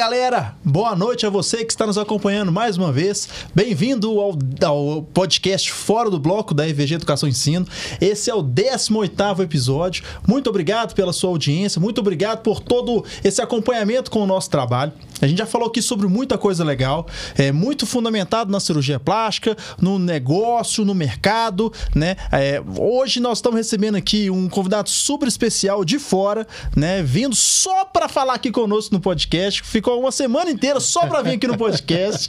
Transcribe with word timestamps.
Galera, 0.00 0.54
boa 0.64 0.96
noite 0.96 1.26
a 1.26 1.28
você 1.28 1.62
que 1.62 1.70
está 1.70 1.86
nos 1.86 1.98
acompanhando 1.98 2.50
mais 2.50 2.78
uma 2.78 2.90
vez. 2.90 3.28
Bem-vindo 3.54 4.18
ao, 4.18 4.38
ao, 4.64 5.02
podcast 5.02 5.70
Fora 5.70 6.08
do 6.08 6.18
Bloco 6.18 6.54
da 6.54 6.66
EVG 6.66 6.94
Educação 6.94 7.28
e 7.28 7.32
Ensino. 7.32 7.66
Esse 8.00 8.30
é 8.30 8.34
o 8.34 8.40
18 8.40 9.42
episódio. 9.42 10.02
Muito 10.26 10.48
obrigado 10.48 10.94
pela 10.94 11.12
sua 11.12 11.28
audiência, 11.28 11.78
muito 11.78 12.00
obrigado 12.00 12.40
por 12.40 12.60
todo 12.60 13.04
esse 13.22 13.42
acompanhamento 13.42 14.10
com 14.10 14.22
o 14.22 14.26
nosso 14.26 14.48
trabalho. 14.48 14.90
A 15.20 15.26
gente 15.26 15.38
já 15.38 15.46
falou 15.46 15.68
aqui 15.68 15.82
sobre 15.82 16.06
muita 16.06 16.38
coisa 16.38 16.64
legal, 16.64 17.06
é 17.36 17.52
muito 17.52 17.86
fundamentado 17.86 18.50
na 18.50 18.60
cirurgia 18.60 18.98
plástica, 18.98 19.56
no 19.80 19.98
negócio, 19.98 20.84
no 20.84 20.94
mercado, 20.94 21.72
né? 21.94 22.16
É, 22.32 22.62
hoje 22.78 23.20
nós 23.20 23.38
estamos 23.38 23.56
recebendo 23.58 23.96
aqui 23.96 24.30
um 24.30 24.48
convidado 24.48 24.88
super 24.88 25.28
especial 25.28 25.84
de 25.84 25.98
fora, 25.98 26.46
né? 26.74 27.02
Vindo 27.02 27.34
só 27.34 27.84
para 27.84 28.08
falar 28.08 28.34
aqui 28.34 28.50
conosco 28.50 28.94
no 28.94 29.00
podcast 29.00 29.62
ficou 29.62 30.00
uma 30.00 30.12
semana 30.12 30.50
inteira 30.50 30.80
só 30.80 31.06
para 31.06 31.22
vir 31.22 31.32
aqui 31.32 31.46
no 31.46 31.56
podcast. 31.56 32.28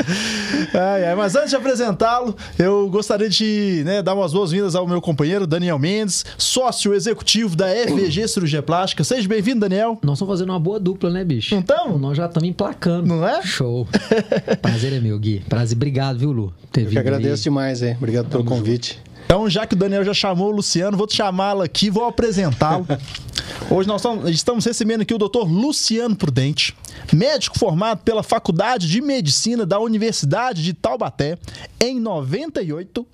ai, 0.74 1.04
ai, 1.04 1.14
mas 1.14 1.34
antes 1.34 1.50
de 1.50 1.56
apresentá-lo, 1.56 2.36
eu 2.58 2.88
gostaria 2.88 3.28
de 3.28 3.82
né, 3.84 4.02
dar 4.02 4.14
umas 4.14 4.32
boas-vindas 4.32 4.74
ao 4.74 4.86
meu 4.86 5.00
companheiro 5.00 5.46
Daniel 5.46 5.78
Mendes, 5.78 6.24
sócio 6.38 6.94
executivo 6.94 7.56
da 7.56 7.66
FVG 7.68 8.28
Cirurgia 8.28 8.62
Plástica. 8.62 9.02
Seja 9.04 9.26
bem-vindo, 9.28 9.60
Daniel. 9.60 9.98
Nós 10.02 10.18
estamos 10.18 10.32
fazendo 10.32 10.50
uma 10.50 10.60
boa 10.60 10.78
dupla, 10.78 11.10
né, 11.10 11.24
bicho? 11.24 11.54
Não 11.54 12.11
Nós 12.12 12.18
já 12.18 12.26
estamos 12.26 12.46
emplacando. 12.46 13.06
Não 13.06 13.26
é? 13.26 13.40
Show. 13.40 13.88
Prazer 14.60 14.92
é 14.92 15.00
meu, 15.00 15.18
Gui. 15.18 15.40
Prazer. 15.48 15.74
Obrigado, 15.74 16.18
viu, 16.18 16.30
Lu? 16.30 16.52
Ter 16.70 16.82
eu 16.82 16.90
que 16.90 16.98
agradeço 16.98 17.40
aí. 17.40 17.44
demais, 17.44 17.82
hein? 17.82 17.94
Obrigado 17.96 18.28
pelo 18.28 18.44
convite. 18.44 18.98
Junto. 18.98 19.12
Então, 19.24 19.48
já 19.48 19.66
que 19.66 19.72
o 19.72 19.76
Daniel 19.78 20.04
já 20.04 20.12
chamou 20.12 20.48
o 20.48 20.56
Luciano, 20.56 20.94
vou 20.94 21.06
te 21.06 21.16
chamá-lo 21.16 21.62
aqui, 21.62 21.88
vou 21.88 22.04
apresentá-lo. 22.04 22.86
Hoje 23.70 23.88
nós 23.88 24.02
estamos 24.26 24.66
recebendo 24.66 25.00
aqui 25.00 25.14
o 25.14 25.18
doutor 25.18 25.50
Luciano 25.50 26.14
Prudente, 26.14 26.76
médico 27.10 27.58
formado 27.58 28.00
pela 28.00 28.22
Faculdade 28.22 28.86
de 28.88 29.00
Medicina 29.00 29.64
da 29.64 29.80
Universidade 29.80 30.62
de 30.62 30.74
Taubaté 30.74 31.38
em 31.80 31.98
98 31.98 33.06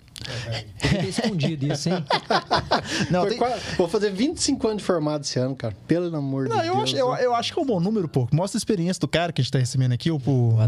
é, 0.51 1.05
escondido 1.07 1.73
isso, 1.73 1.89
hein? 1.89 2.05
Não, 3.11 3.27
tem... 3.27 3.39
quase... 3.39 3.61
Vou 3.77 3.89
fazer 3.89 4.11
25 4.11 4.67
anos 4.67 4.83
de 4.83 4.87
formado 4.87 5.23
esse 5.23 5.39
ano, 5.39 5.55
cara. 5.55 5.75
Pelo 5.87 6.15
amor 6.15 6.49
Não, 6.49 6.61
de 6.61 6.67
eu 6.67 6.75
Deus. 6.75 6.83
Acho, 6.85 6.97
eu, 6.97 7.15
eu, 7.17 7.35
acho 7.35 7.53
que 7.53 7.59
é 7.59 7.63
um 7.63 7.67
bom 7.67 7.81
número, 7.81 8.09
pô. 8.09 8.29
Mostra 8.33 8.57
a 8.57 8.61
experiência 8.61 9.01
do 9.01 9.09
cara 9.09 9.33
que 9.33 9.41
a 9.41 9.45
gente 9.45 9.53
tá 9.53 9.59
recebendo 9.59 9.93
aqui, 9.93 10.11
o, 10.11 10.19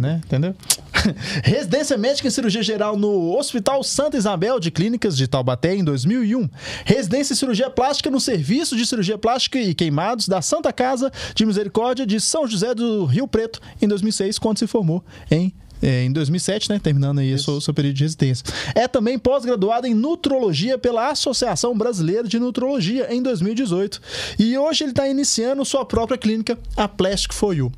né? 0.01 0.21
Entendeu? 0.25 0.55
Residência 1.43 1.97
médica 1.97 2.29
em 2.29 2.31
cirurgia 2.31 2.63
geral 2.63 2.97
no 2.97 3.37
Hospital 3.37 3.83
Santa 3.83 4.17
Isabel 4.17 4.61
de 4.61 4.71
Clínicas 4.71 5.17
de 5.17 5.27
Taubaté 5.27 5.75
em 5.75 5.85
2001. 5.85 6.49
Residência 6.85 7.33
em 7.33 7.37
cirurgia 7.37 7.71
plástica 7.71 8.11
no 8.11 8.21
Serviço 8.21 8.77
de 8.77 8.87
Cirurgia 8.87 9.19
Plástica 9.19 9.59
e 9.59 9.75
Queimados 9.75 10.29
da 10.29 10.43
Santa 10.43 10.73
Casa 10.73 11.11
de 11.35 11.47
Misericórdia 11.47 12.07
de 12.07 12.21
São 12.21 12.47
José 12.47 12.75
do 12.75 13.05
Rio 13.05 13.27
Preto 13.27 13.61
em 13.81 13.89
2006, 13.89 14.39
quando 14.39 14.59
se 14.59 14.67
formou 14.67 15.05
em 15.31 15.55
é, 15.83 16.05
em 16.05 16.13
2007, 16.13 16.71
né? 16.71 16.79
Terminando 16.79 17.19
aí 17.21 17.35
o 17.35 17.39
seu, 17.39 17.61
seu, 17.61 17.75
período 17.75 17.97
de 17.97 18.05
residência. 18.05 18.45
É 18.75 18.87
também 18.87 19.19
pós-graduado 19.19 19.87
em 19.87 19.95
Nutrologia 19.95 20.79
pela 20.79 21.11
Associação 21.11 21.77
Brasileira 21.77 22.27
de 22.27 22.39
Nutrologia 22.39 23.13
em 23.13 23.23
2018. 23.23 24.01
E 24.39 24.57
hoje 24.57 24.85
ele 24.85 24.93
está 24.93 25.09
iniciando 25.09 25.65
sua 25.65 25.85
própria 25.85 26.19
clínica, 26.19 26.59
a 26.77 26.89
Plastic 26.89 27.33
For 27.33 27.55
You. 27.55 27.73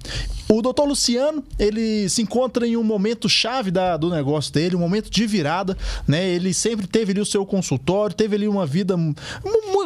O 0.49 0.61
doutor 0.61 0.85
Luciano, 0.85 1.43
ele 1.59 2.09
se 2.11 2.21
encontra 2.21 2.67
em 2.67 2.77
um 2.77 2.85
momento 2.85 3.27
chave 3.27 3.71
da, 3.71 3.97
do 3.97 4.11
negócio 4.11 4.53
dele, 4.53 4.77
um 4.77 4.81
momento 4.81 5.09
de 5.09 5.27
virada, 5.27 5.79
né? 6.07 6.29
Ele 6.29 6.53
sempre 6.53 6.87
teve 6.87 7.13
ali 7.13 7.21
o 7.23 7.25
seu 7.25 7.47
consultório, 7.47 8.15
teve 8.15 8.37
ali 8.37 8.47
uma 8.47 8.67
vida, 8.67 8.95
uma, 8.95 9.15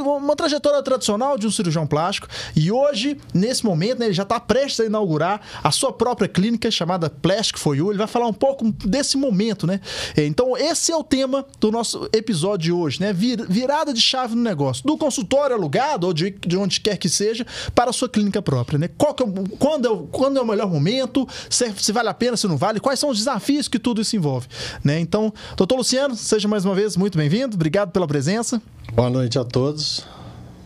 uma 0.01 0.37
trajetória 0.37 0.83
tradicional 0.83 1.39
de 1.39 1.47
um 1.47 1.51
cirurgião 1.51 1.87
plástico. 1.87 2.29
E 2.55 2.71
hoje, 2.71 3.19
nesse 3.33 3.65
momento, 3.65 4.01
né, 4.01 4.07
ele 4.07 4.15
já 4.15 4.23
está 4.23 4.39
prestes 4.39 4.81
a 4.81 4.85
inaugurar 4.85 5.41
a 5.63 5.71
sua 5.71 5.93
própria 5.93 6.29
clínica 6.29 6.71
chamada 6.71 7.11
Plastic 7.11 7.59
For 7.59 7.77
You. 7.77 7.91
Ele 7.91 7.99
vai 7.99 8.07
falar 8.07 8.27
um 8.27 8.33
pouco 8.33 8.71
desse 8.85 9.17
momento, 9.17 9.67
né? 9.67 9.81
Então, 10.17 10.57
esse 10.57 10.93
é 10.93 10.97
o 10.97 11.05
tema 11.05 11.45
do 11.61 11.71
nosso 11.71 12.09
episódio 12.13 12.65
de 12.67 12.73
hoje, 12.73 13.01
né? 13.01 13.13
Vir, 13.13 13.45
virada 13.49 13.93
de 13.93 14.01
chave 14.01 14.35
no 14.35 14.43
negócio. 14.43 14.85
Do 14.85 14.97
consultório 14.97 15.55
alugado 15.55 16.07
ou 16.07 16.13
de, 16.13 16.31
de 16.31 16.57
onde 16.57 16.81
quer 16.81 16.97
que 16.97 17.09
seja 17.09 17.47
para 17.75 17.91
a 17.91 17.93
sua 17.93 18.09
clínica 18.09 18.41
própria, 18.41 18.79
né? 18.79 18.89
Qual 18.97 19.15
que 19.15 19.23
é, 19.23 19.27
quando, 19.59 19.87
é, 19.87 20.07
quando 20.11 20.39
é 20.39 20.41
o 20.41 20.47
melhor 20.47 20.71
momento, 20.71 21.27
se, 21.51 21.73
se, 21.77 21.93
vale 21.93 22.09
a 22.09 22.15
pena, 22.15 22.37
se 22.37 22.47
não 22.47 22.57
vale, 22.57 22.81
quais 22.81 22.99
são 22.99 23.11
os 23.11 23.19
desafios 23.19 23.69
que 23.69 23.79
tudo 23.79 24.01
isso 24.01 24.17
envolve. 24.17 24.47
Né? 24.83 25.01
Então, 25.01 25.33
doutor 25.57 25.77
Luciano, 25.77 26.15
seja 26.15 26.49
mais 26.49 26.65
uma 26.65 26.75
vez 26.75 26.97
muito 26.97 27.17
bem-vindo, 27.19 27.55
obrigado 27.55 27.91
pela 27.91 28.07
presença. 28.07 28.61
Boa 28.95 29.11
noite 29.11 29.39
a 29.39 29.45
todos. 29.45 30.07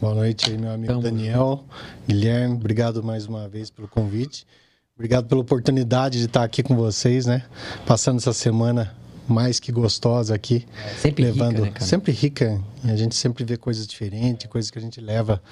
Boa 0.00 0.14
noite 0.14 0.50
aí, 0.50 0.56
meu 0.56 0.70
amigo 0.70 0.86
Tamo 0.86 1.03
Daniel, 1.03 1.64
Guilherme, 2.06 2.54
obrigado 2.54 3.03
mais 3.03 3.26
uma 3.26 3.48
vez 3.48 3.70
pelo 3.70 3.88
convite. 3.88 4.47
Obrigado 4.94 5.26
pela 5.26 5.41
oportunidade 5.41 6.19
de 6.19 6.26
estar 6.26 6.44
aqui 6.44 6.62
com 6.62 6.76
vocês, 6.76 7.26
né? 7.26 7.44
Passando 7.86 8.19
essa 8.19 8.32
semana 8.32 8.94
mais 9.28 9.58
que 9.58 9.72
gostosa 9.72 10.34
aqui. 10.34 10.66
Sempre 10.98 11.25
levando, 11.25 11.64
rica, 11.64 11.81
né, 11.81 11.86
Sempre 11.86 12.12
rica. 12.12 12.62
E 12.84 12.91
a 12.91 12.97
gente 12.97 13.14
sempre 13.14 13.44
vê 13.44 13.56
coisas 13.56 13.86
diferentes, 13.86 14.47
coisas 14.47 14.70
que 14.70 14.78
a 14.78 14.82
gente 14.82 15.00
leva 15.00 15.42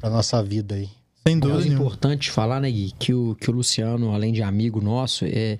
para 0.00 0.10
nossa 0.10 0.42
vida 0.42 0.74
aí. 0.74 0.88
Sem 1.26 1.38
dúvida. 1.38 1.68
É 1.68 1.74
importante 1.74 2.30
falar, 2.30 2.60
né, 2.60 2.70
Gui, 2.70 2.92
que 2.98 3.12
o, 3.12 3.36
que 3.38 3.50
o 3.50 3.52
Luciano, 3.52 4.14
além 4.14 4.32
de 4.32 4.42
amigo 4.42 4.80
nosso, 4.80 5.26
é, 5.26 5.58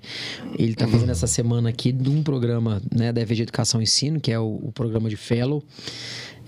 ele 0.57 0.71
está 0.71 0.87
fazendo 0.87 1.11
essa 1.11 1.27
semana 1.27 1.69
aqui 1.69 1.91
de 1.91 2.09
um 2.09 2.23
programa 2.23 2.81
né, 2.91 3.13
da 3.13 3.21
EVG 3.21 3.43
Educação 3.43 3.79
e 3.79 3.83
Ensino, 3.83 4.19
que 4.19 4.31
é 4.31 4.39
o, 4.39 4.59
o 4.63 4.71
programa 4.71 5.07
de 5.07 5.15
Fellow, 5.15 5.63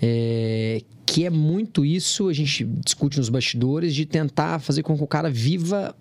é, 0.00 0.82
que 1.06 1.24
é 1.24 1.30
muito 1.30 1.84
isso, 1.84 2.28
a 2.28 2.32
gente 2.32 2.64
discute 2.64 3.18
nos 3.18 3.28
bastidores, 3.28 3.94
de 3.94 4.06
tentar 4.06 4.58
fazer 4.58 4.82
com 4.82 4.96
que 4.96 5.02
o 5.02 5.06
cara 5.06 5.30
viva 5.30 5.94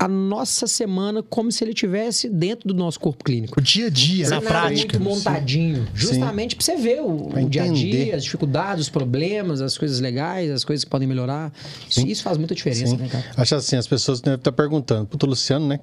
a 0.00 0.08
nossa 0.08 0.66
semana 0.66 1.22
como 1.22 1.52
se 1.52 1.62
ele 1.62 1.74
tivesse 1.74 2.26
dentro 2.30 2.66
do 2.66 2.72
nosso 2.72 2.98
corpo 2.98 3.22
clínico. 3.22 3.60
O 3.60 3.62
dia 3.62 3.88
a 3.88 3.90
dia, 3.90 4.30
na 4.30 4.40
prática. 4.40 4.98
muito 4.98 5.16
montadinho. 5.16 5.84
Sim. 5.84 5.90
Justamente 5.92 6.56
para 6.56 6.64
você 6.64 6.76
ver 6.76 7.02
o, 7.02 7.28
o 7.28 7.48
dia 7.50 7.64
a 7.64 7.68
dia, 7.68 8.16
as 8.16 8.24
dificuldades, 8.24 8.84
os 8.84 8.88
problemas, 8.88 9.60
as 9.60 9.76
coisas 9.76 10.00
legais, 10.00 10.50
as 10.50 10.64
coisas 10.64 10.84
que 10.84 10.90
podem 10.90 11.06
melhorar. 11.06 11.52
Isso, 11.86 12.00
isso 12.06 12.22
faz 12.22 12.38
muita 12.38 12.54
diferença, 12.54 12.86
Sim. 12.86 12.96
né, 12.96 13.08
cara? 13.08 13.24
Acho 13.36 13.56
assim, 13.56 13.76
as 13.76 13.86
pessoas 13.86 14.22
devem 14.22 14.38
estar 14.38 14.52
perguntando. 14.52 15.06
Puto, 15.06 15.26
Luciano, 15.26 15.66
né? 15.66 15.78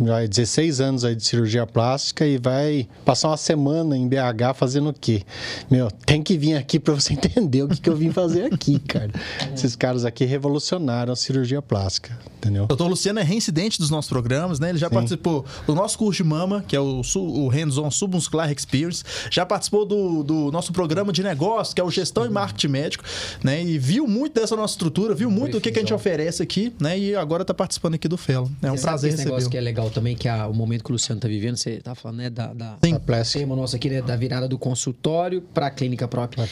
Já 0.00 0.22
é 0.22 0.26
16 0.26 0.80
anos 0.80 1.04
aí 1.04 1.14
de 1.14 1.24
cirurgia 1.24 1.66
plástica 1.66 2.26
e 2.26 2.38
vai 2.38 2.88
passar 3.04 3.28
uma 3.28 3.36
semana 3.36 3.96
em 3.96 4.08
BH 4.08 4.54
fazendo 4.56 4.90
o 4.90 4.92
quê? 4.92 5.22
Meu, 5.70 5.90
tem 5.90 6.22
que 6.22 6.36
vir 6.36 6.56
aqui 6.56 6.80
para 6.80 6.94
você 6.94 7.12
entender 7.14 7.62
o 7.62 7.68
que, 7.68 7.80
que 7.80 7.88
eu 7.88 7.96
vim 7.96 8.10
fazer 8.10 8.52
aqui, 8.52 8.78
cara. 8.80 9.10
Esses 9.54 9.76
caras 9.76 10.04
aqui 10.04 10.24
revolucionaram 10.24 11.12
a 11.12 11.16
cirurgia 11.16 11.62
plástica, 11.62 12.18
entendeu? 12.38 12.66
Doutor 12.66 12.88
Luciano 12.88 13.20
é 13.20 13.22
reincidente 13.22 13.78
dos 13.78 13.90
nossos 13.90 14.08
programas, 14.08 14.58
né? 14.58 14.70
Ele 14.70 14.78
já 14.78 14.88
Sim. 14.88 14.94
participou 14.94 15.44
do 15.66 15.74
nosso 15.74 15.96
curso 15.98 16.22
de 16.22 16.28
mama, 16.28 16.64
que 16.66 16.74
é 16.74 16.80
o, 16.80 17.02
o 17.16 17.48
Hands-On 17.48 17.90
Submuscular 17.90 18.50
Experience, 18.50 19.04
já 19.30 19.46
participou 19.46 19.84
do, 19.86 20.22
do 20.22 20.50
nosso 20.50 20.72
programa 20.72 21.12
de 21.12 21.22
negócio, 21.22 21.74
que 21.74 21.80
é 21.80 21.84
o 21.84 21.90
Gestão 21.90 22.26
e 22.26 22.28
Marketing 22.28 22.68
Médico, 22.68 23.04
né? 23.42 23.62
E 23.62 23.78
viu 23.78 24.06
muito 24.06 24.40
dessa 24.40 24.56
nossa 24.56 24.74
estrutura, 24.74 25.14
viu 25.14 25.30
muito 25.30 25.58
o 25.58 25.60
que, 25.60 25.70
que 25.70 25.78
a 25.78 25.82
gente 25.82 25.94
oferece 25.94 26.42
aqui, 26.42 26.74
né? 26.80 26.98
E 26.98 27.14
agora 27.14 27.42
está 27.42 27.54
participando 27.54 27.94
aqui 27.94 28.08
do 28.08 28.16
Fellow. 28.16 28.50
É 28.62 28.70
um 28.70 28.76
prazer 28.76 29.12
receber. 29.12 29.30
negócio 29.30 29.50
que 29.50 29.56
é 29.56 29.60
legal 29.60 29.83
legal 29.84 29.90
também, 29.90 30.16
que 30.16 30.28
o 30.28 30.52
momento 30.52 30.84
que 30.84 30.90
o 30.90 30.92
Luciano 30.92 31.18
está 31.18 31.28
vivendo, 31.28 31.56
você 31.56 31.78
tá 31.78 31.94
falando, 31.94 32.18
né, 32.18 32.30
da, 32.30 32.52
da, 32.52 32.78
Sim. 32.82 32.92
da 32.92 33.24
tema 33.24 33.56
nosso 33.56 33.76
aqui, 33.76 33.90
né, 33.90 34.02
da 34.02 34.16
virada 34.16 34.48
do 34.48 34.58
consultório 34.58 35.40
para 35.40 35.66
a 35.66 35.70
clínica 35.70 36.08
própria. 36.08 36.48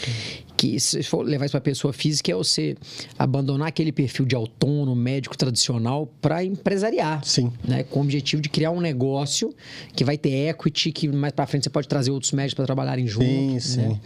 Que 0.56 0.78
se 0.78 1.02
for 1.02 1.22
levar 1.22 1.46
isso 1.46 1.52
para 1.52 1.60
pessoa 1.60 1.92
física 1.92 2.30
é 2.30 2.34
você 2.34 2.76
abandonar 3.18 3.68
aquele 3.68 3.90
perfil 3.90 4.24
de 4.24 4.36
autônomo, 4.36 4.94
médico 4.94 5.36
tradicional 5.36 6.06
para 6.20 6.44
empresariar. 6.44 7.24
Sim. 7.24 7.52
Né, 7.64 7.82
com 7.82 8.00
o 8.00 8.02
objetivo 8.02 8.42
de 8.42 8.48
criar 8.48 8.70
um 8.70 8.80
negócio 8.80 9.54
que 9.94 10.04
vai 10.04 10.16
ter 10.16 10.48
equity, 10.48 10.92
que 10.92 11.08
mais 11.08 11.32
para 11.32 11.46
frente 11.46 11.64
você 11.64 11.70
pode 11.70 11.88
trazer 11.88 12.10
outros 12.10 12.32
médicos 12.32 12.54
para 12.54 12.66
trabalharem 12.66 13.06
juntos. 13.06 13.26
Sim, 13.26 13.60
sim. 13.60 13.88
Né? 13.88 14.00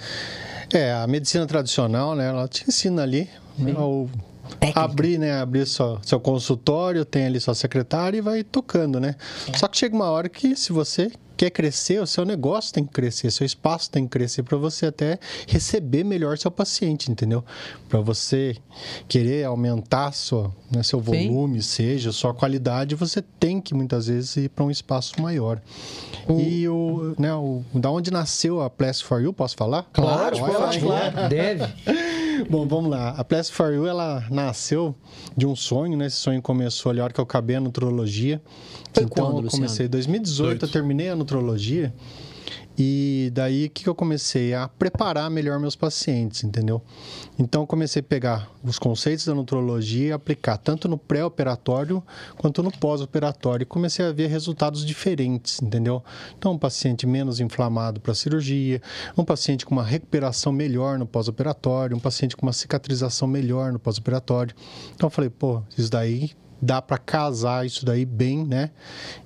É, 0.73 0.93
a 0.93 1.07
medicina 1.07 1.47
tradicional, 1.47 2.17
né, 2.17 2.29
ela 2.29 2.49
te 2.49 2.65
ensina 2.67 3.03
ali 3.03 3.29
né, 3.59 3.73
o 3.79 4.09
Técnica. 4.59 4.81
abrir, 4.81 5.19
né? 5.19 5.41
Abrir 5.41 5.67
só, 5.67 5.99
seu 6.03 6.21
consultório, 6.21 7.05
tem 7.05 7.27
ali 7.27 7.41
sua 7.41 7.55
secretária 7.55 8.19
e 8.19 8.21
vai 8.21 8.43
tocando, 8.43 9.01
né? 9.01 9.17
É. 9.53 9.57
Só 9.57 9.69
que 9.69 9.77
chega 9.77 9.95
uma 9.95 10.11
hora 10.11 10.29
que 10.29 10.57
se 10.57 10.73
você 10.73 11.11
quer 11.37 11.51
crescer, 11.51 12.01
o 12.01 12.07
seu 12.07 12.25
negócio 12.25 12.73
tem 12.73 12.85
que 12.85 12.93
crescer, 12.93 13.31
seu 13.31 13.45
espaço 13.45 13.91
tem 13.91 14.05
que 14.05 14.11
crescer 14.11 14.43
para 14.43 14.57
você 14.57 14.87
até 14.87 15.19
receber 15.47 16.03
melhor 16.03 16.39
seu 16.39 16.51
paciente, 16.51 17.11
entendeu? 17.11 17.45
Para 17.89 18.01
você 18.01 18.57
querer 19.07 19.45
aumentar 19.45 20.13
sua, 20.13 20.51
né, 20.71 20.83
seu 20.83 20.99
volume, 20.99 21.63
Sim. 21.63 21.69
seja 21.69 22.13
sua 22.13 22.33
qualidade, 22.33 22.95
você 22.95 23.21
tem 23.21 23.61
que 23.61 23.75
muitas 23.75 24.07
vezes 24.07 24.37
ir 24.37 24.49
para 24.49 24.65
um 24.65 24.71
espaço 24.71 25.21
maior. 25.21 25.61
O... 26.27 26.41
E 26.41 26.69
o, 26.69 27.15
né, 27.19 27.35
o, 27.35 27.63
da 27.75 27.91
onde 27.91 28.11
nasceu 28.11 28.63
a 28.63 28.71
Place 28.71 29.05
for 29.05 29.21
You, 29.21 29.33
posso 29.33 29.57
falar? 29.57 29.85
Claro, 29.93 30.39
pode, 30.39 30.57
pode, 30.57 30.81
claro. 30.81 31.29
Deve. 31.29 31.65
Bom, 32.51 32.67
vamos 32.67 32.91
lá. 32.91 33.11
A 33.11 33.25
Place 33.25 33.51
for 33.51 33.73
You, 33.73 33.87
ela 33.87 34.25
nasceu 34.31 34.95
de 35.37 35.47
um 35.47 35.57
sonho, 35.57 35.97
né? 35.97 36.07
Esse 36.07 36.17
sonho 36.17 36.43
começou 36.43 36.91
ali 36.91 37.01
a 37.01 37.05
hora 37.05 37.13
que 37.13 37.21
eu 37.21 37.25
acabei 37.25 37.57
a 37.57 37.61
nutrologia. 37.61 38.41
Foi 38.93 39.05
então, 39.05 39.33
quando, 39.33 39.47
eu 39.47 39.51
comecei 39.51 39.87
em 39.87 39.89
2018, 39.89 40.65
eu 40.65 40.71
terminei 40.71 41.09
a 41.09 41.17
nutrologia 41.17 41.93
E 42.79 43.31
daí 43.33 43.69
que 43.69 43.89
eu 43.89 43.95
comecei 43.95 44.53
a 44.53 44.69
preparar 44.69 45.31
melhor 45.31 45.59
meus 45.59 45.75
pacientes, 45.75 46.45
entendeu? 46.45 46.83
Então 47.39 47.63
eu 47.63 47.67
comecei 47.67 48.01
a 48.01 48.03
pegar 48.03 48.51
os 48.63 48.79
conceitos 48.79 49.25
da 49.25 49.35
nutrologia 49.35 50.09
e 50.09 50.13
aplicar 50.13 50.59
tanto 50.59 50.89
no 50.89 50.99
pré-operatório 50.99 52.03
quanto 52.37 52.63
no 52.63 52.71
pós-operatório. 52.71 53.63
E 53.63 53.67
comecei 53.67 54.05
a 54.05 54.13
ver 54.13 54.27
resultados 54.27 54.85
diferentes, 54.85 55.61
entendeu? 55.63 56.03
Então 56.39 56.53
um 56.53 56.59
paciente 56.59 57.07
menos 57.07 57.41
inflamado 57.41 58.01
para 58.01 58.13
a 58.13 58.15
cirurgia, 58.15 58.83
um 59.17 59.25
paciente 59.25 59.65
com 59.65 59.75
uma 59.75 59.85
recuperação 59.85 60.53
melhor 60.53 60.99
no 60.99 61.07
pós-operatório, 61.07 61.97
um 61.97 62.01
paciente 62.01 62.37
com 62.37 62.45
uma 62.45 62.53
cicatrização 62.53 63.27
melhor 63.27 63.73
no 63.73 63.79
pós-operatório. 63.79 64.55
Então 64.95 65.07
eu 65.07 65.11
falei, 65.11 65.31
pô, 65.31 65.63
isso 65.77 65.91
daí 65.91 66.33
dá 66.61 66.81
para 66.81 66.99
casar 66.99 67.67
isso 67.67 67.85
daí 67.85 68.05
bem, 68.05 68.45
né? 68.45 68.71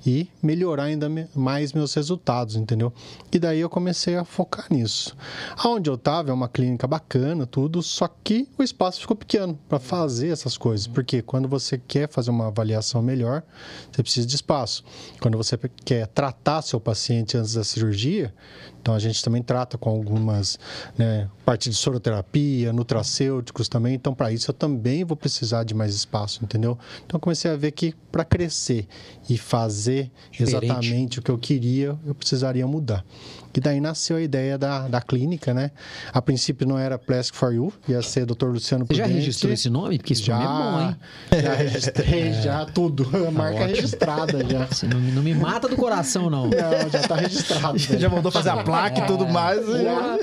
E 0.05 0.29
melhorar 0.43 0.85
ainda 0.85 1.09
mais 1.35 1.73
meus 1.73 1.95
resultados, 1.95 2.57
entendeu? 2.57 2.93
E 3.33 3.39
daí 3.39 3.61
eu 3.61 3.69
comecei 3.69 4.17
a 4.17 4.25
focar 4.25 4.67
nisso. 4.71 5.17
Aonde 5.57 5.89
eu 5.89 5.97
tava 5.97 6.31
é 6.31 6.33
uma 6.33 6.49
clínica 6.49 6.87
bacana, 6.87 7.47
tudo, 7.47 7.83
só 7.83 8.09
que 8.09 8.49
o 8.59 8.63
espaço 8.63 9.01
ficou 9.01 9.17
pequeno 9.17 9.59
para 9.69 9.79
fazer 9.79 10.29
essas 10.29 10.57
coisas, 10.57 10.87
porque 10.87 11.23
quando 11.23 11.49
você 11.49 11.79
quer 11.79 12.09
fazer 12.09 12.31
uma 12.31 12.49
avaliação 12.49 13.03
melhor, 13.03 13.43
você 13.91 14.03
precisa 14.03 14.27
de 14.27 14.35
espaço. 14.35 14.85
Quando 15.21 15.37
você 15.37 15.59
quer 15.85 16.07
tratar 16.09 16.63
seu 16.63 16.81
paciente 16.81 17.37
antes 17.37 17.55
da 17.55 17.65
cirurgia, 17.65 18.35
então 18.81 18.95
a 18.95 18.99
gente 18.99 19.23
também 19.23 19.43
trata 19.43 19.77
com 19.77 19.91
algumas, 19.91 20.59
né, 20.97 21.29
parte 21.45 21.69
de 21.69 21.77
soroterapia, 21.77 22.73
nutracêuticos 22.73 23.69
também. 23.69 23.95
Então 23.95 24.15
para 24.15 24.33
isso 24.33 24.51
eu 24.51 24.55
também 24.55 25.05
vou 25.05 25.17
precisar 25.17 25.65
de 25.65 25.75
mais 25.75 25.95
espaço, 25.95 26.43
entendeu? 26.43 26.79
Então 27.05 27.17
eu 27.17 27.21
comecei 27.21 27.51
a 27.51 27.57
ver 27.57 27.73
que 27.73 27.95
para 28.11 28.25
crescer 28.25 28.87
e 29.29 29.37
fazer 29.37 30.11
Diferente. 30.31 30.65
exatamente 30.65 31.19
o 31.19 31.23
que 31.23 31.31
eu 31.31 31.39
queria, 31.39 31.99
eu 32.07 32.15
precisaria 32.15 32.67
mudar. 32.67 33.05
E 33.53 33.61
daí 33.61 33.81
nasceu 33.81 34.17
a 34.17 34.21
ideia 34.21 34.57
da, 34.57 34.87
da 34.87 35.01
clínica, 35.01 35.53
né? 35.53 35.73
A 36.13 36.23
princípio 36.23 36.67
não 36.67 36.79
era 36.79 36.97
Plastic 36.97 37.35
for 37.35 37.53
You, 37.53 37.73
ia 37.89 38.01
ser 38.01 38.25
Dr. 38.25 38.47
Luciano 38.47 38.87
Você 38.87 38.95
já 38.95 39.07
registrou 39.07 39.53
esse 39.53 39.69
nome? 39.69 39.99
Porque 39.99 40.13
esse 40.13 40.23
já, 40.23 40.39
nome 40.39 40.45
é 40.45 40.71
bom, 40.71 40.81
hein? 40.81 40.97
Já 41.43 41.55
registrei, 41.55 42.29
é. 42.29 42.43
já 42.43 42.67
tudo. 42.67 43.09
A 43.09 43.25
tá 43.25 43.31
marca 43.33 43.57
ótimo. 43.57 43.75
registrada 43.75 44.45
já. 44.49 44.67
Você 44.67 44.87
não, 44.87 45.01
não, 45.01 45.23
me 45.23 45.35
mata 45.35 45.69
do 45.69 45.77
coração, 45.77 46.31
não. 46.31 46.45
Não, 46.45 46.91
já 46.91 47.09
tá 47.09 47.17
registrado. 47.17 47.79
Já, 47.79 47.97
já 47.99 48.09
mandou 48.09 48.31
fazer 48.31 48.51
a 48.51 48.63
placa 48.63 49.01
é. 49.01 49.05
e 49.05 49.07
tudo 49.07 49.27
mais. 49.29 49.67
Já. 49.67 50.19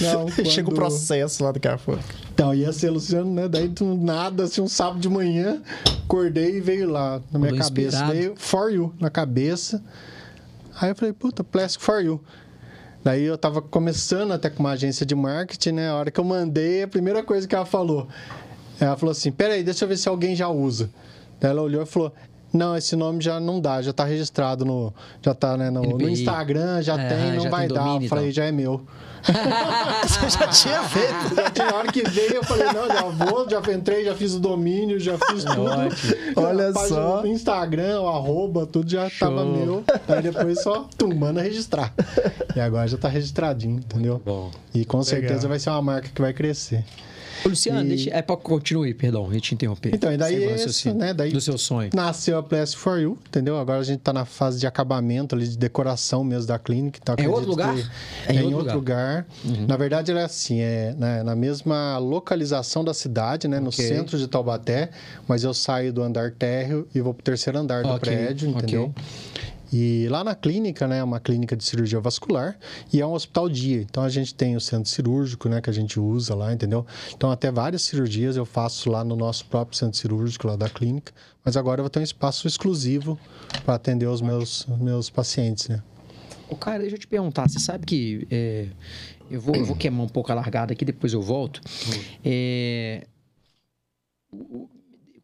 Não, 0.00 0.26
quando... 0.30 0.50
Chega 0.50 0.70
o 0.70 0.74
processo 0.74 1.44
lá 1.44 1.52
do 1.52 1.60
Carrefour. 1.60 1.98
Então, 2.32 2.54
ia 2.54 2.72
ser 2.72 2.90
Luciano, 2.90 3.32
né? 3.32 3.48
Daí 3.48 3.68
do 3.68 3.94
nada, 3.94 4.44
assim, 4.44 4.60
um 4.60 4.68
sábado 4.68 5.00
de 5.00 5.08
manhã, 5.08 5.60
acordei 6.04 6.56
e 6.56 6.60
veio 6.60 6.90
lá 6.90 7.20
na 7.30 7.38
minha 7.38 7.56
cabeça. 7.56 7.96
Inspirado. 7.96 8.12
Veio 8.12 8.34
For 8.36 8.72
You 8.72 8.94
na 9.00 9.10
cabeça. 9.10 9.82
Aí 10.80 10.90
eu 10.90 10.94
falei, 10.96 11.12
puta, 11.12 11.44
Plastic 11.44 11.82
For 11.82 12.00
You. 12.02 12.20
Daí 13.04 13.24
eu 13.24 13.36
tava 13.36 13.60
começando 13.60 14.32
até 14.32 14.48
com 14.48 14.60
uma 14.60 14.70
agência 14.70 15.04
de 15.04 15.14
marketing, 15.14 15.72
né? 15.72 15.90
A 15.90 15.94
hora 15.94 16.10
que 16.10 16.18
eu 16.18 16.24
mandei, 16.24 16.82
a 16.82 16.88
primeira 16.88 17.22
coisa 17.22 17.46
que 17.46 17.54
ela 17.54 17.66
falou, 17.66 18.08
ela 18.80 18.96
falou 18.96 19.12
assim: 19.12 19.30
peraí, 19.30 19.62
deixa 19.62 19.84
eu 19.84 19.88
ver 19.90 19.98
se 19.98 20.08
alguém 20.08 20.34
já 20.34 20.48
usa. 20.48 20.90
Daí 21.38 21.50
ela 21.50 21.60
olhou 21.60 21.82
e 21.82 21.86
falou: 21.86 22.10
não, 22.56 22.76
esse 22.76 22.94
nome 22.94 23.20
já 23.20 23.40
não 23.40 23.60
dá, 23.60 23.82
já 23.82 23.92
tá 23.92 24.04
registrado 24.04 24.64
no. 24.64 24.92
Já 25.20 25.34
tá, 25.34 25.56
né, 25.56 25.70
no, 25.70 25.82
no 25.82 26.08
Instagram, 26.08 26.80
já 26.82 26.98
é, 26.98 27.08
tem, 27.08 27.32
não 27.32 27.40
já 27.44 27.50
vai 27.50 27.66
tem 27.66 27.76
dar. 27.76 28.02
eu 28.02 28.08
falei, 28.08 28.30
já 28.30 28.44
é 28.44 28.52
meu. 28.52 28.80
Você 30.06 30.38
já 30.38 30.48
tinha 30.48 30.82
feito. 30.82 31.34
Já 31.34 31.50
tinha 31.50 31.74
hora 31.74 31.90
que 31.90 32.02
veio, 32.02 32.34
eu 32.34 32.44
falei, 32.44 32.66
não, 32.66 32.86
já 32.86 33.02
vou, 33.04 33.48
já 33.48 33.62
entrei, 33.72 34.04
já 34.04 34.14
fiz 34.14 34.34
o 34.34 34.38
domínio, 34.38 35.00
já 35.00 35.16
fiz 35.16 35.44
tudo. 35.44 35.64
Olha 36.36 36.72
só. 36.72 37.22
O 37.22 37.26
Instagram, 37.26 38.02
o 38.02 38.08
arroba, 38.08 38.66
tudo 38.66 38.90
já 38.90 39.08
Show. 39.08 39.28
tava 39.28 39.44
meu. 39.44 39.82
Aí 40.06 40.22
depois 40.22 40.62
só, 40.62 40.86
tum, 40.96 41.14
manda 41.14 41.40
registrar. 41.40 41.92
E 42.54 42.60
agora 42.60 42.86
já 42.86 42.98
tá 42.98 43.08
registradinho, 43.08 43.78
entendeu? 43.78 44.20
Bom. 44.24 44.50
E 44.74 44.84
com 44.84 44.98
Legal. 44.98 45.04
certeza 45.04 45.48
vai 45.48 45.58
ser 45.58 45.70
uma 45.70 45.82
marca 45.82 46.10
que 46.14 46.20
vai 46.20 46.32
crescer. 46.34 46.84
Luciano, 47.44 47.84
e... 47.84 47.88
deixa, 47.88 48.10
é 48.10 48.22
para 48.22 48.36
continue, 48.36 48.92
perdão, 48.94 49.32
eu 49.32 49.40
te 49.40 49.54
interromper. 49.54 49.94
Então, 49.94 50.12
e 50.12 50.16
daí 50.16 50.44
esse, 50.44 50.92
né, 50.92 51.12
daí 51.14 51.32
do 51.32 51.40
seu 51.40 51.58
sonho. 51.58 51.90
Nasceu 51.94 52.38
a 52.38 52.42
Plastic 52.42 52.78
for 52.78 52.98
You, 53.00 53.18
entendeu? 53.28 53.58
Agora 53.58 53.80
a 53.80 53.84
gente 53.84 53.98
está 53.98 54.12
na 54.12 54.24
fase 54.24 54.58
de 54.58 54.66
acabamento 54.66 55.34
ali 55.34 55.46
de 55.46 55.56
decoração 55.56 56.24
mesmo 56.24 56.46
da 56.46 56.58
clínica, 56.58 56.98
então, 57.02 57.14
É 57.18 57.28
outro 57.28 57.50
lugar? 57.50 57.76
É, 58.26 58.36
é, 58.36 58.42
em 58.42 58.54
outro 58.54 58.74
lugar. 58.74 58.76
lugar. 58.76 59.26
Uhum. 59.44 59.66
Na 59.66 59.76
verdade, 59.76 60.10
ela 60.10 60.20
é 60.20 60.24
assim, 60.24 60.60
é 60.60 60.94
né, 60.98 61.22
na 61.22 61.34
mesma 61.34 61.98
localização 61.98 62.84
da 62.84 62.94
cidade, 62.94 63.48
né, 63.48 63.56
okay. 63.56 63.64
no 63.64 63.72
centro 63.72 64.18
de 64.18 64.26
Taubaté, 64.26 64.90
mas 65.26 65.44
eu 65.44 65.54
saio 65.54 65.92
do 65.92 66.02
andar 66.02 66.32
térreo 66.32 66.86
e 66.94 67.00
vou 67.00 67.14
pro 67.14 67.22
terceiro 67.22 67.58
andar 67.58 67.82
do 67.82 67.90
okay. 67.90 68.14
prédio, 68.14 68.48
entendeu? 68.48 68.84
Okay. 68.84 69.53
E 69.76 70.06
lá 70.08 70.22
na 70.22 70.36
clínica, 70.36 70.86
né, 70.86 70.98
é 70.98 71.02
uma 71.02 71.18
clínica 71.18 71.56
de 71.56 71.64
cirurgia 71.64 71.98
vascular 71.98 72.56
e 72.92 73.00
é 73.00 73.06
um 73.06 73.12
hospital 73.12 73.48
dia. 73.48 73.80
Então 73.80 74.04
a 74.04 74.08
gente 74.08 74.32
tem 74.32 74.54
o 74.54 74.60
centro 74.60 74.88
cirúrgico, 74.88 75.48
né, 75.48 75.60
que 75.60 75.68
a 75.68 75.72
gente 75.72 75.98
usa 75.98 76.32
lá, 76.32 76.52
entendeu? 76.52 76.86
Então 77.12 77.28
até 77.28 77.50
várias 77.50 77.82
cirurgias 77.82 78.36
eu 78.36 78.44
faço 78.44 78.88
lá 78.88 79.02
no 79.02 79.16
nosso 79.16 79.46
próprio 79.46 79.76
centro 79.76 79.98
cirúrgico 79.98 80.46
lá 80.46 80.54
da 80.54 80.68
clínica, 80.68 81.12
mas 81.44 81.56
agora 81.56 81.80
eu 81.80 81.82
vou 81.82 81.90
ter 81.90 81.98
um 81.98 82.04
espaço 82.04 82.46
exclusivo 82.46 83.18
para 83.64 83.74
atender 83.74 84.06
os 84.06 84.20
meus 84.20 84.64
meus 84.78 85.10
pacientes, 85.10 85.66
né? 85.66 85.82
O 86.48 86.54
cara, 86.54 86.78
deixa 86.78 86.94
eu 86.94 87.00
te 87.00 87.08
perguntar, 87.08 87.48
você 87.48 87.58
sabe 87.58 87.84
que 87.84 88.28
é, 88.30 88.68
eu, 89.28 89.40
vou, 89.40 89.56
eu 89.56 89.64
vou 89.64 89.74
queimar 89.74 90.06
um 90.06 90.08
pouco 90.08 90.30
a 90.30 90.36
largada 90.36 90.72
aqui, 90.72 90.84
depois 90.84 91.12
eu 91.12 91.20
volto. 91.20 91.60
É, 92.24 93.08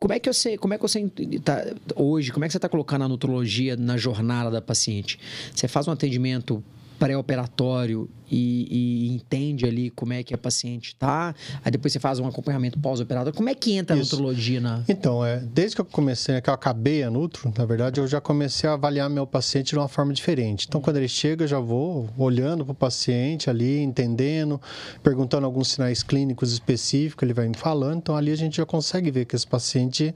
como 0.00 0.14
é 0.14 0.18
que 0.18 0.32
você, 0.32 0.56
como 0.56 0.72
é 0.72 0.78
que 0.78 0.82
você 0.82 1.06
tá, 1.44 1.62
hoje, 1.94 2.32
como 2.32 2.42
é 2.42 2.48
que 2.48 2.52
você 2.52 2.58
está 2.58 2.70
colocando 2.70 3.04
a 3.04 3.08
nutrologia 3.08 3.76
na 3.76 3.98
jornada 3.98 4.50
da 4.50 4.62
paciente? 4.62 5.20
Você 5.54 5.68
faz 5.68 5.86
um 5.86 5.92
atendimento 5.92 6.64
pré-operatório 7.00 8.10
e, 8.30 9.08
e, 9.08 9.14
entende 9.14 9.64
ali 9.64 9.88
como 9.88 10.12
é 10.12 10.22
que 10.22 10.34
a 10.34 10.38
paciente 10.38 10.88
está, 10.88 11.34
aí 11.64 11.72
depois 11.72 11.92
você 11.92 11.98
faz 11.98 12.20
um 12.20 12.28
acompanhamento 12.28 12.78
pós-operatório. 12.78 13.34
Como 13.34 13.48
é 13.48 13.54
que 13.54 13.72
entra 13.72 13.96
Isso. 13.96 14.14
a 14.14 14.18
nutrologia 14.18 14.60
na. 14.60 14.84
Então, 14.86 15.24
é, 15.24 15.38
desde 15.38 15.74
que 15.74 15.80
eu 15.80 15.84
comecei, 15.86 16.38
que 16.42 16.50
eu 16.50 16.54
acabei 16.54 17.02
a 17.02 17.10
Nutro, 17.10 17.52
na 17.56 17.64
verdade, 17.64 17.98
eu 17.98 18.06
já 18.06 18.20
comecei 18.20 18.68
a 18.68 18.74
avaliar 18.74 19.08
meu 19.08 19.26
paciente 19.26 19.70
de 19.70 19.78
uma 19.78 19.88
forma 19.88 20.12
diferente. 20.12 20.66
Então, 20.68 20.80
quando 20.80 20.98
ele 20.98 21.08
chega, 21.08 21.44
eu 21.44 21.48
já 21.48 21.58
vou 21.58 22.08
olhando 22.18 22.64
para 22.64 22.72
o 22.72 22.74
paciente 22.74 23.48
ali, 23.48 23.80
entendendo, 23.80 24.60
perguntando 25.02 25.46
alguns 25.46 25.68
sinais 25.68 26.02
clínicos 26.02 26.52
específicos, 26.52 27.22
ele 27.22 27.32
vai 27.32 27.48
me 27.48 27.56
falando. 27.56 27.96
Então, 27.96 28.14
ali 28.14 28.30
a 28.30 28.36
gente 28.36 28.58
já 28.58 28.66
consegue 28.66 29.10
ver 29.10 29.24
que 29.24 29.34
esse 29.34 29.46
paciente 29.46 30.14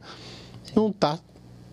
não 0.76 0.90
está 0.90 1.18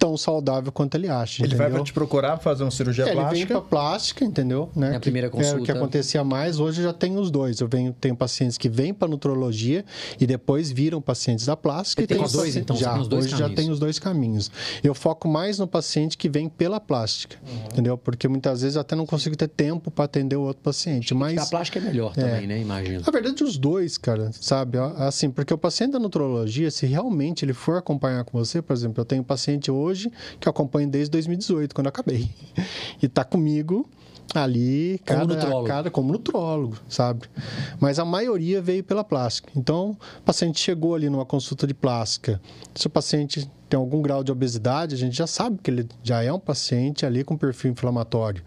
tão 0.01 0.17
saudável 0.17 0.71
quanto 0.71 0.95
ele 0.95 1.07
acha. 1.07 1.43
Ele 1.43 1.53
entendeu? 1.53 1.73
vai 1.73 1.83
te 1.83 1.93
procurar 1.93 2.35
fazer 2.37 2.63
uma 2.63 2.71
cirurgia 2.71 3.05
é, 3.05 3.13
plástica? 3.13 3.35
Ele 3.35 3.45
vem 3.45 3.55
para 3.55 3.61
plástica, 3.61 4.25
entendeu? 4.25 4.67
Né? 4.75 4.93
É 4.93 4.95
a 4.95 4.99
primeira 4.99 5.29
consulta. 5.29 5.53
Que, 5.53 5.59
é 5.59 5.61
o 5.61 5.65
que 5.65 5.71
acontecia 5.71 6.23
mais, 6.23 6.59
hoje 6.59 6.81
já 6.81 6.91
tem 6.91 7.17
os 7.17 7.29
dois. 7.29 7.59
Eu 7.59 7.67
venho, 7.67 7.93
tenho 7.93 8.15
pacientes 8.15 8.57
que 8.57 8.67
vêm 8.67 8.95
para 8.95 9.07
nutrologia 9.07 9.85
e 10.19 10.25
depois 10.25 10.71
viram 10.71 10.99
pacientes 10.99 11.45
da 11.45 11.55
plástica. 11.55 12.01
e 12.01 12.07
tem 12.07 12.19
os 12.19 12.31
dois, 12.31 12.55
então? 12.55 12.75
Já, 12.75 12.99
os 12.99 13.07
dois 13.07 13.25
hoje 13.25 13.33
caminhos. 13.35 13.51
já 13.51 13.55
tem 13.55 13.69
os 13.69 13.79
dois 13.79 13.99
caminhos. 13.99 14.51
Eu 14.83 14.95
foco 14.95 15.27
mais 15.27 15.59
no 15.59 15.67
paciente 15.67 16.17
que 16.17 16.27
vem 16.27 16.49
pela 16.49 16.79
plástica, 16.79 17.37
uhum. 17.47 17.65
entendeu? 17.71 17.95
Porque 17.95 18.27
muitas 18.27 18.63
vezes 18.63 18.77
eu 18.77 18.81
até 18.81 18.95
não 18.95 19.05
consigo 19.05 19.35
ter 19.35 19.49
tempo 19.49 19.91
para 19.91 20.05
atender 20.05 20.35
o 20.35 20.41
outro 20.41 20.63
paciente. 20.63 21.13
Mas 21.13 21.37
a 21.37 21.45
plástica 21.45 21.77
é 21.77 21.81
melhor 21.83 22.13
é. 22.17 22.21
também, 22.21 22.47
né? 22.47 22.59
Imagino. 22.59 23.03
Na 23.05 23.11
verdade, 23.11 23.43
os 23.43 23.55
dois, 23.55 23.99
cara, 23.99 24.31
sabe? 24.33 24.79
Assim, 24.97 25.29
porque 25.29 25.53
o 25.53 25.59
paciente 25.59 25.91
da 25.91 25.99
nutrologia, 25.99 26.71
se 26.71 26.87
realmente 26.87 27.45
ele 27.45 27.53
for 27.53 27.77
acompanhar 27.77 28.23
com 28.23 28.35
você, 28.35 28.63
por 28.63 28.73
exemplo, 28.73 28.99
eu 28.99 29.05
tenho 29.05 29.23
paciente 29.23 29.69
hoje 29.69 29.90
que 30.39 30.49
acompanha 30.49 30.71
acompanho 30.71 30.89
desde 30.89 31.11
2018, 31.11 31.75
quando 31.75 31.87
eu 31.87 31.89
acabei. 31.89 32.29
E 33.01 33.07
tá 33.07 33.23
comigo 33.23 33.89
ali, 34.33 35.01
cada, 35.03 35.21
como 35.21 35.33
nutrólogo. 35.33 35.67
Cada, 35.67 35.91
como 35.91 36.13
nutrólogo, 36.13 36.77
sabe? 36.87 37.27
Mas 37.79 37.99
a 37.99 38.05
maioria 38.05 38.61
veio 38.61 38.83
pela 38.83 39.03
plástica. 39.03 39.51
Então, 39.55 39.97
o 40.19 40.21
paciente 40.21 40.59
chegou 40.59 40.95
ali 40.95 41.09
numa 41.09 41.25
consulta 41.25 41.67
de 41.67 41.73
plástica. 41.73 42.41
Se 42.73 42.87
o 42.87 42.89
paciente 42.89 43.49
tem 43.71 43.79
algum 43.79 44.01
grau 44.01 44.21
de 44.21 44.33
obesidade, 44.33 44.93
a 44.93 44.97
gente 44.97 45.15
já 45.15 45.25
sabe 45.25 45.57
que 45.63 45.71
ele 45.71 45.87
já 46.03 46.21
é 46.21 46.31
um 46.31 46.39
paciente 46.39 47.05
ali 47.05 47.23
com 47.23 47.37
perfil 47.37 47.71
inflamatório. 47.71 48.43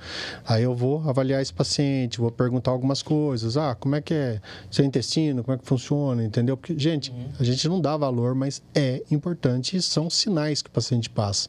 Aí 0.47 0.62
eu 0.62 0.75
vou 0.75 1.09
avaliar 1.09 1.40
esse 1.40 1.52
paciente, 1.52 2.21
vou 2.21 2.31
perguntar 2.31 2.73
algumas 2.73 3.02
coisas. 3.02 3.57
Ah, 3.57 3.75
como 3.75 3.97
é 3.97 4.02
que 4.02 4.12
é 4.12 4.38
seu 4.71 4.85
intestino, 4.85 5.43
como 5.43 5.54
é 5.54 5.59
que 5.59 5.66
funciona, 5.66 6.23
entendeu? 6.23 6.59
Porque, 6.59 6.78
gente, 6.78 7.11
uhum. 7.11 7.28
a 7.40 7.43
gente 7.43 7.66
não 7.66 7.81
dá 7.81 7.97
valor, 7.97 8.35
mas 8.35 8.62
é 8.75 9.02
importante 9.11 9.78
e 9.78 9.81
são 9.81 10.11
sinais 10.11 10.61
que 10.61 10.69
o 10.69 10.73
paciente 10.73 11.09
passa. 11.09 11.49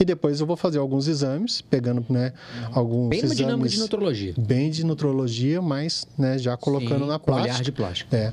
E 0.00 0.04
depois 0.04 0.40
eu 0.40 0.46
vou 0.46 0.56
fazer 0.56 0.78
alguns 0.78 1.06
exames, 1.06 1.60
pegando, 1.60 2.04
né, 2.08 2.32
uhum. 2.32 2.70
alguns 2.72 3.08
bem 3.10 3.18
exames... 3.20 3.36
Bem 3.36 3.46
dinâmica 3.46 3.68
de 3.68 3.78
nutrologia. 3.78 4.34
Bem 4.36 4.68
de 4.68 4.84
nutrologia, 4.84 5.62
mas, 5.62 6.08
né, 6.18 6.38
já 6.38 6.56
colocando 6.56 7.04
Sim, 7.04 7.10
na 7.10 7.20
plástica. 7.20 7.52
olhar 7.54 7.62
de 7.62 7.70
plástico. 7.70 8.16
É. 8.16 8.32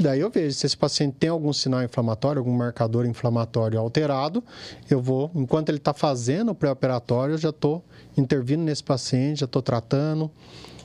Daí 0.00 0.20
eu 0.20 0.30
vejo 0.30 0.54
se 0.54 0.66
esse 0.66 0.76
paciente 0.76 1.16
tem 1.18 1.30
algum 1.30 1.52
sinal 1.52 1.82
inflamatório, 1.82 2.40
algum 2.40 2.52
marcador 2.52 3.06
inflamatório 3.06 3.78
alterado, 3.78 4.42
eu 4.90 5.00
vou, 5.00 5.30
enquanto 5.34 5.68
ele 5.68 5.78
está 5.78 5.92
fazendo 5.92 6.50
o 6.50 6.54
pré-operatório, 6.54 7.34
eu 7.34 7.38
já 7.38 7.50
estou 7.50 7.84
intervindo 8.16 8.62
nesse 8.62 8.82
paciente, 8.82 9.40
já 9.40 9.46
estou 9.46 9.62
tratando. 9.62 10.30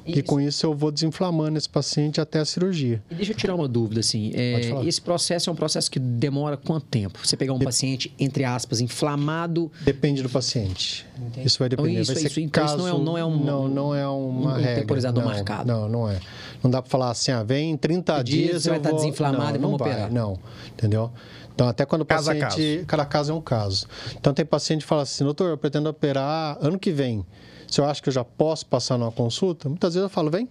Isso. 0.08 0.20
E 0.20 0.24
com 0.24 0.40
isso 0.40 0.66
eu 0.66 0.74
vou 0.74 0.92
desinflamando 0.92 1.58
esse 1.58 1.68
paciente 1.68 2.22
até 2.22 2.40
a 2.40 2.46
cirurgia. 2.46 3.04
E 3.12 3.16
deixa 3.16 3.34
eu 3.34 3.36
tirar 3.36 3.56
uma 3.56 3.68
dúvida, 3.68 4.00
assim. 4.00 4.32
É, 4.34 4.86
esse 4.86 5.02
processo 5.02 5.50
é 5.50 5.54
um 5.54 5.56
processo 5.56 5.92
que 5.92 6.00
demora 6.00 6.56
quanto 6.56 6.86
tempo? 6.86 7.20
Você 7.24 7.36
pegar 7.36 7.54
um 7.54 7.60
paciente, 7.60 8.14
entre 8.18 8.46
aspas, 8.46 8.80
inflamado. 8.80 9.72
Depende 9.82 10.24
do 10.24 10.30
paciente. 10.30 11.06
Entendi. 11.18 11.46
Isso 11.46 11.60
vai 11.60 11.68
depender. 11.68 11.92
Então, 11.92 12.02
isso, 12.02 12.14
vai 12.14 12.24
isso, 12.24 12.40
então 12.40 12.64
caso... 12.64 12.78
isso 12.78 12.98
não 13.00 13.02
é, 13.02 13.04
não 13.04 13.18
é 13.18 13.26
um. 13.26 13.44
Não, 13.44 13.68
não 13.68 13.96
é 13.96 14.08
uma 14.08 14.54
um 14.54 14.56
regra. 14.56 14.82
temporizador 14.82 15.24
não, 15.24 15.32
marcado. 15.32 15.68
Não, 15.68 15.90
não 15.90 16.10
é. 16.10 16.20
Não 16.64 16.72
dá 16.72 16.82
para 16.82 16.90
falar 16.90 17.12
assim, 17.12 17.32
ah, 17.32 17.44
vem 17.44 17.72
em 17.72 17.78
30 17.78 18.24
dias. 18.24 18.64
Você 18.64 18.70
vai 18.70 18.78
estar 18.78 18.92
vou... 18.92 19.00
desinflamado 19.00 19.40
não, 19.40 19.56
e 19.56 19.58
vamos 19.58 19.72
não 19.72 19.78
vai, 19.78 19.92
operar. 19.92 20.12
Não, 20.12 20.40
entendeu? 20.72 21.12
Então, 21.54 21.68
até 21.68 21.86
quando 21.86 22.04
o 22.04 22.06
caso 22.06 22.32
paciente. 22.32 22.86
Cada 22.86 23.04
caso 23.04 23.32
é 23.32 23.36
um 23.36 23.42
caso. 23.42 23.88
Então, 24.16 24.32
tem 24.32 24.46
paciente 24.46 24.82
que 24.82 24.88
fala 24.88 25.02
assim, 25.02 25.24
doutor, 25.24 25.50
eu 25.50 25.58
pretendo 25.58 25.90
operar 25.90 26.56
ano 26.62 26.78
que 26.78 26.92
vem. 26.92 27.26
Se 27.70 27.82
eu 27.82 27.86
acho 27.86 28.02
que 28.02 28.10
eu 28.10 28.14
já 28.14 28.24
posso 28.24 28.66
passar 28.66 28.98
numa 28.98 29.12
consulta, 29.12 29.68
muitas 29.70 29.94
vezes 29.94 30.04
eu 30.04 30.10
falo, 30.10 30.32
vem, 30.32 30.48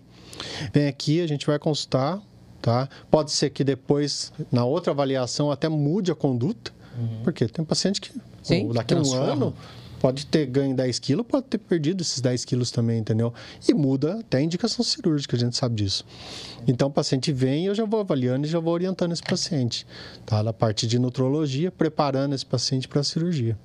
vem 0.73 0.87
aqui, 0.87 1.21
a 1.21 1.27
gente 1.27 1.47
vai 1.47 1.59
consultar, 1.59 2.21
tá? 2.61 2.89
Pode 3.11 3.33
ser 3.33 3.51
que 3.51 3.65
depois, 3.65 4.33
na 4.51 4.65
outra 4.65 4.93
avaliação, 4.93 5.51
até 5.51 5.69
mude 5.69 6.11
a 6.11 6.15
conduta, 6.15 6.73
uhum. 6.99 7.21
porque 7.25 7.47
tem 7.47 7.65
paciente 7.65 8.01
que 8.01 8.13
Sim, 8.43 8.69
daqui 8.73 8.95
a 8.95 8.99
um 8.99 9.15
ano 9.15 9.55
pode 10.01 10.27
ter 10.27 10.47
ganho 10.47 10.75
10 10.75 10.99
quilos, 10.99 11.27
pode 11.27 11.47
ter 11.47 11.59
perdido 11.59 12.03
esses 12.03 12.21
10 12.21 12.45
quilos 12.45 12.71
também, 12.71 12.99
entendeu? 12.99 13.33
E 13.69 13.75
muda 13.75 14.21
até 14.21 14.39
a 14.39 14.41
indicação 14.41 14.85
cirúrgica, 14.85 15.37
a 15.37 15.39
gente 15.39 15.57
sabe 15.57 15.77
disso. 15.77 16.05
Então, 16.67 16.89
o 16.89 16.91
paciente 16.91 17.33
vem 17.33 17.67
eu 17.67 17.75
já 17.75 17.85
vou 17.85 18.01
avaliando 18.01 18.47
e 18.47 18.51
já 18.51 18.61
vou 18.61 18.75
orientando 18.75 19.13
esse 19.13 19.23
paciente, 19.23 19.87
tá? 20.25 20.43
Na 20.43 20.53
parte 20.53 20.87
de 20.87 20.99
nutrologia, 20.99 21.71
preparando 21.71 22.35
esse 22.35 22.47
paciente 22.47 22.87
para 22.87 23.01
a 23.01 23.05
cirurgia. 23.05 23.57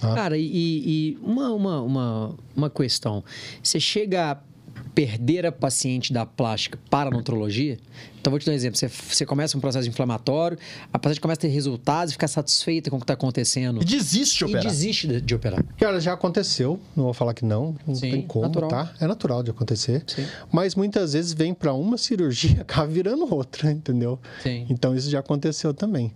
Tá? 0.00 0.14
Cara, 0.14 0.36
e, 0.36 0.44
e 0.44 1.18
uma, 1.22 1.52
uma, 1.52 1.80
uma, 1.82 2.34
uma 2.56 2.70
questão. 2.70 3.24
Você 3.62 3.78
chega 3.78 4.32
a 4.32 4.38
perder 4.94 5.46
a 5.46 5.52
paciente 5.52 6.12
da 6.12 6.24
plástica 6.24 6.78
para 6.90 7.08
a 7.08 7.12
nutrologia? 7.12 7.78
Então, 8.24 8.30
vou 8.30 8.40
te 8.40 8.46
dar 8.46 8.52
um 8.52 8.54
exemplo. 8.54 8.78
Você, 8.78 8.88
você 8.88 9.26
começa 9.26 9.54
um 9.54 9.60
processo 9.60 9.86
inflamatório, 9.86 10.56
a 10.90 10.98
paciente 10.98 11.20
começa 11.20 11.40
a 11.40 11.42
ter 11.42 11.48
resultados, 11.48 12.14
fica 12.14 12.26
satisfeita 12.26 12.88
com 12.88 12.96
o 12.96 12.98
que 12.98 13.04
está 13.04 13.12
acontecendo. 13.12 13.82
E 13.82 13.84
desiste 13.84 14.38
de 14.38 14.44
operar. 14.46 14.64
E 14.64 14.66
desiste 14.66 15.06
de, 15.06 15.20
de, 15.20 15.34
operar. 15.34 15.62
Cara, 15.76 16.00
já 16.00 16.14
aconteceu. 16.14 16.80
Não 16.96 17.04
vou 17.04 17.12
falar 17.12 17.34
que 17.34 17.44
não. 17.44 17.76
Não 17.86 17.94
Sim, 17.94 18.10
tem 18.10 18.22
como, 18.22 18.46
natural. 18.46 18.70
tá? 18.70 18.92
É 18.98 19.06
natural 19.06 19.42
de 19.42 19.50
acontecer. 19.50 20.04
Sim. 20.06 20.24
Mas 20.50 20.74
muitas 20.74 21.12
vezes 21.12 21.34
vem 21.34 21.52
para 21.52 21.74
uma 21.74 21.98
cirurgia 21.98 22.56
e 22.56 22.60
acaba 22.62 22.86
virando 22.86 23.30
outra, 23.30 23.70
entendeu? 23.70 24.18
Sim. 24.42 24.64
Então, 24.70 24.96
isso 24.96 25.10
já 25.10 25.18
aconteceu 25.18 25.74
também. 25.74 26.10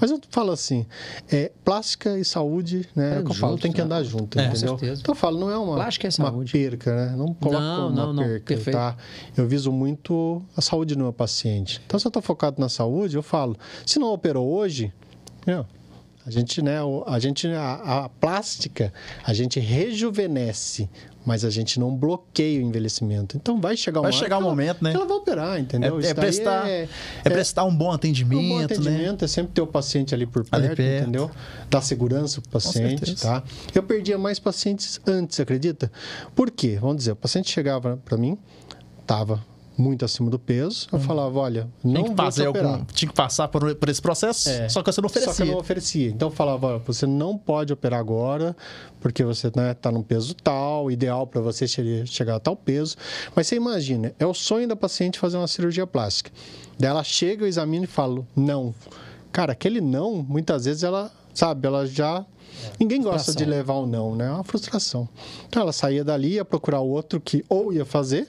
Mas 0.00 0.10
eu 0.10 0.20
falo 0.30 0.50
assim, 0.50 0.84
é, 1.30 1.52
plástica 1.64 2.18
e 2.18 2.24
saúde, 2.24 2.88
né? 2.96 3.18
É 3.18 3.20
o 3.20 3.24
que 3.24 3.30
eu 3.30 3.34
falo, 3.36 3.56
tem 3.56 3.70
que 3.70 3.78
né? 3.78 3.84
andar 3.84 4.02
junto, 4.02 4.36
é, 4.36 4.46
entendeu? 4.46 4.76
Então, 4.82 5.14
eu 5.14 5.14
falo, 5.14 5.38
não 5.38 5.48
é 5.48 5.56
uma, 5.56 5.76
plástica 5.76 6.08
é 6.08 6.10
uma 6.18 6.44
perca, 6.44 6.96
né? 6.96 7.14
Não 7.16 7.32
coloca 7.34 7.60
não, 7.60 7.88
uma 7.88 8.12
não, 8.12 8.22
perca, 8.24 8.56
tá? 8.72 8.96
Eu 9.36 9.46
viso 9.46 9.70
muito 9.70 10.42
a 10.56 10.60
saúde 10.60 10.96
do 10.96 11.02
meu 11.04 11.12
paciente. 11.12 11.51
Então, 11.56 11.98
se 11.98 12.06
eu 12.06 12.10
estou 12.10 12.22
focado 12.22 12.60
na 12.60 12.68
saúde, 12.68 13.16
eu 13.16 13.22
falo, 13.22 13.56
se 13.86 13.98
não 13.98 14.12
operou 14.12 14.48
hoje, 14.48 14.92
a 16.24 16.30
gente, 16.30 16.62
né, 16.62 16.76
a 17.06 17.18
gente, 17.18 17.48
a, 17.48 18.04
a, 18.04 18.08
plástica, 18.08 18.92
a 19.24 19.34
gente 19.34 19.58
rejuvenesce, 19.58 20.88
mas 21.26 21.44
a 21.44 21.50
gente 21.50 21.80
não 21.80 21.96
bloqueia 21.96 22.60
o 22.60 22.62
envelhecimento. 22.62 23.36
Então 23.36 23.60
vai 23.60 23.76
chegar 23.76 24.00
um 24.00 24.02
vai 24.04 24.12
chegar 24.12 24.38
um 24.38 24.42
momento, 24.42 24.78
ela, 24.82 24.90
né? 24.90 24.94
Ela 24.94 25.04
vai 25.04 25.16
operar, 25.16 25.58
entendeu? 25.58 26.00
É, 26.00 26.06
é 26.06 26.14
prestar, 26.14 26.68
é, 26.68 26.88
é, 27.24 27.30
prestar 27.30 27.64
um 27.64 27.74
bom 27.74 27.90
atendimento, 27.90 28.40
um 28.40 28.48
bom 28.48 28.64
atendimento, 28.64 29.22
né? 29.22 29.24
é 29.24 29.28
sempre 29.28 29.52
ter 29.52 29.62
o 29.62 29.66
paciente 29.66 30.14
ali 30.14 30.24
por 30.24 30.44
perto, 30.44 30.64
ali 30.64 30.76
perto. 30.76 31.02
entendeu? 31.02 31.30
Dar 31.68 31.80
segurança 31.80 32.40
para 32.40 32.48
o 32.48 32.52
paciente, 32.52 33.16
tá? 33.16 33.42
Eu 33.74 33.82
perdia 33.82 34.16
mais 34.16 34.38
pacientes 34.38 35.00
antes, 35.04 35.40
acredita? 35.40 35.90
Por 36.36 36.52
quê? 36.52 36.78
Vamos 36.80 36.98
dizer, 36.98 37.12
o 37.12 37.16
paciente 37.16 37.50
chegava 37.50 37.96
para 38.04 38.16
mim, 38.16 38.38
tava 39.04 39.44
muito 39.82 40.04
acima 40.04 40.30
do 40.30 40.38
peso, 40.38 40.86
eu 40.92 40.98
hum. 40.98 41.02
falava, 41.02 41.38
olha, 41.38 41.68
não 41.82 42.02
tinha 42.02 42.10
que 42.10 42.16
fazer 42.16 42.46
algum, 42.46 42.84
tinha 42.84 43.08
que 43.08 43.14
passar 43.14 43.48
por, 43.48 43.74
por 43.74 43.88
esse 43.88 44.00
processo, 44.00 44.48
é. 44.48 44.68
só 44.68 44.82
que 44.82 44.92
você 44.92 45.00
não 45.00 45.06
oferecia. 45.06 45.32
Só 45.32 45.42
que 45.42 45.48
eu 45.48 45.52
não 45.52 45.60
oferecia. 45.60 46.08
Então 46.08 46.28
eu 46.28 46.32
falava, 46.32 46.78
você 46.78 47.06
não 47.06 47.36
pode 47.36 47.72
operar 47.72 47.98
agora, 47.98 48.56
porque 49.00 49.24
você 49.24 49.48
está 49.48 49.60
né, 49.60 49.74
tá 49.74 49.90
num 49.90 50.02
peso 50.02 50.34
tal, 50.34 50.90
ideal 50.90 51.26
para 51.26 51.40
você 51.40 51.66
chegar 51.66 52.36
a 52.36 52.40
tal 52.40 52.54
peso. 52.54 52.96
Mas 53.34 53.48
você 53.48 53.56
imagina, 53.56 54.14
é 54.18 54.26
o 54.26 54.32
sonho 54.34 54.68
da 54.68 54.76
paciente 54.76 55.18
fazer 55.18 55.36
uma 55.36 55.48
cirurgia 55.48 55.86
plástica. 55.86 56.30
Daí 56.78 56.90
ela 56.90 57.02
chega, 57.02 57.44
eu 57.44 57.48
examino 57.48 57.84
e 57.84 57.88
falo, 57.88 58.26
não. 58.36 58.74
Cara, 59.32 59.52
aquele 59.52 59.80
não, 59.80 60.16
muitas 60.22 60.66
vezes 60.66 60.82
ela, 60.82 61.10
sabe, 61.34 61.66
ela 61.66 61.86
já 61.86 62.24
Ninguém 62.78 63.02
gosta 63.02 63.34
de 63.34 63.44
levar 63.44 63.74
o 63.74 63.84
um 63.84 63.86
não, 63.86 64.14
né? 64.14 64.26
É 64.26 64.30
uma 64.30 64.44
frustração. 64.44 65.08
Então 65.48 65.62
ela 65.62 65.72
saía 65.72 66.04
dali, 66.04 66.34
ia 66.34 66.44
procurar 66.44 66.80
outro 66.80 67.20
que 67.20 67.44
ou 67.48 67.72
ia 67.72 67.84
fazer, 67.84 68.28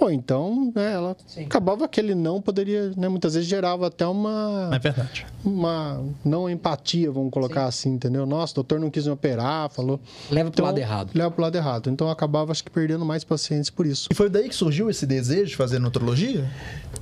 ou 0.00 0.10
então, 0.10 0.72
né, 0.74 0.94
ela 0.94 1.16
Sim. 1.26 1.44
acabava 1.44 1.84
aquele 1.84 2.14
não 2.14 2.40
poderia, 2.40 2.92
né, 2.96 3.08
muitas 3.08 3.34
vezes 3.34 3.48
gerava 3.48 3.86
até 3.86 4.06
uma 4.06 4.70
é 4.72 4.78
verdade. 4.78 5.26
Uma 5.44 6.02
não 6.24 6.48
empatia, 6.48 7.10
vamos 7.10 7.30
colocar 7.30 7.62
Sim. 7.62 7.68
assim, 7.68 7.90
entendeu? 7.90 8.26
Nossa, 8.26 8.52
o 8.52 8.54
doutor 8.56 8.80
não 8.80 8.90
quis 8.90 9.06
me 9.06 9.12
operar, 9.12 9.70
falou. 9.70 10.00
Leva 10.30 10.48
então, 10.48 10.52
pro 10.52 10.64
lado 10.64 10.78
errado. 10.78 11.10
Leva 11.14 11.30
pro 11.30 11.42
lado 11.42 11.56
errado. 11.56 11.90
Então 11.90 12.10
acabava 12.10 12.52
acho 12.52 12.64
que 12.64 12.70
perdendo 12.70 13.04
mais 13.04 13.24
pacientes 13.24 13.70
por 13.70 13.86
isso. 13.86 14.08
E 14.10 14.14
foi 14.14 14.28
daí 14.28 14.48
que 14.48 14.54
surgiu 14.54 14.88
esse 14.90 15.06
desejo 15.06 15.50
de 15.50 15.56
fazer 15.56 15.78
nutrologia? 15.78 16.48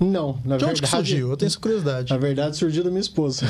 Não, 0.00 0.32
na 0.44 0.56
de 0.56 0.64
verdade. 0.64 0.64
Onde 0.70 0.82
que 0.82 0.88
surgiu? 0.88 1.30
Eu 1.30 1.36
tenho 1.36 1.48
essa 1.48 1.58
curiosidade. 1.58 2.12
Na 2.12 2.18
verdade, 2.18 2.56
surgiu 2.56 2.84
da 2.84 2.90
minha 2.90 3.00
esposa. 3.00 3.46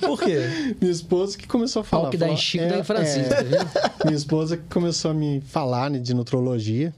Por 0.00 0.20
quê? 0.20 0.38
minha 0.80 0.92
esposa 0.92 1.36
que 1.36 1.46
começou 1.46 1.80
a 1.80 1.84
falar. 1.84 2.04
Ao 2.06 2.10
que 2.10 2.16
dá 2.16 2.28
em 2.28 2.36
Chico, 2.36 2.64
é, 2.64 2.68
dá 2.68 2.78
em 2.78 2.84
Francisco, 2.84 3.34
é, 3.34 3.64
tá 3.64 3.92
Minha 4.04 4.16
esposa 4.16 4.56
que 4.56 4.64
começou 4.64 5.10
a 5.10 5.14
me 5.14 5.40
falar 5.40 5.90
né, 5.90 5.98
de 5.98 6.14
nutrologia. 6.14 6.92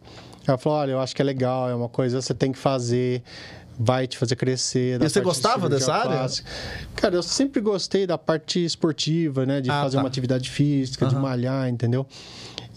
Ela 0.50 0.58
falou: 0.58 0.78
olha, 0.78 0.90
eu 0.92 1.00
acho 1.00 1.14
que 1.14 1.22
é 1.22 1.24
legal, 1.24 1.68
é 1.68 1.74
uma 1.74 1.88
coisa 1.88 2.18
que 2.18 2.24
você 2.24 2.34
tem 2.34 2.52
que 2.52 2.58
fazer, 2.58 3.22
vai 3.78 4.06
te 4.06 4.18
fazer 4.18 4.36
crescer. 4.36 5.00
E 5.00 5.08
você 5.08 5.20
gostava 5.20 5.68
dessa 5.68 5.94
área? 5.94 6.26
Cara, 6.96 7.14
eu 7.14 7.22
sempre 7.22 7.60
gostei 7.60 8.06
da 8.06 8.18
parte 8.18 8.64
esportiva, 8.64 9.46
né? 9.46 9.60
De 9.60 9.70
ah, 9.70 9.82
fazer 9.82 9.96
tá. 9.96 10.02
uma 10.02 10.08
atividade 10.08 10.50
física, 10.50 11.06
uhum. 11.06 11.10
de 11.10 11.16
malhar, 11.16 11.68
entendeu? 11.68 12.06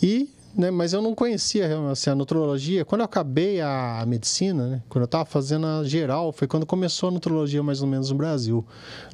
E 0.02 0.30
né, 0.56 0.70
mas 0.70 0.94
eu 0.94 1.02
não 1.02 1.16
conhecia 1.16 1.68
assim, 1.90 2.10
a 2.10 2.16
nutrologia. 2.16 2.86
Quando 2.86 3.02
eu 3.02 3.06
acabei 3.06 3.60
a 3.60 4.04
medicina, 4.08 4.68
né, 4.68 4.82
quando 4.88 5.02
eu 5.04 5.06
estava 5.06 5.26
fazendo 5.26 5.66
a 5.66 5.84
geral, 5.84 6.32
foi 6.32 6.48
quando 6.48 6.66
começou 6.66 7.10
a 7.10 7.12
nutrologia 7.12 7.64
mais 7.64 7.82
ou 7.82 7.88
menos 7.88 8.12
no 8.12 8.18
Brasil, 8.18 8.66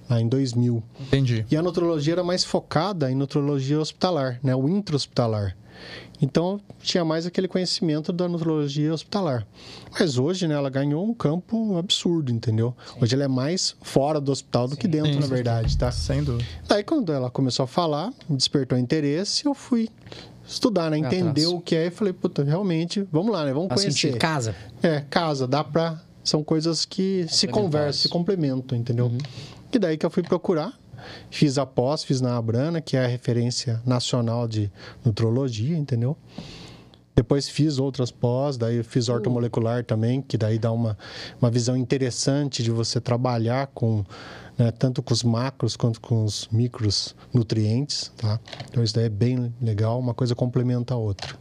lá 0.09 0.19
em 0.19 0.27
2000. 0.27 0.83
Entendi. 0.99 1.45
E 1.49 1.55
a 1.55 1.61
nutrologia 1.61 2.13
era 2.13 2.23
mais 2.23 2.43
focada 2.43 3.09
em 3.09 3.15
nutrologia 3.15 3.79
hospitalar, 3.79 4.39
né, 4.43 4.53
o 4.55 4.67
intra-hospitalar. 4.67 5.55
Então, 6.21 6.59
tinha 6.81 7.05
mais 7.05 7.25
aquele 7.25 7.47
conhecimento 7.47 8.11
da 8.11 8.27
nutrologia 8.27 8.93
hospitalar. 8.93 9.47
Mas 9.97 10.17
hoje, 10.17 10.47
né, 10.47 10.55
ela 10.55 10.69
ganhou 10.69 11.05
um 11.05 11.13
campo 11.13 11.77
absurdo, 11.77 12.31
entendeu? 12.31 12.75
Sim. 12.85 12.99
Hoje 13.01 13.15
ela 13.15 13.23
é 13.23 13.27
mais 13.27 13.75
fora 13.81 14.19
do 14.19 14.31
hospital 14.31 14.67
do 14.67 14.75
Sim. 14.75 14.81
que 14.81 14.87
dentro, 14.87 15.13
Sim, 15.13 15.19
na 15.19 15.27
verdade, 15.27 15.77
tá? 15.77 15.91
Sem 15.91 16.23
dúvida. 16.23 16.47
Daí, 16.67 16.83
quando 16.83 17.13
ela 17.13 17.29
começou 17.29 17.63
a 17.63 17.67
falar, 17.67 18.13
despertou 18.29 18.77
interesse, 18.77 19.45
eu 19.45 19.53
fui 19.53 19.89
estudar, 20.45 20.91
né? 20.91 20.97
Entender 20.97 21.47
o 21.47 21.61
que 21.61 21.75
é 21.75 21.87
e 21.87 21.91
falei, 21.91 22.11
puta, 22.11 22.43
realmente, 22.43 23.07
vamos 23.11 23.31
lá, 23.31 23.45
né? 23.45 23.53
Vamos 23.53 23.69
conhecer. 23.73 24.17
casa. 24.17 24.55
É, 24.83 25.01
casa, 25.09 25.47
dá 25.47 25.63
pra... 25.63 26.01
São 26.21 26.43
coisas 26.43 26.85
que 26.85 27.25
se 27.29 27.47
conversam, 27.47 28.01
se 28.01 28.09
complementam, 28.09 28.77
entendeu? 28.77 29.05
Uhum. 29.05 29.17
E 29.73 29.79
daí 29.79 29.97
que 29.97 30.05
eu 30.05 30.09
fui 30.09 30.21
procurar 30.21 30.77
Fiz 31.29 31.57
a 31.57 31.65
pós, 31.65 32.03
fiz 32.03 32.21
na 32.21 32.37
Abrana, 32.37 32.81
que 32.81 32.97
é 32.97 33.05
a 33.05 33.07
referência 33.07 33.81
nacional 33.85 34.47
de 34.47 34.71
nutrologia, 35.03 35.77
entendeu? 35.77 36.17
Depois 37.15 37.49
fiz 37.49 37.79
outras 37.79 38.11
pós, 38.11 38.55
daí 38.57 38.81
fiz 38.81 39.09
ortomolecular 39.09 39.83
também, 39.83 40.21
que 40.21 40.37
daí 40.37 40.57
dá 40.57 40.71
uma, 40.71 40.97
uma 41.41 41.51
visão 41.51 41.75
interessante 41.75 42.63
de 42.63 42.71
você 42.71 43.01
trabalhar 43.01 43.67
com 43.67 44.05
né, 44.57 44.71
tanto 44.71 45.01
com 45.01 45.13
os 45.13 45.23
macros 45.23 45.75
quanto 45.77 46.01
com 46.01 46.23
os 46.23 46.47
micros 46.51 47.15
nutrientes, 47.33 48.11
tá? 48.17 48.39
Então 48.69 48.83
isso 48.83 48.93
daí 48.93 49.05
é 49.05 49.09
bem 49.09 49.53
legal, 49.61 49.97
uma 49.99 50.13
coisa 50.13 50.35
complementa 50.35 50.93
a 50.93 50.97
outra. 50.97 51.35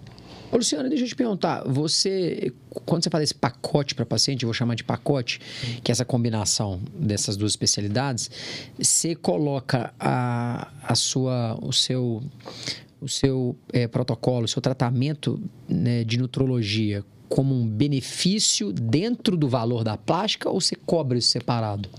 Ô, 0.50 0.56
Luciano, 0.56 0.88
deixa 0.88 1.04
eu 1.04 1.08
te 1.08 1.14
perguntar. 1.14 1.62
Você, 1.66 2.52
quando 2.86 3.04
você 3.04 3.10
fala 3.10 3.22
esse 3.22 3.34
pacote 3.34 3.94
para 3.94 4.06
paciente, 4.06 4.44
eu 4.44 4.46
vou 4.46 4.54
chamar 4.54 4.74
de 4.74 4.82
pacote, 4.82 5.40
que 5.82 5.90
é 5.90 5.92
essa 5.92 6.06
combinação 6.06 6.80
dessas 6.94 7.36
duas 7.36 7.52
especialidades, 7.52 8.30
você 8.78 9.14
coloca 9.14 9.92
a, 10.00 10.68
a 10.82 10.94
sua, 10.94 11.58
o 11.60 11.70
seu, 11.70 12.22
o 12.98 13.08
seu 13.08 13.56
é, 13.72 13.86
protocolo, 13.86 14.46
o 14.46 14.48
seu 14.48 14.62
tratamento 14.62 15.38
né, 15.68 16.02
de 16.02 16.16
nutrologia 16.16 17.04
como 17.28 17.54
um 17.54 17.66
benefício 17.66 18.72
dentro 18.72 19.36
do 19.36 19.48
valor 19.48 19.84
da 19.84 19.98
plástica 19.98 20.48
ou 20.48 20.60
você 20.60 20.74
cobra 20.74 21.18
isso 21.18 21.28
separado? 21.28 21.90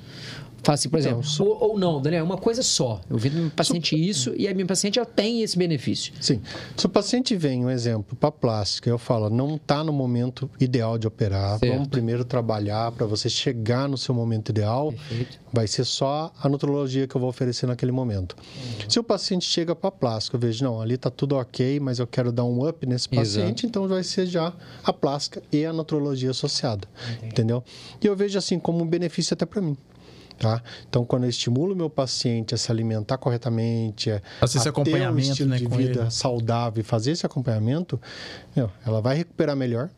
Fala 0.64 0.76
assim, 0.76 0.90
por 0.90 1.00
exemplo, 1.00 1.24
então, 1.24 1.46
ou, 1.46 1.72
ou, 1.72 1.80
não, 1.80 2.02
Daniel, 2.02 2.22
é 2.22 2.24
uma 2.24 2.38
coisa 2.38 2.62
só. 2.62 3.02
Eu 3.10 3.18
vi 3.18 3.30
no 3.30 3.42
meu 3.44 3.52
paciente 3.52 3.96
isso 3.96 4.34
e 4.38 4.48
a 4.48 4.54
minha 4.54 4.66
paciente 4.66 5.00
ela 5.00 5.06
tem 5.06 5.42
esse 5.42 5.58
benefício. 5.58 6.14
Sim. 6.20 6.42
Se 6.76 6.86
o 6.86 6.90
paciente 6.90 7.36
vem, 7.36 7.66
um 7.66 7.70
exemplo, 7.70 8.16
para 8.16 8.32
plástica, 8.32 8.90
eu 8.90 8.98
falo, 8.98 9.30
não 9.30 9.56
está 9.56 9.84
no 9.84 9.94
momento 9.94 10.50
ideal 10.60 10.98
de 10.98 11.08
operar, 11.08 11.60
certo. 11.60 11.74
vamos 11.74 11.88
primeiro 11.88 12.26
trabalhar 12.26 12.92
para 12.92 13.06
você 13.06 13.30
chegar 13.30 13.88
no 13.88 13.98
seu 13.98 14.14
momento 14.14 14.50
ideal. 14.50 14.92
Perfeito. 14.92 15.40
Vai 15.52 15.68
ser 15.68 15.84
só 15.84 16.32
a 16.40 16.48
nutrologia 16.48 17.08
que 17.08 17.16
eu 17.16 17.22
vou 17.22 17.30
oferecer 17.30 17.66
naquele 17.66 17.92
momento. 17.92 18.36
Uhum. 18.38 18.90
Se 18.90 19.00
o 19.00 19.04
paciente 19.04 19.46
chega 19.46 19.76
para 19.76 19.90
plástica, 19.90 20.36
eu 20.36 20.40
vejo, 20.40 20.64
não, 20.64 20.80
ali 20.80 20.96
está 20.96 21.10
tudo 21.10 21.36
ok, 21.36 21.80
mas 21.80 21.98
eu 22.00 22.06
quero 22.06 22.32
dar 22.32 22.44
um 22.44 22.68
up 22.68 22.86
nesse 22.86 23.10
paciente, 23.10 23.66
Exato. 23.66 23.66
então 23.66 23.88
vai 23.88 24.04
ser 24.04 24.28
já 24.28 24.54
a 24.84 24.94
plástica 24.94 25.42
e 25.52 25.66
a 25.66 25.74
nutrologia 25.74 26.30
associada. 26.30 26.88
Entendi. 27.14 27.28
Entendeu? 27.28 27.64
E 28.02 28.06
eu 28.06 28.16
vejo 28.16 28.38
assim 28.38 28.60
como 28.60 28.84
um 28.84 28.88
benefício 28.88 29.34
até 29.34 29.46
para 29.46 29.62
mim. 29.62 29.76
Tá? 30.40 30.64
Então, 30.88 31.04
quando 31.04 31.24
eu 31.24 31.30
estimulo 31.30 31.76
meu 31.76 31.90
paciente 31.90 32.56
a 32.56 32.58
se 32.58 32.72
alimentar 32.72 33.18
corretamente, 33.18 34.10
a, 34.10 34.22
esse 34.42 34.70
acompanhamento, 34.70 35.22
ter 35.22 35.30
um 35.30 35.32
estilo 35.32 35.50
né, 35.50 35.58
de 35.58 35.68
vida 35.68 36.02
ele. 36.04 36.12
saudável 36.12 36.80
e 36.80 36.84
fazer 36.84 37.12
esse 37.12 37.26
acompanhamento, 37.26 38.00
meu, 38.56 38.72
ela 38.86 39.02
vai 39.02 39.18
recuperar 39.18 39.56
melhor, 39.56 39.90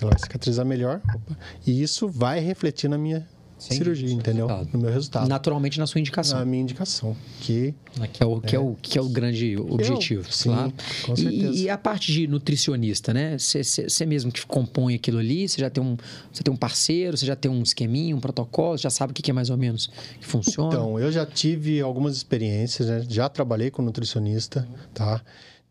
ela 0.00 0.10
vai 0.10 0.20
cicatrizar 0.20 0.64
melhor, 0.64 1.00
opa, 1.04 1.36
e 1.66 1.82
isso 1.82 2.08
vai 2.08 2.38
refletir 2.38 2.88
na 2.88 2.96
minha 2.96 3.26
Sem 3.62 3.76
cirurgia, 3.76 4.12
entendeu? 4.12 4.46
Resultado. 4.48 4.70
No 4.72 4.78
meu 4.80 4.92
resultado. 4.92 5.28
Naturalmente 5.28 5.78
na 5.78 5.86
sua 5.86 6.00
indicação. 6.00 6.38
Na 6.38 6.44
minha 6.44 6.62
indicação. 6.62 7.16
Que, 7.40 7.72
né, 7.96 8.08
que, 8.12 8.22
é, 8.22 8.26
o, 8.26 8.40
que, 8.40 8.56
é, 8.56 8.58
o, 8.58 8.76
que 8.82 8.98
é 8.98 9.00
o 9.00 9.08
grande 9.08 9.56
objetivo. 9.56 10.22
Eu, 10.22 10.32
sim, 10.32 10.48
claro. 10.48 10.72
com 11.06 11.14
certeza. 11.16 11.54
E, 11.54 11.62
e, 11.62 11.70
a 11.70 11.78
parte 11.78 12.12
de 12.12 12.26
nutricionista, 12.26 13.14
né? 13.14 13.36
Você 13.38 14.04
mesmo 14.04 14.32
que 14.32 14.44
compõe 14.44 14.96
aquilo 14.96 15.18
ali, 15.18 15.48
você 15.48 15.60
já 15.60 15.70
tem 15.70 15.82
um, 15.82 15.96
você 16.32 16.42
tem 16.42 16.52
um 16.52 16.56
parceiro, 16.56 17.16
você 17.16 17.24
já 17.24 17.36
tem 17.36 17.50
um 17.50 17.62
esqueminha, 17.62 18.16
um 18.16 18.20
protocolo, 18.20 18.76
já 18.76 18.90
sabe 18.90 19.12
o 19.12 19.14
que 19.14 19.30
é 19.30 19.34
mais 19.34 19.48
ou 19.48 19.56
menos 19.56 19.88
que 20.20 20.26
funciona? 20.26 20.74
Então, 20.74 20.98
eu 20.98 21.12
já 21.12 21.24
tive 21.24 21.80
algumas 21.80 22.16
experiências, 22.16 22.88
né? 22.88 23.04
já 23.08 23.28
trabalhei 23.28 23.70
com 23.70 23.80
nutricionista, 23.80 24.66
tá? 24.92 25.22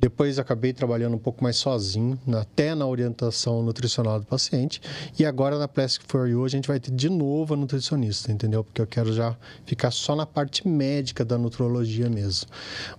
Depois 0.01 0.39
acabei 0.39 0.73
trabalhando 0.73 1.13
um 1.13 1.19
pouco 1.19 1.43
mais 1.43 1.57
sozinho, 1.57 2.19
até 2.33 2.73
na 2.73 2.87
orientação 2.87 3.61
nutricional 3.61 4.19
do 4.19 4.25
paciente. 4.25 4.81
E 5.17 5.23
agora 5.23 5.59
na 5.59 5.67
Plastic 5.67 6.01
for 6.07 6.27
You 6.27 6.43
a 6.43 6.49
gente 6.49 6.67
vai 6.67 6.79
ter 6.79 6.89
de 6.89 7.07
novo 7.07 7.53
a 7.53 7.57
nutricionista, 7.57 8.31
entendeu? 8.31 8.63
Porque 8.63 8.81
eu 8.81 8.87
quero 8.87 9.13
já 9.13 9.37
ficar 9.63 9.91
só 9.91 10.15
na 10.15 10.25
parte 10.25 10.67
médica 10.67 11.23
da 11.23 11.37
nutrologia 11.37 12.09
mesmo. 12.09 12.49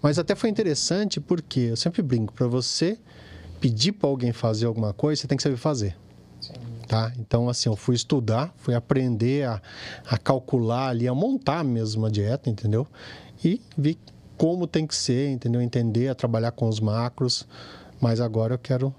Mas 0.00 0.16
até 0.16 0.36
foi 0.36 0.48
interessante 0.48 1.20
porque 1.20 1.58
eu 1.58 1.76
sempre 1.76 2.02
brinco, 2.02 2.32
para 2.32 2.46
você 2.46 2.96
pedir 3.60 3.90
para 3.90 4.08
alguém 4.08 4.32
fazer 4.32 4.66
alguma 4.66 4.92
coisa, 4.92 5.22
você 5.22 5.26
tem 5.26 5.36
que 5.36 5.42
saber 5.42 5.56
fazer. 5.56 5.96
Tá? 6.86 7.12
Então, 7.18 7.48
assim, 7.48 7.68
eu 7.68 7.74
fui 7.74 7.96
estudar, 7.96 8.54
fui 8.58 8.76
aprender 8.76 9.48
a, 9.48 9.60
a 10.06 10.16
calcular 10.16 10.90
ali, 10.90 11.08
a 11.08 11.14
montar 11.14 11.64
mesmo 11.64 12.06
a 12.06 12.10
dieta, 12.10 12.48
entendeu? 12.48 12.86
E 13.44 13.60
vi 13.76 13.98
como 14.42 14.66
tem 14.66 14.88
que 14.88 14.96
ser, 14.96 15.30
entendeu? 15.30 15.62
Entender 15.62 16.08
a 16.08 16.16
trabalhar 16.16 16.50
com 16.50 16.68
os 16.68 16.80
macros. 16.80 17.46
Mas 18.00 18.20
agora 18.20 18.54
eu 18.54 18.58
quero 18.58 18.92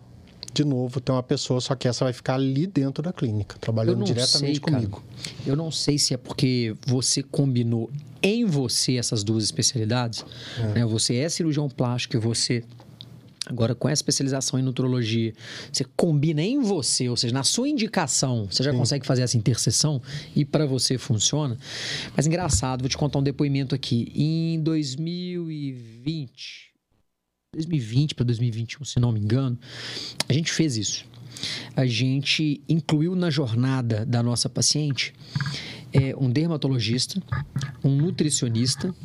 de 0.53 0.63
novo 0.63 1.01
ter 1.01 1.12
uma 1.12 1.21
pessoa, 1.21 1.59
só 1.59 1.75
que 1.75 1.85
essa 1.85 2.05
vai 2.05 2.13
ficar 2.13 2.35
ali 2.35 2.65
dentro 2.65 3.03
da 3.03 3.12
clínica, 3.12 3.57
trabalhando 3.59 4.05
diretamente 4.05 4.39
sei, 4.39 4.59
comigo. 4.59 5.03
Eu 5.45 5.57
não 5.57 5.69
sei 5.69 6.00
se 6.00 6.13
é 6.13 6.17
porque 6.17 6.73
você 6.88 7.21
combinou 7.21 7.91
em 8.21 8.45
você 8.45 8.95
essas 8.95 9.21
duas 9.21 9.43
especialidades. 9.43 10.23
É. 10.57 10.67
Né? 10.75 10.85
Você 10.85 11.17
é 11.17 11.27
cirurgião 11.27 11.67
plástico 11.67 12.15
e 12.15 12.19
você 12.21 12.63
Agora, 13.45 13.75
com 13.75 13.89
essa 13.89 14.00
especialização 14.00 14.57
em 14.57 14.63
nutrologia, 14.63 15.33
você 15.71 15.83
combina 15.97 16.41
em 16.41 16.62
você, 16.62 17.09
ou 17.09 17.17
seja, 17.17 17.33
na 17.33 17.43
sua 17.43 17.67
indicação, 17.67 18.47
você 18.50 18.63
já 18.63 18.71
Sim. 18.71 18.77
consegue 18.77 19.05
fazer 19.05 19.23
essa 19.23 19.38
interseção 19.38 20.01
e 20.35 20.45
para 20.45 20.65
você 20.65 20.97
funciona. 20.97 21.57
Mas 22.15 22.25
engraçado, 22.25 22.79
vou 22.81 22.89
te 22.89 22.97
contar 22.97 23.19
um 23.19 23.23
depoimento 23.23 23.75
aqui. 23.75 24.12
Em 24.15 24.62
2020, 24.62 26.71
2020 27.53 28.15
para 28.15 28.25
2021, 28.25 28.85
se 28.85 29.00
não 29.00 29.12
me 29.12 29.19
engano, 29.19 29.59
a 30.27 30.33
gente 30.33 30.51
fez 30.51 30.77
isso. 30.77 31.05
A 31.75 31.85
gente 31.85 32.62
incluiu 32.69 33.15
na 33.15 33.29
jornada 33.29 34.05
da 34.05 34.23
nossa 34.23 34.47
paciente 34.47 35.13
é, 35.91 36.15
um 36.15 36.31
dermatologista, 36.31 37.21
um 37.83 37.95
nutricionista 37.95 38.95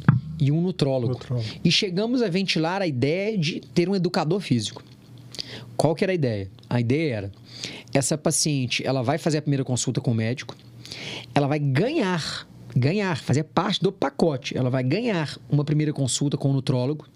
e 0.41 0.53
um 0.53 0.61
nutrólogo. 0.61 1.15
nutrólogo. 1.15 1.49
E 1.65 1.71
chegamos 1.71 2.23
a 2.23 2.29
ventilar 2.29 2.83
a 2.83 2.87
ideia 2.87 3.37
de 3.37 3.61
ter 3.61 3.89
um 3.89 3.95
educador 3.95 4.41
físico. 4.41 4.83
Qual 5.77 5.95
que 5.95 6.05
era 6.05 6.13
a 6.13 6.15
ideia? 6.15 6.51
A 6.69 6.81
ideia 6.81 7.15
era, 7.15 7.33
essa 7.93 8.19
paciente, 8.19 8.87
ela 8.87 9.03
vai 9.03 9.19
fazer 9.19 9.39
a 9.39 9.43
primeira 9.43 9.65
consulta 9.65 10.01
com 10.01 10.11
o 10.11 10.15
médico, 10.15 10.57
ela 11.35 11.47
vai 11.47 11.59
ganhar 11.59 12.47
ganhar, 12.77 13.17
fazer 13.17 13.45
parte 13.45 13.83
do 13.83 13.91
pacote. 13.91 14.57
Ela 14.57 14.71
vai 14.71 14.83
ganhar 14.83 15.37
uma 15.51 15.65
primeira 15.65 15.93
consulta 15.93 16.37
com 16.37 16.51
o 16.51 16.53
nutrólogo. 16.53 17.07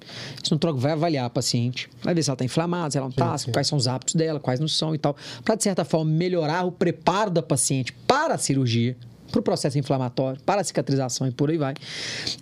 Esse 0.42 0.50
nutrólogo 0.50 0.80
vai 0.80 0.92
avaliar 0.92 1.26
a 1.26 1.30
paciente, 1.30 1.88
vai 2.02 2.14
ver 2.14 2.22
se 2.22 2.30
ela 2.30 2.34
está 2.34 2.44
inflamada, 2.44 2.90
se 2.90 2.98
ela 2.98 3.06
não 3.06 3.10
está, 3.10 3.52
quais 3.52 3.66
são 3.66 3.78
os 3.78 3.86
hábitos 3.86 4.14
dela, 4.14 4.40
quais 4.40 4.58
não 4.58 4.66
são 4.66 4.94
e 4.94 4.98
tal, 4.98 5.16
para 5.44 5.54
de 5.54 5.62
certa 5.62 5.84
forma 5.84 6.10
melhorar 6.10 6.64
o 6.64 6.72
preparo 6.72 7.30
da 7.30 7.42
paciente 7.42 7.92
para 8.06 8.34
a 8.34 8.38
cirurgia 8.38 8.96
para 9.32 9.40
o 9.40 9.42
processo 9.42 9.78
inflamatório, 9.78 10.40
para 10.42 10.60
a 10.60 10.64
cicatrização 10.64 11.26
e 11.26 11.32
por 11.32 11.50
aí 11.50 11.56
vai. 11.56 11.74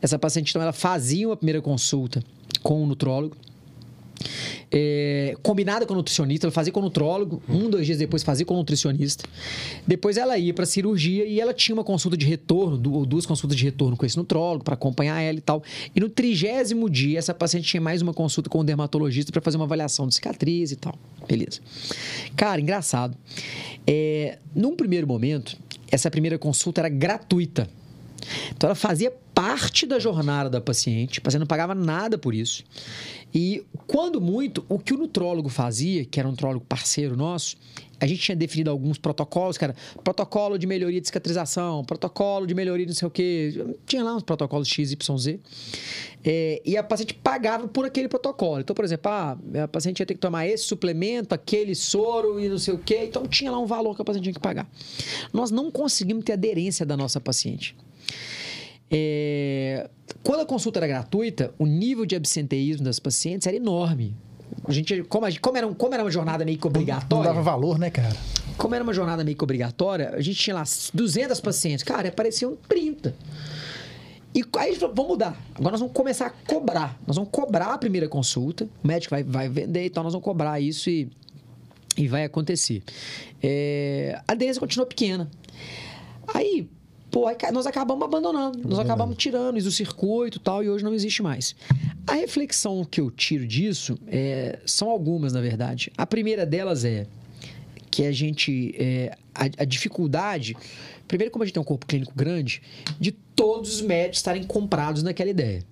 Essa 0.03 0.19
paciente, 0.19 0.51
então, 0.51 0.61
ela 0.61 0.73
fazia 0.73 1.29
uma 1.29 1.37
primeira 1.37 1.63
consulta 1.63 2.23
com 2.63 2.83
o 2.83 2.87
nutrólogo, 2.87 3.37
é, 4.71 5.37
combinada 5.43 5.85
com 5.87 5.95
o 5.95 5.97
nutricionista, 5.97 6.47
ela 6.47 6.53
fazia 6.53 6.73
com 6.73 6.81
o 6.81 6.85
nutrólogo, 6.85 7.43
um, 7.49 7.69
dois 7.69 7.87
dias 7.87 7.99
depois 7.99 8.23
fazia 8.23 8.47
com 8.47 8.55
o 8.55 8.59
nutricionista. 8.59 9.25
Depois 9.87 10.17
ela 10.17 10.39
ia 10.39 10.55
para 10.55 10.67
cirurgia 10.67 11.25
e 11.25 11.41
ela 11.41 11.53
tinha 11.53 11.75
uma 11.75 11.85
consulta 11.85 12.17
de 12.17 12.27
retorno, 12.27 12.81
ou 12.93 13.05
duas 13.05 13.27
consultas 13.27 13.57
de 13.57 13.65
retorno 13.65 13.97
com 13.97 14.07
esse 14.07 14.17
nutrólogo 14.17 14.65
para 14.65 14.75
acompanhar 14.75 15.21
ela 15.21 15.39
e 15.39 15.41
tal. 15.41 15.63
E 15.95 16.01
no 16.01 16.09
trigésimo 16.09 16.89
dia, 16.89 17.19
essa 17.19 17.35
paciente 17.35 17.67
tinha 17.67 17.81
mais 17.81 18.03
uma 18.03 18.15
consulta 18.15 18.49
com 18.49 18.61
o 18.61 18.65
dermatologista 18.65 19.33
para 19.33 19.41
fazer 19.41 19.57
uma 19.57 19.65
avaliação 19.65 20.07
de 20.07 20.15
cicatriz 20.15 20.71
e 20.73 20.77
tal. 20.77 20.95
Beleza. 21.27 21.61
Cara, 22.37 22.61
engraçado. 22.61 23.17
É, 23.87 24.39
num 24.55 24.77
primeiro 24.77 25.07
momento, 25.07 25.57
essa 25.91 26.11
primeira 26.11 26.39
consulta 26.39 26.81
era 26.81 26.89
gratuita. 26.89 27.69
Então 28.51 28.69
ela 28.69 28.75
fazia 28.75 29.13
parte 29.35 29.87
da 29.87 29.99
jornada 29.99 30.51
da 30.51 30.61
paciente, 30.61 31.19
o 31.19 31.23
paciente 31.23 31.41
não 31.41 31.47
pagava 31.47 31.75
nada 31.75 32.19
por 32.19 32.35
isso. 32.35 32.65
E 33.33 33.65
quando 33.87 34.21
muito, 34.21 34.65
o 34.69 34.79
que 34.79 34.93
o 34.93 34.99
nutrólogo 34.99 35.49
fazia, 35.49 36.05
que 36.05 36.19
era 36.19 36.29
um 36.29 36.33
nutrólogo 36.33 36.65
parceiro 36.67 37.17
nosso, 37.17 37.57
a 38.01 38.07
gente 38.07 38.21
tinha 38.21 38.37
definido 38.37 38.71
alguns 38.71 38.99
protocolos, 38.99 39.59
cara, 39.59 39.77
protocolo 40.03 40.59
de 40.59 40.67
melhoria 40.67 41.01
de 41.01 41.07
cicatrização, 41.07 41.85
protocolo 41.85 42.47
de 42.47 42.55
melhoria 42.55 42.87
de 42.87 42.93
não 42.93 42.97
sei 42.97 43.07
o 43.07 43.11
quê. 43.11 43.75
Tinha 43.87 44.03
lá 44.03 44.17
uns 44.17 44.23
protocolos 44.23 44.67
X, 44.67 44.91
Y, 44.93 45.19
Z. 45.19 45.39
É, 46.25 46.63
e 46.65 46.77
a 46.79 46.83
paciente 46.83 47.13
pagava 47.13 47.69
por 47.69 47.85
aquele 47.85 48.09
protocolo. 48.09 48.61
Então, 48.61 48.75
por 48.75 48.85
exemplo, 48.85 49.13
ah, 49.13 49.39
a 49.63 49.69
paciente 49.69 50.01
ia 50.01 50.07
ter 50.07 50.15
que 50.15 50.21
tomar 50.21 50.47
esse 50.47 50.65
suplemento, 50.65 51.35
aquele 51.35 51.75
soro 51.75 52.41
e 52.41 52.49
não 52.49 52.59
sei 52.59 52.75
o 52.75 52.79
quê. 52.79 53.05
Então, 53.05 53.27
tinha 53.27 53.51
lá 53.51 53.59
um 53.59 53.67
valor 53.67 53.95
que 53.95 54.01
a 54.01 54.05
paciente 54.05 54.25
tinha 54.25 54.35
que 54.35 54.41
pagar. 54.41 54.69
Nós 55.33 55.51
não 55.51 55.71
conseguimos 55.71 56.25
ter 56.25 56.33
aderência 56.33 56.87
da 56.87 56.97
nossa 56.97 57.21
paciente. 57.21 57.77
É, 58.91 59.89
quando 60.23 60.41
a 60.41 60.47
consulta 60.47 60.81
era 60.81 60.87
gratuita, 60.87 61.55
o 61.59 61.67
nível 61.67 62.05
de 62.05 62.17
absenteísmo 62.17 62.85
das 62.85 62.99
pacientes 62.99 63.47
era 63.47 63.57
enorme. 63.57 64.17
A 64.65 64.73
gente, 64.73 65.03
como, 65.05 65.27
a, 65.27 65.31
como, 65.41 65.57
era, 65.57 65.69
como 65.69 65.95
era 65.95 66.03
uma 66.03 66.11
jornada 66.11 66.45
meio 66.45 66.59
que 66.59 66.67
obrigatória. 66.67 67.25
Não 67.25 67.35
dava 67.35 67.43
valor, 67.43 67.79
né, 67.79 67.91
cara? 67.91 68.17
Como 68.57 68.75
era 68.75 68.83
uma 68.83 68.93
jornada 68.93 69.25
meio 69.25 69.37
que 69.37 69.45
obrigatória, 69.45 70.11
a 70.11 70.21
gente 70.21 70.39
tinha 70.39 70.55
lá 70.55 70.65
200 70.93 71.41
pacientes. 71.41 71.85
Cara, 71.85 72.09
apareciam 72.09 72.57
30. 72.69 73.15
E 74.35 74.45
aí 74.59 74.69
a 74.69 74.71
gente 74.71 74.79
falou, 74.81 74.95
vamos 74.95 75.11
mudar. 75.13 75.41
Agora 75.55 75.73
nós 75.73 75.81
vamos 75.81 75.95
começar 75.95 76.27
a 76.27 76.31
cobrar. 76.31 76.99
Nós 77.07 77.17
vamos 77.17 77.31
cobrar 77.33 77.73
a 77.73 77.79
primeira 77.79 78.09
consulta. 78.09 78.69
O 78.83 78.87
médico 78.87 79.15
vai, 79.15 79.25
vai 79.25 79.49
vender, 79.49 79.87
então 79.87 80.03
nós 80.03 80.13
vamos 80.13 80.25
cobrar 80.25 80.61
isso 80.61 80.89
e, 80.91 81.11
e 81.97 82.07
vai 82.07 82.25
acontecer. 82.25 82.83
É, 83.43 84.21
a 84.27 84.33
aderência 84.33 84.61
continuou 84.61 84.87
pequena. 84.87 85.29
Aí, 86.33 86.69
Pô, 87.11 87.27
aí 87.27 87.37
nós 87.53 87.67
acabamos 87.67 88.05
abandonando, 88.05 88.69
nós 88.69 88.79
acabamos 88.79 89.17
tirando 89.17 89.59
isso 89.59 89.69
do 89.69 89.73
circuito 89.73 90.39
e 90.39 90.41
tal, 90.41 90.63
e 90.63 90.71
hoje 90.71 90.85
não 90.85 90.95
existe 90.95 91.23
mais. 91.23 91.57
A 92.07 92.15
reflexão 92.15 92.85
que 92.85 93.01
eu 93.01 93.11
tiro 93.11 93.47
disso 93.47 93.99
é, 94.07 94.61
são 94.65 94.89
algumas, 94.89 95.33
na 95.33 95.41
verdade. 95.41 95.91
A 95.97 96.07
primeira 96.07 96.47
delas 96.47 96.85
é 96.85 97.07
que 97.91 98.05
a 98.05 98.13
gente. 98.13 98.75
É, 98.79 99.17
a, 99.35 99.63
a, 99.63 99.65
dificuldade. 99.65 100.57
Primeiro, 101.09 101.33
como 101.33 101.43
a 101.43 101.47
gente 101.47 101.55
tem 101.55 101.61
um 101.61 101.65
corpo 101.65 101.87
clínico 101.87 102.13
grande, 102.15 102.63
de 103.01 103.11
todos 103.11 103.75
os 103.75 103.81
médicos 103.81 104.19
estarem 104.19 104.45
comprados 104.45 105.03
naquela 105.03 105.31
ideia. 105.31 105.65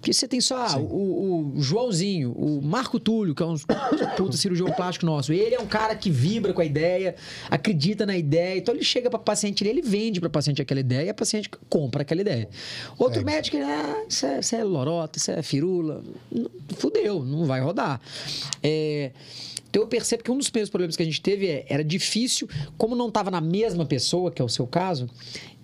Porque 0.00 0.12
você 0.12 0.28
tem 0.28 0.40
só 0.40 0.56
ah, 0.56 0.78
o, 0.78 1.54
o, 1.56 1.60
Joãozinho, 1.60 2.32
o 2.32 2.62
Marco 2.62 3.00
Túlio, 3.00 3.34
que 3.34 3.42
é 3.42 3.46
um 3.46 3.56
puta 4.16 4.36
cirurgião 4.36 4.70
plástico 4.70 5.04
nosso. 5.04 5.32
Ele 5.32 5.54
é 5.54 5.60
um 5.60 5.66
cara 5.66 5.94
que 5.96 6.08
vibra 6.08 6.52
com 6.52 6.60
a 6.60 6.64
ideia, 6.64 7.16
acredita 7.50 8.06
na 8.06 8.16
ideia. 8.16 8.58
Então 8.58 8.74
ele 8.74 8.84
chega 8.84 9.10
para 9.10 9.18
paciente, 9.18 9.66
ele 9.66 9.82
vende 9.82 10.20
para 10.20 10.30
paciente 10.30 10.62
aquela 10.62 10.80
ideia 10.80 11.06
e 11.06 11.08
a 11.08 11.14
paciente 11.14 11.50
compra 11.68 12.02
aquela 12.02 12.20
ideia. 12.20 12.48
Outro 12.96 13.22
é. 13.22 13.24
médico, 13.24 13.56
ah, 13.56 14.04
isso 14.08 14.24
é, 14.24 14.38
isso 14.38 14.54
é 14.54 14.62
lorota, 14.62 15.18
isso 15.18 15.30
é 15.32 15.42
firula. 15.42 16.02
Fudeu, 16.76 17.24
não 17.24 17.44
vai 17.44 17.60
rodar. 17.60 18.00
É. 18.62 19.10
Então 19.70 19.82
eu 19.82 19.88
percebo 19.88 20.22
que 20.22 20.30
um 20.30 20.38
dos 20.38 20.48
primeiros 20.48 20.70
problemas 20.70 20.96
que 20.96 21.02
a 21.02 21.06
gente 21.06 21.20
teve 21.20 21.46
é, 21.46 21.66
era 21.68 21.84
difícil, 21.84 22.48
como 22.78 22.96
não 22.96 23.08
estava 23.08 23.30
na 23.30 23.40
mesma 23.40 23.84
pessoa, 23.84 24.30
que 24.30 24.40
é 24.40 24.44
o 24.44 24.48
seu 24.48 24.66
caso, 24.66 25.08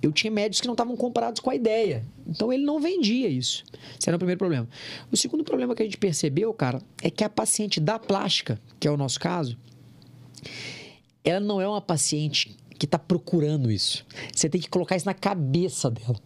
eu 0.06 0.12
tinha 0.12 0.30
médicos 0.30 0.60
que 0.60 0.66
não 0.66 0.74
estavam 0.74 0.96
comprados 0.96 1.40
com 1.40 1.50
a 1.50 1.54
ideia. 1.54 2.04
Então 2.26 2.52
ele 2.52 2.64
não 2.64 2.80
vendia 2.80 3.28
isso. 3.28 3.64
Esse 3.98 4.08
era 4.08 4.16
o 4.16 4.18
primeiro 4.18 4.38
problema. 4.38 4.68
O 5.10 5.16
segundo 5.16 5.44
problema 5.44 5.74
que 5.74 5.82
a 5.82 5.84
gente 5.84 5.98
percebeu, 5.98 6.52
cara, 6.52 6.80
é 7.02 7.10
que 7.10 7.24
a 7.24 7.28
paciente 7.28 7.80
da 7.80 7.98
plástica, 7.98 8.60
que 8.78 8.88
é 8.88 8.90
o 8.90 8.96
nosso 8.96 9.18
caso, 9.20 9.56
ela 11.24 11.40
não 11.40 11.60
é 11.60 11.66
uma 11.66 11.80
paciente 11.80 12.56
que 12.78 12.86
está 12.86 12.98
procurando 12.98 13.70
isso. 13.70 14.04
Você 14.34 14.48
tem 14.48 14.60
que 14.60 14.68
colocar 14.68 14.96
isso 14.96 15.06
na 15.06 15.14
cabeça 15.14 15.90
dela. 15.90 16.16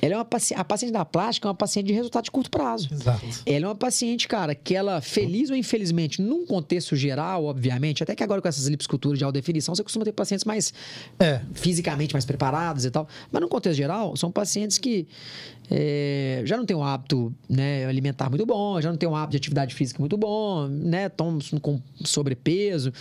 Ela 0.00 0.14
é 0.14 0.16
uma 0.16 0.24
paci 0.24 0.54
a 0.54 0.64
paciente 0.64 0.92
da 0.92 1.04
plástica 1.04 1.46
é 1.46 1.50
uma 1.50 1.54
paciente 1.54 1.86
de 1.86 1.92
resultado 1.92 2.24
de 2.24 2.30
curto 2.30 2.50
prazo. 2.50 2.88
Exato. 2.92 3.24
Ela 3.46 3.64
é 3.66 3.68
uma 3.68 3.74
paciente, 3.74 4.26
cara, 4.28 4.54
que 4.54 4.74
ela, 4.74 5.00
feliz 5.00 5.50
ou 5.50 5.56
infelizmente, 5.56 6.20
num 6.20 6.44
contexto 6.46 6.96
geral, 6.96 7.44
obviamente, 7.44 8.02
até 8.02 8.14
que 8.14 8.22
agora 8.22 8.42
com 8.42 8.48
essas 8.48 8.66
liposculturas 8.66 9.18
de 9.18 9.24
alta 9.24 9.38
definição, 9.38 9.74
você 9.74 9.82
costuma 9.82 10.04
ter 10.04 10.12
pacientes 10.12 10.44
mais 10.44 10.72
É. 11.18 11.40
fisicamente 11.54 12.12
mais 12.14 12.24
preparados 12.24 12.84
e 12.84 12.90
tal. 12.90 13.06
Mas 13.30 13.40
no 13.42 13.48
contexto 13.48 13.76
geral, 13.76 14.16
são 14.16 14.30
pacientes 14.30 14.78
que 14.78 15.06
é, 15.70 16.42
já 16.44 16.56
não 16.56 16.66
têm 16.66 16.76
um 16.76 16.84
hábito 16.84 17.32
né, 17.48 17.86
alimentar 17.86 18.28
muito 18.28 18.44
bom, 18.44 18.80
já 18.80 18.90
não 18.90 18.96
têm 18.98 19.08
um 19.08 19.16
hábito 19.16 19.30
de 19.32 19.36
atividade 19.38 19.74
física 19.74 20.00
muito 20.00 20.16
bom, 20.16 20.66
né? 20.68 21.06
Estão 21.06 21.38
com 21.60 21.80
sobrepeso. 22.04 22.92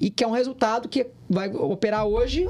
E 0.00 0.10
que 0.10 0.24
é 0.24 0.26
um 0.26 0.32
resultado 0.32 0.88
que 0.88 1.06
vai 1.28 1.48
operar 1.54 2.06
hoje, 2.06 2.45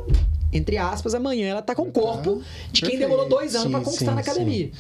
entre 0.53 0.79
aspas, 0.79 1.15
amanhã 1.15 1.49
ela 1.49 1.61
está 1.61 1.75
com 1.75 1.83
o 1.83 1.93
corpo 1.93 2.43
de 2.73 2.81
quem 2.83 2.91
Perfeito. 2.91 2.99
demorou 3.01 3.29
dois 3.29 3.55
anos 3.55 3.71
para 3.71 3.81
conquistar 3.81 4.11
sim, 4.11 4.15
na 4.15 4.21
academia. 4.21 4.71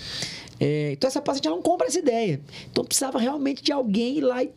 É, 0.59 0.93
então 0.93 1.07
essa 1.09 1.21
paciente 1.21 1.47
ela 1.47 1.57
não 1.57 1.63
compra 1.63 1.87
essa 1.87 1.99
ideia. 1.99 2.41
Então 2.71 2.85
precisava 2.85 3.19
realmente 3.19 3.63
de 3.63 3.73
alguém 3.73 4.19
ir 4.19 4.21
lá 4.23 4.43
e, 4.43 4.51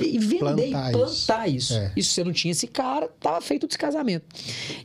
e 0.00 0.18
vender 0.18 0.38
Plantar 0.70 0.90
e 0.90 0.92
plantar 0.92 1.48
isso. 1.48 1.74
É. 1.74 1.92
Isso 1.96 2.12
você 2.12 2.22
não 2.22 2.32
tinha 2.32 2.52
esse 2.52 2.66
cara, 2.68 3.08
tava 3.20 3.40
feito 3.40 3.64
o 3.64 3.66
descasamento. 3.66 4.24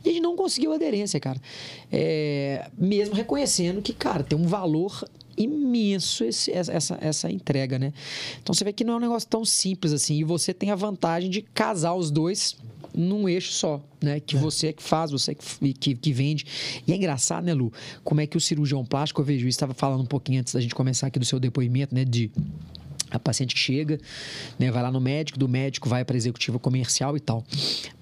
E 0.04 0.08
a 0.08 0.12
gente 0.12 0.22
não 0.22 0.34
conseguiu 0.34 0.72
aderência, 0.72 1.20
cara. 1.20 1.40
É, 1.92 2.68
mesmo 2.76 3.14
reconhecendo 3.14 3.80
que, 3.80 3.92
cara, 3.92 4.24
tem 4.24 4.36
um 4.36 4.46
valor 4.46 5.04
imenso 5.38 6.24
esse- 6.24 6.50
essa, 6.50 6.98
essa 7.00 7.30
entrega, 7.30 7.78
né? 7.78 7.92
Então 8.42 8.54
você 8.54 8.64
vê 8.64 8.72
que 8.72 8.82
não 8.82 8.94
é 8.94 8.96
um 8.96 9.00
negócio 9.00 9.28
tão 9.28 9.44
simples 9.44 9.92
assim. 9.92 10.16
E 10.16 10.24
você 10.24 10.52
tem 10.52 10.70
a 10.70 10.74
vantagem 10.74 11.30
de 11.30 11.42
casar 11.42 11.94
os 11.94 12.10
dois 12.10 12.56
num 12.96 13.28
eixo 13.28 13.52
só, 13.52 13.84
né? 14.02 14.18
Que 14.18 14.36
você 14.36 14.68
é 14.68 14.72
que 14.72 14.82
faz, 14.82 15.10
você 15.10 15.32
é 15.32 15.34
que, 15.34 15.72
que, 15.74 15.94
que 15.94 16.12
vende. 16.12 16.46
E 16.86 16.92
é 16.92 16.96
engraçado, 16.96 17.44
né, 17.44 17.52
Lu? 17.52 17.72
Como 18.02 18.20
é 18.20 18.26
que 18.26 18.36
o 18.36 18.40
cirurgião 18.40 18.84
plástico, 18.84 19.20
eu 19.20 19.24
vejo 19.24 19.46
isso, 19.46 19.56
estava 19.56 19.74
falando 19.74 20.02
um 20.02 20.06
pouquinho 20.06 20.40
antes 20.40 20.54
da 20.54 20.60
gente 20.60 20.74
começar 20.74 21.08
aqui 21.08 21.18
do 21.18 21.24
seu 21.24 21.38
depoimento, 21.38 21.94
né? 21.94 22.04
De 22.04 22.30
a 23.10 23.18
paciente 23.18 23.54
que 23.54 23.60
chega, 23.60 24.00
né, 24.58 24.68
vai 24.70 24.82
lá 24.82 24.90
no 24.90 25.00
médico, 25.00 25.38
do 25.38 25.48
médico 25.48 25.88
vai 25.88 26.04
para 26.04 26.16
executiva 26.16 26.58
comercial 26.58 27.16
e 27.16 27.20
tal. 27.20 27.44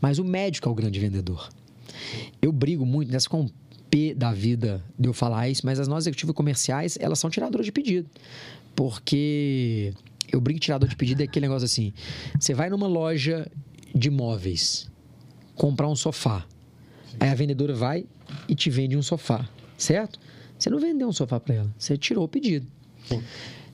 Mas 0.01 0.19
o 0.19 0.25
médico 0.25 0.67
é 0.69 0.73
o 0.73 0.75
grande 0.75 0.99
vendedor. 0.99 1.51
Eu 2.41 2.51
brigo 2.51 2.87
muito 2.87 3.13
nessa 3.13 3.29
com 3.29 3.43
o 3.43 3.51
P 3.91 4.15
da 4.15 4.33
vida 4.33 4.83
de 4.99 5.09
eu 5.09 5.13
falar 5.13 5.49
isso, 5.49 5.65
mas 5.65 5.79
as 5.79 5.87
nossas 5.87 6.05
executivas 6.05 6.35
comerciais, 6.35 6.97
elas 7.01 7.19
são 7.19 7.29
tiradoras 7.29 7.67
de 7.67 7.73
pedido. 7.73 8.09
Porque 8.75 9.93
eu 10.33 10.41
brinco 10.41 10.61
tirador 10.61 10.89
de 10.89 10.97
pedido 10.97 11.21
é 11.21 11.25
aquele 11.25 11.47
negócio 11.47 11.67
assim: 11.67 11.93
você 12.39 12.55
vai 12.55 12.69
numa 12.69 12.87
loja 12.87 13.47
de 13.95 14.11
móveis 14.11 14.91
comprar 15.55 15.89
um 15.89 15.97
sofá. 15.97 16.45
Aí 17.21 17.29
a 17.29 17.35
vendedora 17.35 17.75
vai 17.75 18.07
e 18.49 18.55
te 18.55 18.69
vende 18.71 18.97
um 18.97 19.03
sofá, 19.03 19.49
certo? 19.79 20.19
Você 20.59 20.69
não 20.69 20.81
vendeu 20.81 21.09
um 21.09 21.13
sofá 21.13 21.39
para 21.39 21.55
ela, 21.55 21.75
você 21.79 21.97
tirou 21.97 22.25
o 22.25 22.29
pedido. 22.29 22.67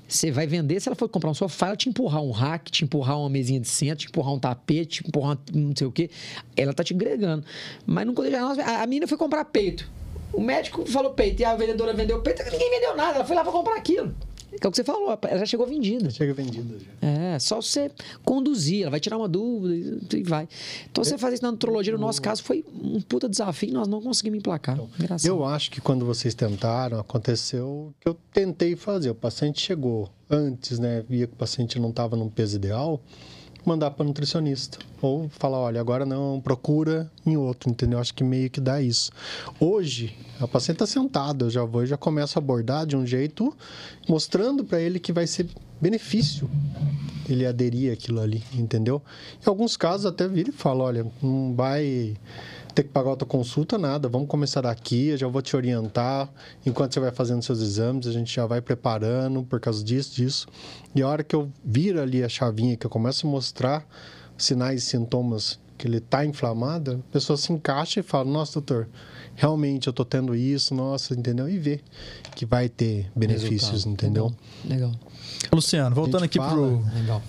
Você 0.06 0.30
vai 0.33 0.44
vender, 0.44 0.80
se 0.80 0.88
ela 0.88 0.96
for 0.96 1.09
comprar 1.09 1.30
um 1.30 1.35
sofá, 1.35 1.68
ela 1.68 1.76
te 1.76 1.88
empurrar 1.88 2.20
um 2.20 2.33
rack, 2.33 2.70
te 2.70 2.85
empurrar 2.85 3.18
uma 3.18 3.30
mesinha 3.30 3.61
de 3.61 3.68
centro, 3.68 4.06
te 4.06 4.09
empurrar 4.09 4.35
um 4.35 4.40
tapete, 4.40 5.02
te 5.02 5.09
empurrar 5.09 5.38
um 5.54 5.68
não 5.68 5.76
sei 5.76 5.87
o 5.87 5.92
quê. 5.92 6.11
Ela 6.56 6.74
tá 6.74 6.83
te 6.83 6.92
agregando. 6.92 7.44
Mas 7.87 8.04
no 8.06 8.12
colegial, 8.12 8.50
a 8.50 8.83
a 8.83 8.87
menina 8.87 9.06
foi 9.06 9.16
comprar 9.16 9.44
peito. 9.44 9.88
O 10.33 10.40
médico 10.40 10.85
falou 10.87 11.12
peito 11.12 11.40
e 11.42 11.44
a 11.44 11.54
vendedora 11.54 11.94
vendeu 11.94 12.20
peito. 12.22 12.42
Ninguém 12.42 12.70
vendeu 12.70 12.96
nada, 12.96 13.16
ela 13.16 13.24
foi 13.24 13.37
lá 13.37 13.42
pra 13.44 13.52
comprar 13.52 13.76
aquilo. 13.76 14.12
É 14.53 14.67
o 14.67 14.71
que 14.71 14.77
você 14.77 14.85
falou, 14.85 15.17
ela 15.23 15.39
já 15.39 15.47
chegou 15.47 15.67
vendida. 15.67 16.11
Chega 16.11 16.35
vendida 16.35 16.77
já. 16.79 17.07
É, 17.07 17.39
só 17.39 17.61
você 17.63 17.91
conduzir, 18.25 18.83
ela 18.83 18.91
vai 18.91 19.01
tirar 19.01 19.17
uma 19.17 19.29
dúvida 19.29 20.17
e- 20.17 20.23
vai. 20.23 20.49
Então 20.91 21.03
você 21.05 21.17
fazer 21.17 21.35
isso 21.35 21.43
na 21.45 21.51
nutrologia, 21.53 21.93
no 21.93 21.99
nosso 21.99 22.21
caso, 22.21 22.43
foi 22.43 22.65
um 22.83 23.01
puta 23.01 23.29
desafio 23.29 23.69
e 23.69 23.73
nós 23.73 23.87
não 23.89 24.01
conseguimos 24.03 24.39
emplacar. 24.39 24.79
Engraçado. 24.99 25.29
Eu 25.29 25.45
acho 25.45 25.71
que 25.71 25.81
quando 25.81 26.05
vocês 26.05 26.35
tentaram, 26.35 26.99
aconteceu 26.99 27.67
o 27.67 27.95
que 28.01 28.09
eu 28.09 28.17
tentei 28.33 28.75
fazer. 28.77 29.11
O 29.11 29.15
paciente 29.15 29.61
chegou 29.61 30.11
antes, 30.29 30.79
né? 30.79 31.05
Via 31.09 31.27
que 31.27 31.33
o 31.35 31.37
paciente 31.37 31.79
não 31.79 31.91
estava 31.91 32.17
num 32.17 32.29
peso 32.29 32.57
ideal, 32.57 33.01
mandar 33.68 33.90
para 33.92 34.05
nutricionista. 34.05 34.79
Ou 35.03 35.29
falar, 35.31 35.59
olha, 35.59 35.81
agora 35.81 36.05
não, 36.05 36.40
procura 36.40 37.11
em 37.25 37.37
outro, 37.37 37.70
entendeu? 37.70 37.99
Acho 37.99 38.14
que 38.14 38.25
meio 38.25 38.51
que 38.51 38.61
dá 38.61 38.81
isso. 38.81 39.11
Hoje, 39.59 40.16
a 40.40 40.46
paciente 40.46 40.77
está 40.77 40.87
sentada, 40.87 41.46
eu 41.46 41.51
já 41.51 41.64
vou 41.64 41.85
e 41.85 41.87
já 41.87 41.96
começo 41.96 42.38
a 42.38 42.40
abordar 42.40 42.87
de 42.87 42.96
um 42.96 43.07
jeito 43.07 43.55
mostrando 44.09 44.64
para 44.64 44.81
ele 44.81 44.99
que 44.99 45.12
vai 45.12 45.27
ser 45.27 45.49
benefício 45.81 46.49
ele 47.29 47.47
aderir 47.47 47.93
àquilo 47.93 48.21
ali, 48.21 48.43
entendeu? 48.53 49.01
Em 49.45 49.49
alguns 49.49 49.77
casos 49.77 50.07
até 50.07 50.27
vira 50.27 50.51
e 50.51 50.53
fala, 50.53 50.85
olha, 50.85 51.07
não 51.23 51.55
vai 51.55 52.16
ter 52.75 52.83
que 52.85 52.88
pagar 52.88 53.11
outra 53.11 53.27
consulta, 53.27 53.79
nada, 53.79 54.09
vamos 54.09 54.29
começar 54.29 54.61
daqui, 54.61 55.09
eu 55.09 55.16
já 55.16 55.29
vou 55.29 55.43
te 55.43 55.57
orientar, 55.57 56.29
enquanto 56.64 56.95
você 56.95 57.01
vai 57.01 57.11
fazendo 57.11 57.43
seus 57.43 57.61
exames, 57.61 58.07
a 58.07 58.12
gente 58.12 58.35
já 58.35 58.47
vai 58.47 58.61
preparando 58.61 59.43
por 59.43 59.61
causa 59.61 59.83
disso, 59.83 60.14
disso. 60.16 60.49
E 60.95 61.03
a 61.03 61.09
hora 61.09 61.23
que 61.23 61.35
eu 61.35 61.51
viro 61.64 62.01
ali 62.01 62.23
a 62.23 62.29
chavinha, 62.29 62.77
que 62.77 62.87
eu 62.87 62.90
começo 62.90 63.27
a 63.27 63.31
mostrar 63.31 63.87
sinais 64.37 64.83
e 64.83 64.87
sintomas 64.87 65.59
que 65.77 65.87
ele 65.87 65.97
está 65.97 66.25
inflamado, 66.25 67.03
a 67.09 67.12
pessoa 67.12 67.37
se 67.37 67.53
encaixa 67.53 68.01
e 68.01 68.03
fala, 68.03 68.31
nossa, 68.31 68.55
doutor, 68.55 68.88
realmente 69.35 69.87
eu 69.87 69.93
tô 69.93 70.05
tendo 70.05 70.35
isso, 70.35 70.75
nossa, 70.75 71.14
entendeu? 71.14 71.49
E 71.49 71.59
vê 71.59 71.81
que 72.37 72.45
vai 72.45 72.69
ter 72.69 73.11
benefícios, 73.16 73.71
Resultado. 73.71 73.93
entendeu? 73.93 74.35
Legal. 74.64 74.93
Luciano, 75.53 75.94
voltando 75.94 76.22
A 76.22 76.24
aqui 76.26 76.38
fala- 76.38 76.83
Legal. 76.94 77.22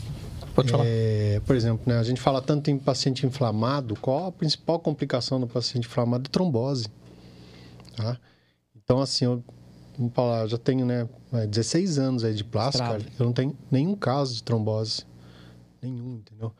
Pode 0.53 0.69
falar. 0.69 0.83
É, 0.85 1.41
por 1.45 1.55
exemplo, 1.55 1.81
né, 1.85 1.97
a 1.97 2.03
gente 2.03 2.19
fala 2.19 2.41
tanto 2.41 2.69
em 2.69 2.77
paciente 2.77 3.25
inflamado, 3.25 3.95
qual 3.95 4.27
a 4.27 4.31
principal 4.31 4.79
complicação 4.79 5.39
do 5.39 5.47
paciente 5.47 5.85
inflamado? 5.87 6.27
É 6.27 6.29
trombose. 6.29 6.87
Tá? 7.95 8.17
Então, 8.75 8.99
assim, 9.01 9.25
eu, 9.25 9.43
vamos 9.97 10.13
falar, 10.13 10.41
eu 10.41 10.49
já 10.49 10.57
tenho 10.57 10.85
né, 10.85 11.07
é, 11.33 11.47
16 11.47 11.97
anos 11.97 12.23
aí 12.23 12.33
de 12.33 12.43
plástica, 12.43 12.99
eu 13.17 13.25
não 13.25 13.33
tenho 13.33 13.55
nenhum 13.69 13.95
caso 13.95 14.35
de 14.35 14.43
trombose. 14.43 15.03
Nenhum, 15.81 16.15
entendeu? 16.15 16.51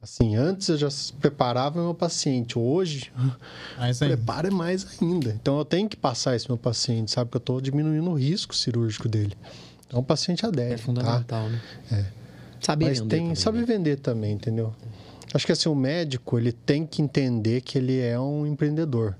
Assim, 0.00 0.36
antes 0.36 0.68
eu 0.68 0.76
já 0.76 0.88
preparava 1.20 1.82
meu 1.82 1.94
paciente, 1.94 2.56
hoje 2.58 3.12
aí, 3.78 3.92
prepara 3.94 4.50
mais 4.50 5.00
ainda. 5.02 5.30
Então 5.30 5.58
eu 5.58 5.64
tenho 5.64 5.88
que 5.88 5.96
passar 5.96 6.36
isso 6.36 6.46
pro 6.46 6.54
meu 6.54 6.62
paciente, 6.62 7.10
sabe? 7.10 7.30
Que 7.30 7.36
eu 7.36 7.40
estou 7.40 7.60
diminuindo 7.60 8.08
o 8.10 8.14
risco 8.14 8.54
cirúrgico 8.54 9.08
dele. 9.08 9.36
Então 9.88 9.98
o 10.00 10.02
paciente 10.04 10.46
adere. 10.46 10.74
É 10.74 10.76
tá? 10.76 10.82
fundamental, 10.82 11.48
né? 11.48 11.60
Saber 12.60 12.84
Mas 12.86 12.98
vender 13.00 13.08
tem 13.16 13.20
também, 13.20 13.36
sabe 13.36 13.58
né? 13.58 13.64
vender 13.64 13.96
também, 13.96 14.32
entendeu? 14.34 14.72
Acho 15.34 15.44
que 15.46 15.52
assim, 15.52 15.68
o 15.68 15.74
médico, 15.74 16.38
ele 16.38 16.52
tem 16.52 16.86
que 16.86 17.02
entender 17.02 17.60
que 17.60 17.76
ele 17.78 17.98
é 18.00 18.18
um 18.18 18.46
empreendedor, 18.46 19.16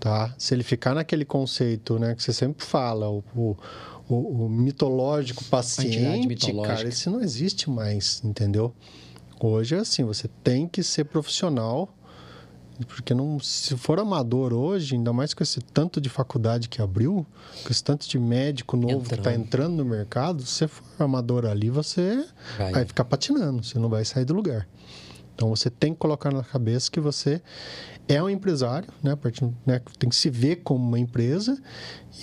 tá? 0.00 0.34
Se 0.38 0.54
ele 0.54 0.62
ficar 0.62 0.94
naquele 0.94 1.24
conceito, 1.24 1.98
né, 1.98 2.14
que 2.14 2.22
você 2.22 2.32
sempre 2.32 2.64
fala, 2.66 3.08
o, 3.08 3.22
o, 3.34 3.56
o- 4.08 4.44
o 4.44 4.48
mitológico 4.48 5.44
paciente, 5.44 6.26
mitológica. 6.26 6.74
cara, 6.76 6.88
esse 6.88 7.08
não 7.08 7.20
existe 7.20 7.70
mais, 7.70 8.20
entendeu? 8.24 8.74
Hoje 9.40 9.74
é 9.74 9.78
assim, 9.78 10.04
você 10.04 10.28
tem 10.42 10.66
que 10.66 10.82
ser 10.82 11.04
profissional, 11.04 11.94
porque 12.88 13.14
não, 13.14 13.38
se 13.38 13.76
for 13.76 14.00
amador 14.00 14.52
hoje, 14.52 14.96
ainda 14.96 15.12
mais 15.12 15.32
com 15.32 15.42
esse 15.42 15.60
tanto 15.60 16.00
de 16.00 16.08
faculdade 16.08 16.68
que 16.68 16.82
abriu, 16.82 17.24
com 17.62 17.70
esse 17.70 17.82
tanto 17.82 18.08
de 18.08 18.18
médico 18.18 18.76
novo 18.76 19.08
que 19.08 19.14
está 19.14 19.30
Entrando. 19.32 19.46
entrando 19.46 19.76
no 19.76 19.84
mercado, 19.84 20.42
se 20.42 20.52
você 20.52 20.68
for 20.68 20.84
amador 20.98 21.46
ali, 21.46 21.70
você 21.70 22.26
Vai. 22.58 22.72
vai 22.72 22.84
ficar 22.84 23.04
patinando, 23.04 23.62
você 23.62 23.78
não 23.78 23.88
vai 23.88 24.04
sair 24.04 24.24
do 24.24 24.34
lugar. 24.34 24.66
Então 25.34 25.48
você 25.50 25.70
tem 25.70 25.92
que 25.92 25.98
colocar 25.98 26.32
na 26.32 26.42
cabeça 26.42 26.90
que 26.90 27.00
você 27.00 27.40
é 28.08 28.22
um 28.22 28.28
empresário, 28.28 28.88
né? 29.02 29.16
Né? 29.66 29.80
Tem 29.98 30.08
que 30.08 30.16
se 30.16 30.30
ver 30.30 30.56
como 30.56 30.84
uma 30.84 30.98
empresa 30.98 31.60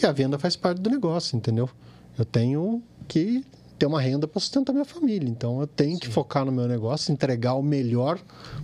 e 0.01 0.05
a 0.05 0.11
venda 0.11 0.37
faz 0.37 0.55
parte 0.55 0.81
do 0.81 0.89
negócio, 0.89 1.35
entendeu? 1.35 1.69
Eu 2.17 2.25
tenho 2.25 2.81
que 3.07 3.45
ter 3.77 3.85
uma 3.85 3.99
renda 3.99 4.27
para 4.27 4.39
sustentar 4.39 4.73
minha 4.73 4.85
família, 4.85 5.27
então 5.27 5.59
eu 5.59 5.67
tenho 5.67 5.99
que 5.99 6.07
focar 6.07 6.45
no 6.45 6.51
meu 6.51 6.67
negócio, 6.67 7.11
entregar 7.11 7.55
o 7.55 7.63
melhor 7.63 8.19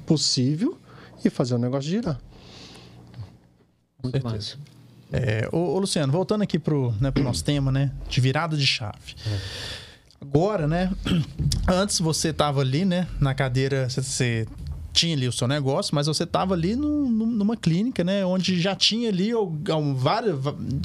possível 0.06 0.78
e 1.28 1.32
fazer 1.32 1.56
o 1.56 1.58
negócio 1.58 1.90
girar. 1.90 2.20
Muito 4.04 4.24
massa. 4.24 4.58
É, 5.12 5.48
ô, 5.52 5.58
ô, 5.76 5.80
Luciano, 5.80 6.12
voltando 6.12 6.42
aqui 6.42 6.60
pro, 6.60 6.94
né, 7.00 7.12
pro 7.12 7.24
nosso 7.24 7.44
tema, 7.44 7.72
né? 7.72 7.92
De 8.10 8.20
virada 8.20 8.58
de 8.58 8.68
chave. 8.68 9.16
Agora, 10.20 10.68
né? 10.68 10.92
Antes 11.68 12.00
você 12.00 12.34
tava 12.34 12.62
ali, 12.62 12.84
né? 12.84 13.08
Na 13.20 13.34
cadeira, 13.34 13.90
você 13.90 14.46
tinha 14.98 15.16
ali 15.16 15.28
o 15.28 15.32
seu 15.32 15.48
negócio, 15.48 15.94
mas 15.94 16.08
você 16.08 16.24
estava 16.24 16.56
ali 16.56 16.76
numa 16.76 17.56
clínica, 17.56 18.04
né? 18.04 18.26
Onde 18.26 18.60
já 18.60 18.76
tinha 18.76 19.10
ali 19.10 19.34
um, 19.36 19.94
várias. 19.94 20.36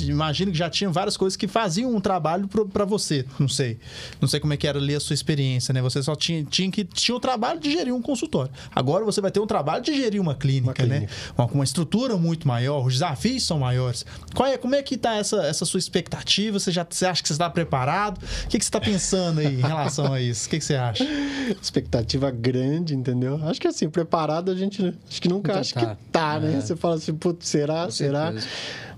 Imagino 0.02 0.52
que 0.52 0.58
já 0.58 0.68
tinha 0.68 0.90
várias 0.90 1.16
coisas 1.16 1.34
que 1.34 1.48
faziam 1.48 1.94
um 1.94 2.00
trabalho 2.00 2.46
para 2.46 2.84
você. 2.84 3.24
Não 3.38 3.48
sei. 3.48 3.78
Não 4.20 4.28
sei 4.28 4.38
como 4.38 4.52
é 4.52 4.56
que 4.58 4.66
era 4.66 4.78
ali 4.78 4.94
a 4.94 5.00
sua 5.00 5.14
experiência, 5.14 5.72
né? 5.72 5.80
Você 5.80 6.02
só 6.02 6.14
tinha, 6.14 6.44
tinha 6.44 6.70
que 6.70 6.84
tinha 6.84 7.16
o 7.16 7.20
trabalho 7.20 7.58
de 7.58 7.72
gerir 7.72 7.94
um 7.94 8.02
consultório. 8.02 8.52
Agora 8.74 9.02
você 9.02 9.20
vai 9.20 9.30
ter 9.30 9.40
um 9.40 9.46
trabalho 9.46 9.82
de 9.82 9.94
gerir 9.94 10.20
uma 10.20 10.34
clínica, 10.34 10.68
uma 10.68 10.74
clínica. 10.74 11.00
né? 11.00 11.08
Uma, 11.36 11.46
uma, 11.46 11.64
estrutura 11.64 12.16
muito 12.16 12.46
maior, 12.46 12.84
os 12.84 12.94
desafios 12.94 13.44
são 13.44 13.60
maiores. 13.60 14.04
Qual 14.34 14.46
é, 14.46 14.58
como 14.58 14.74
é 14.74 14.82
que 14.82 14.96
está 14.96 15.14
essa, 15.16 15.42
essa 15.46 15.64
sua 15.64 15.78
expectativa? 15.78 16.58
Você 16.58 16.70
já 16.70 16.86
você 16.88 17.06
acha 17.06 17.22
que 17.22 17.28
você 17.28 17.34
está 17.34 17.48
preparado? 17.48 18.18
O 18.18 18.48
que, 18.48 18.58
que 18.58 18.64
você 18.64 18.68
está 18.68 18.80
pensando 18.80 19.40
aí 19.40 19.54
em 19.54 19.60
relação 19.60 20.12
a 20.12 20.20
isso? 20.20 20.46
O 20.46 20.50
que, 20.50 20.58
que 20.58 20.64
você 20.64 20.74
acha? 20.74 21.04
Expectativa 21.62 22.30
grande, 22.30 22.94
entendeu? 22.94 23.40
Acho 23.44 23.60
que 23.60 23.68
assim, 23.68 23.88
preparado 24.02 24.50
a 24.50 24.54
gente 24.54 24.94
acho 25.08 25.22
que 25.22 25.28
nunca, 25.28 25.48
nunca 25.48 25.60
acha 25.60 25.74
tá. 25.74 25.94
que 25.94 26.02
tá, 26.10 26.40
né? 26.40 26.56
É. 26.56 26.60
Você 26.60 26.76
fala 26.76 26.96
assim, 26.96 27.14
putz, 27.14 27.48
será? 27.48 27.84
Com 27.84 27.90
será? 27.90 28.32
Certeza. 28.32 28.48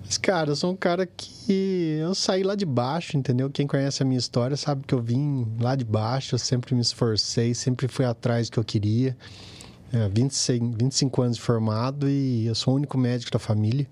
Mas, 0.04 0.18
cara, 0.18 0.50
eu 0.50 0.56
sou 0.56 0.70
um 0.70 0.76
cara 0.76 1.06
que 1.06 1.98
eu 1.98 2.14
saí 2.14 2.42
lá 2.42 2.54
de 2.54 2.66
baixo, 2.66 3.16
entendeu? 3.16 3.48
Quem 3.48 3.66
conhece 3.66 4.02
a 4.02 4.06
minha 4.06 4.18
história 4.18 4.56
sabe 4.56 4.84
que 4.86 4.94
eu 4.94 5.00
vim 5.00 5.46
lá 5.58 5.74
de 5.74 5.84
baixo, 5.84 6.34
eu 6.34 6.38
sempre 6.38 6.74
me 6.74 6.82
esforcei, 6.82 7.54
sempre 7.54 7.88
fui 7.88 8.04
atrás 8.04 8.48
do 8.48 8.52
que 8.52 8.58
eu 8.58 8.64
queria. 8.64 9.16
É, 9.92 10.08
26, 10.08 10.60
25 10.76 11.22
anos 11.22 11.36
de 11.36 11.42
formado 11.42 12.08
e 12.08 12.46
eu 12.46 12.54
sou 12.54 12.74
o 12.74 12.76
único 12.76 12.98
médico 12.98 13.30
da 13.30 13.38
família, 13.38 13.86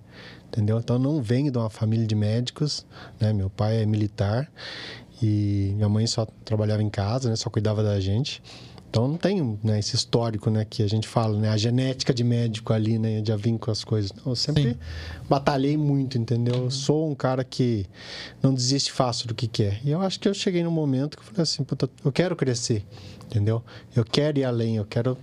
entendeu? 0.49 0.79
Então 0.79 0.97
eu 0.97 1.01
não 1.01 1.23
venho 1.23 1.51
de 1.51 1.57
uma 1.57 1.71
família 1.71 2.07
de 2.07 2.15
médicos, 2.15 2.85
né? 3.21 3.33
Meu 3.33 3.49
pai 3.49 3.83
é 3.83 3.87
militar 3.87 4.51
e 5.23 5.73
minha 5.77 5.89
mãe 5.89 6.07
só 6.07 6.27
trabalhava 6.45 6.83
em 6.83 6.91
casa, 6.91 7.31
né? 7.31 7.37
Só 7.37 7.49
cuidava 7.49 7.83
da 7.83 7.99
gente. 8.01 8.43
Então 8.93 9.09
não 9.09 9.17
tem 9.17 9.59
né, 9.65 9.79
esse 9.79 9.97
histórico, 9.97 10.51
né, 10.51 10.67
que 10.69 10.83
a 10.83 10.87
gente 10.87 11.09
fala, 11.09 11.39
né, 11.39 11.49
a 11.49 11.57
genética 11.57 12.13
de 12.13 12.23
médico 12.23 12.75
ali, 12.75 12.99
né, 12.99 13.23
de 13.23 13.35
vir 13.39 13.57
com 13.59 13.71
as 13.71 13.83
coisas. 13.83 14.13
Eu 14.27 14.37
sempre 14.37 14.65
Sim. 14.65 14.77
batalhei 15.31 15.79
muito, 15.79 16.19
entendeu? 16.19 16.65
Eu 16.65 16.71
sou 16.71 17.11
um 17.11 17.15
cara 17.15 17.43
que 17.43 17.87
não 18.43 18.53
desiste 18.53 18.93
fácil 18.93 19.29
do 19.29 19.35
que 19.35 19.49
quer. 19.49 19.81
E 19.83 19.91
eu 19.91 20.03
acho 20.03 20.21
que 20.21 20.29
eu 20.29 20.35
cheguei 20.35 20.63
num 20.63 20.71
momento 20.71 21.17
que 21.17 21.23
eu 21.23 21.27
falei 21.27 21.41
assim, 21.41 21.65
eu 22.05 22.13
quero 22.13 22.37
crescer, 22.37 22.85
entendeu? 23.25 23.63
Eu 23.97 24.05
quero 24.05 24.39
ir 24.39 24.45
além, 24.45 24.77
eu 24.77 24.85
quero 24.85 25.17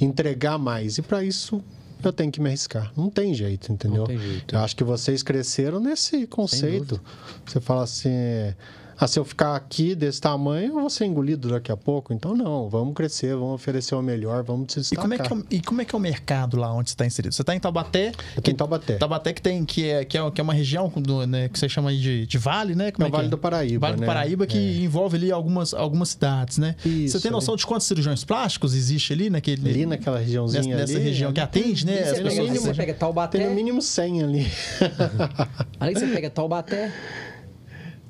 entregar 0.00 0.56
mais. 0.56 0.96
E 0.96 1.02
para 1.02 1.24
isso 1.24 1.60
eu 2.04 2.12
tenho 2.12 2.30
que 2.30 2.40
me 2.40 2.48
arriscar. 2.48 2.92
Não 2.96 3.10
tem 3.10 3.34
jeito, 3.34 3.72
entendeu? 3.72 4.02
Não 4.02 4.06
tem 4.06 4.20
jeito. 4.20 4.54
Eu 4.54 4.60
acho 4.60 4.76
que 4.76 4.84
vocês 4.84 5.24
cresceram 5.24 5.80
nesse 5.80 6.28
conceito. 6.28 7.00
Você 7.44 7.60
fala 7.60 7.82
assim, 7.82 8.08
é, 8.08 8.54
ah, 8.98 9.06
se 9.06 9.18
eu 9.18 9.24
ficar 9.24 9.54
aqui 9.54 9.94
desse 9.94 10.20
tamanho, 10.20 10.68
eu 10.68 10.80
vou 10.80 10.88
ser 10.88 11.04
engolido 11.04 11.50
daqui 11.50 11.70
a 11.70 11.76
pouco. 11.76 12.14
Então, 12.14 12.34
não, 12.34 12.68
vamos 12.68 12.94
crescer, 12.94 13.34
vamos 13.34 13.54
oferecer 13.54 13.94
o 13.94 14.00
melhor, 14.00 14.42
vamos 14.42 14.72
se 14.72 14.80
destacar. 14.80 15.04
E 15.04 15.08
como 15.08 15.14
é 15.14 15.18
que 15.18 15.56
é, 15.56 15.60
como 15.62 15.80
é, 15.82 15.84
que 15.84 15.94
é 15.94 15.98
o 15.98 16.00
mercado 16.00 16.56
lá 16.56 16.72
onde 16.72 16.88
você 16.88 16.94
está 16.94 17.04
inserido? 17.04 17.34
Você 17.34 17.42
está 17.42 17.54
em 17.54 17.60
Taubaté? 17.60 18.12
Eu 18.34 18.50
em 18.50 18.54
Taubaté. 18.54 18.96
Taubaté 18.96 19.32
que, 19.34 19.42
tem, 19.42 19.64
que, 19.66 19.88
é, 19.88 20.04
que, 20.04 20.16
é, 20.16 20.30
que 20.30 20.40
é 20.40 20.44
uma 20.44 20.54
região 20.54 20.88
do, 20.88 21.26
né, 21.26 21.48
que 21.48 21.58
você 21.58 21.68
chama 21.68 21.94
de, 21.94 22.26
de 22.26 22.38
vale, 22.38 22.74
né? 22.74 22.90
Como 22.90 23.04
é, 23.04 23.08
é 23.08 23.10
o 23.10 23.12
Vale 23.12 23.26
é? 23.26 23.30
do 23.30 23.38
Paraíba, 23.38 23.86
Vale 23.86 24.00
né? 24.00 24.06
do 24.06 24.06
Paraíba 24.06 24.46
que 24.46 24.56
é. 24.56 24.84
envolve 24.84 25.16
ali 25.16 25.30
algumas, 25.30 25.74
algumas 25.74 26.10
cidades, 26.10 26.56
né? 26.56 26.74
Isso, 26.84 27.18
você 27.18 27.22
tem 27.22 27.30
noção 27.30 27.54
de 27.54 27.66
quantos 27.66 27.86
cirurgiões 27.86 28.24
plásticos 28.24 28.74
existe 28.74 29.12
ali 29.12 29.28
naquele... 29.28 29.68
Ali 29.68 29.84
naquela 29.84 30.18
regiãozinha 30.18 30.62
nessa, 30.62 30.92
ali? 30.92 30.92
Nessa 30.94 30.98
região 31.04 31.32
que 31.32 31.40
atende, 31.40 31.84
né? 31.84 32.02
Você, 32.02 32.22
pega, 32.22 32.54
você 32.54 32.74
pega 32.74 32.94
Taubaté... 32.94 33.38
Tem 33.38 33.48
no 33.48 33.54
mínimo 33.54 33.82
100 33.82 34.22
ali. 34.22 34.46
ali 35.78 35.94
você 35.94 36.06
pega 36.06 36.30
Taubaté... 36.30 36.92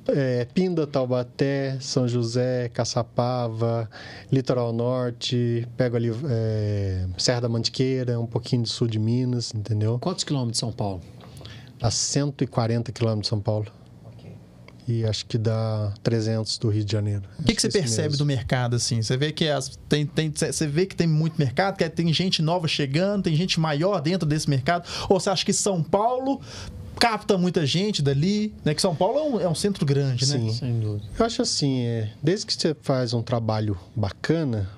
É, 0.08 0.44
Pinda, 0.54 0.86
Taubaté, 0.86 1.76
São 1.80 2.06
José, 2.06 2.68
Caçapava, 2.68 3.90
Litoral 4.30 4.72
Norte, 4.72 5.66
pego 5.76 5.96
ali 5.96 6.12
é, 6.28 7.06
Serra 7.18 7.42
da 7.42 7.48
Mantiqueira, 7.48 8.18
um 8.18 8.26
pouquinho 8.26 8.62
do 8.62 8.68
sul 8.68 8.86
de 8.86 8.98
Minas, 8.98 9.52
entendeu? 9.54 9.98
Quantos 9.98 10.24
quilômetros 10.24 10.52
de 10.52 10.58
São 10.58 10.72
Paulo? 10.72 11.00
A 11.80 11.90
140 11.90 12.92
quilômetros 12.92 13.26
de 13.26 13.28
São 13.28 13.40
Paulo. 13.40 13.66
E 14.88 15.04
acho 15.04 15.26
que 15.26 15.36
dá 15.36 15.92
300 16.00 16.58
do 16.58 16.68
Rio 16.68 16.84
de 16.84 16.92
Janeiro. 16.92 17.22
O 17.40 17.42
que, 17.42 17.56
que 17.56 17.60
você 17.60 17.68
percebe 17.68 18.10
mesmo. 18.10 18.18
do 18.18 18.26
mercado, 18.26 18.76
assim? 18.76 19.02
Você 19.02 19.16
vê 19.16 19.32
que 19.32 19.48
as, 19.48 19.76
tem, 19.88 20.06
tem, 20.06 20.30
você 20.30 20.66
vê 20.68 20.86
que 20.86 20.94
tem 20.94 21.08
muito 21.08 21.36
mercado, 21.36 21.76
que 21.76 21.88
tem 21.88 22.12
gente 22.12 22.40
nova 22.40 22.68
chegando, 22.68 23.24
tem 23.24 23.34
gente 23.34 23.58
maior 23.58 24.00
dentro 24.00 24.28
desse 24.28 24.48
mercado? 24.48 24.88
Ou 25.08 25.18
você 25.18 25.28
acha 25.28 25.44
que 25.44 25.52
São 25.52 25.82
Paulo 25.82 26.40
capta 26.98 27.36
muita 27.38 27.64
gente 27.64 28.02
dali, 28.02 28.54
né? 28.64 28.74
Que 28.74 28.80
São 28.80 28.94
Paulo 28.94 29.18
é 29.18 29.22
um, 29.22 29.40
é 29.40 29.48
um 29.48 29.54
centro 29.54 29.84
grande, 29.84 30.26
né? 30.26 30.38
Sim, 30.38 30.52
sem 30.52 30.80
dúvida. 30.80 31.06
Eu 31.18 31.26
acho 31.26 31.42
assim, 31.42 31.80
é, 31.82 32.12
desde 32.22 32.46
que 32.46 32.54
você 32.54 32.74
faz 32.82 33.12
um 33.12 33.22
trabalho 33.22 33.78
bacana, 33.94 34.70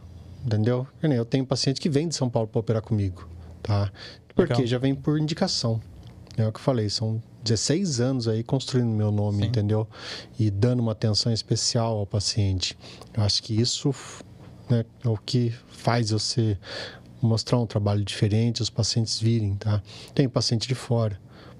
entendeu? 0.44 0.86
Eu 1.02 1.24
tenho 1.24 1.46
paciente 1.46 1.80
que 1.80 1.88
vem 1.88 2.08
de 2.08 2.14
São 2.14 2.28
Paulo 2.28 2.48
para 2.48 2.60
operar 2.60 2.82
comigo, 2.82 3.28
tá? 3.62 3.90
Porque 4.34 4.52
Legal. 4.52 4.66
já 4.66 4.78
vem 4.78 4.94
por 4.94 5.18
indicação. 5.18 5.80
É 6.36 6.46
o 6.46 6.52
que 6.52 6.58
eu 6.58 6.62
falei, 6.62 6.88
são 6.88 7.20
16 7.42 8.00
anos 8.00 8.28
aí 8.28 8.44
construindo 8.44 8.88
meu 8.88 9.10
nome, 9.10 9.42
Sim. 9.42 9.48
entendeu? 9.48 9.88
E 10.38 10.50
dando 10.50 10.80
uma 10.80 10.92
atenção 10.92 11.32
especial 11.32 11.98
ao 11.98 12.06
paciente. 12.06 12.78
Eu 13.16 13.24
acho 13.24 13.42
que 13.42 13.60
isso 13.60 13.92
né, 14.68 14.84
é 15.04 15.08
o 15.08 15.16
que 15.16 15.52
faz 15.68 16.10
você 16.10 16.56
mostrar 17.20 17.58
um 17.58 17.66
trabalho 17.66 18.04
diferente, 18.04 18.62
os 18.62 18.70
pacientes 18.70 19.18
virem, 19.18 19.56
tá? 19.56 19.82
Tem 20.14 20.28
paciente 20.28 20.68
de 20.68 20.74
fora 20.74 21.18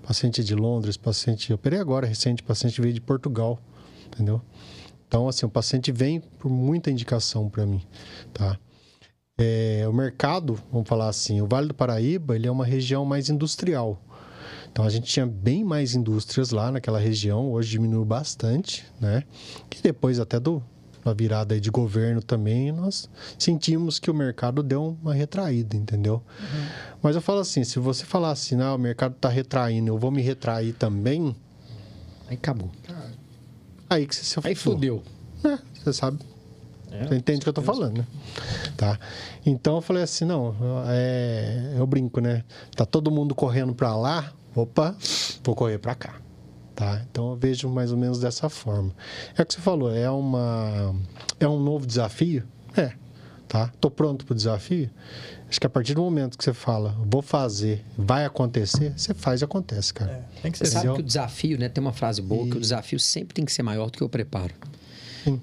paciente 0.09 0.43
de 0.43 0.55
Londres, 0.55 0.97
paciente. 0.97 1.51
Eu 1.51 1.57
operei 1.57 1.79
agora 1.79 2.07
recente, 2.07 2.43
paciente 2.43 2.81
veio 2.81 2.95
de 2.95 3.01
Portugal, 3.01 3.61
entendeu? 4.07 4.41
Então, 5.07 5.29
assim, 5.29 5.45
o 5.45 5.51
paciente 5.51 5.93
vem 5.93 6.19
por 6.19 6.51
muita 6.51 6.91
indicação 6.91 7.47
para 7.51 7.67
mim, 7.67 7.83
tá? 8.33 8.59
É, 9.37 9.85
o 9.87 9.93
mercado, 9.93 10.59
vamos 10.73 10.89
falar 10.89 11.09
assim, 11.09 11.43
o 11.43 11.47
Vale 11.47 11.69
do 11.69 11.75
Paraíba, 11.75 12.35
ele 12.35 12.47
é 12.47 12.51
uma 12.51 12.65
região 12.65 13.05
mais 13.05 13.29
industrial. 13.29 14.03
Então, 14.73 14.83
a 14.83 14.89
gente 14.89 15.07
tinha 15.13 15.27
bem 15.27 15.63
mais 15.63 15.95
indústrias 15.95 16.53
lá 16.53 16.73
naquela 16.73 16.99
região, 16.99 17.53
hoje 17.53 17.69
diminuiu 17.73 18.07
bastante, 18.07 18.87
né? 18.99 19.25
E 19.77 19.83
depois 19.83 20.19
até 20.19 20.41
do, 20.41 20.63
a 21.09 21.15
virada 21.15 21.61
de 21.61 21.71
governo 21.71 22.23
também, 22.23 22.71
nós 22.73 23.09
sentimos 23.39 23.99
que 23.99 24.11
o 24.11 24.15
mercado 24.15 24.63
deu 24.63 24.97
uma 25.03 25.15
retraída, 25.15 25.77
entendeu? 25.77 26.23
Uhum. 26.39 26.67
Mas 27.03 27.17
eu 27.17 27.23
falo 27.23 27.41
assim, 27.41 27.65
se 27.65 27.79
você 27.79 28.05
falar 28.05 28.31
assim, 28.31 28.57
não, 28.57 28.75
o 28.75 28.79
mercado 28.79 29.15
está 29.15 29.29
retraindo, 29.29 29.89
eu 29.89 29.99
vou 29.99 30.11
me 30.11 30.23
retrair 30.23 30.73
também... 30.73 31.35
Aí 32.29 32.35
acabou. 32.37 32.71
Aí 33.89 34.07
que 34.07 34.15
você 34.15 34.23
se 34.23 34.39
Aí 34.47 34.55
fudeu. 34.55 35.03
É, 35.43 35.59
você 35.83 35.93
sabe. 35.95 36.19
É, 36.91 37.07
você 37.07 37.17
entende 37.17 37.39
o 37.39 37.43
que 37.43 37.49
eu 37.49 37.55
tô 37.55 37.63
falando, 37.63 37.99
né? 37.99 38.07
Tá. 38.77 38.99
Então 39.47 39.77
eu 39.77 39.81
falei 39.81 40.03
assim, 40.03 40.25
não, 40.25 40.55
é, 40.89 41.75
eu 41.77 41.87
brinco, 41.87 42.21
né? 42.21 42.45
Tá 42.77 42.85
todo 42.85 43.11
mundo 43.11 43.35
correndo 43.35 43.75
para 43.75 43.97
lá, 43.97 44.33
opa, 44.55 44.95
vou 45.43 45.55
correr 45.55 45.79
para 45.79 45.95
cá. 45.95 46.21
Tá? 46.79 47.03
Então 47.11 47.31
eu 47.33 47.37
vejo 47.37 47.69
mais 47.69 47.91
ou 47.91 47.99
menos 47.99 48.21
dessa 48.21 48.49
forma. 48.49 48.95
É 49.37 49.43
o 49.43 49.45
que 49.45 49.53
você 49.53 49.61
falou, 49.61 49.93
é 49.93 50.09
uma 50.09 50.95
é 51.41 51.49
um 51.49 51.59
novo 51.59 51.85
desafio? 51.85 52.45
É. 52.77 52.93
Tá? 53.49 53.73
Tô 53.81 53.91
pronto 53.91 54.25
para 54.25 54.33
o 54.33 54.37
desafio? 54.37 54.89
Acho 55.49 55.59
que 55.59 55.67
a 55.67 55.71
partir 55.71 55.95
do 55.95 56.03
momento 56.03 56.39
que 56.39 56.45
você 56.45 56.55
fala, 56.55 56.97
vou 57.05 57.21
fazer, 57.21 57.85
vai 57.97 58.25
acontecer, 58.25 58.93
você 58.97 59.13
faz 59.13 59.41
e 59.41 59.45
acontece, 59.45 59.93
cara. 59.93 60.13
É, 60.13 60.43
tem 60.43 60.53
que 60.53 60.59
ser. 60.59 60.67
Você 60.67 60.71
sabe 60.71 60.95
que 60.95 61.01
o 61.01 61.03
desafio, 61.03 61.59
né? 61.59 61.69
Tem 61.69 61.83
uma 61.83 61.93
frase 61.93 62.23
boa 62.23 62.47
e... 62.47 62.51
que 62.53 62.57
o 62.57 62.61
desafio 62.61 63.01
sempre 63.01 63.35
tem 63.35 63.45
que 63.45 63.53
ser 63.53 63.65
maior 63.65 63.91
do 63.91 63.99
que 63.99 64.05
o 64.05 64.09
preparo. 64.09 64.55
Sim. 65.25 65.41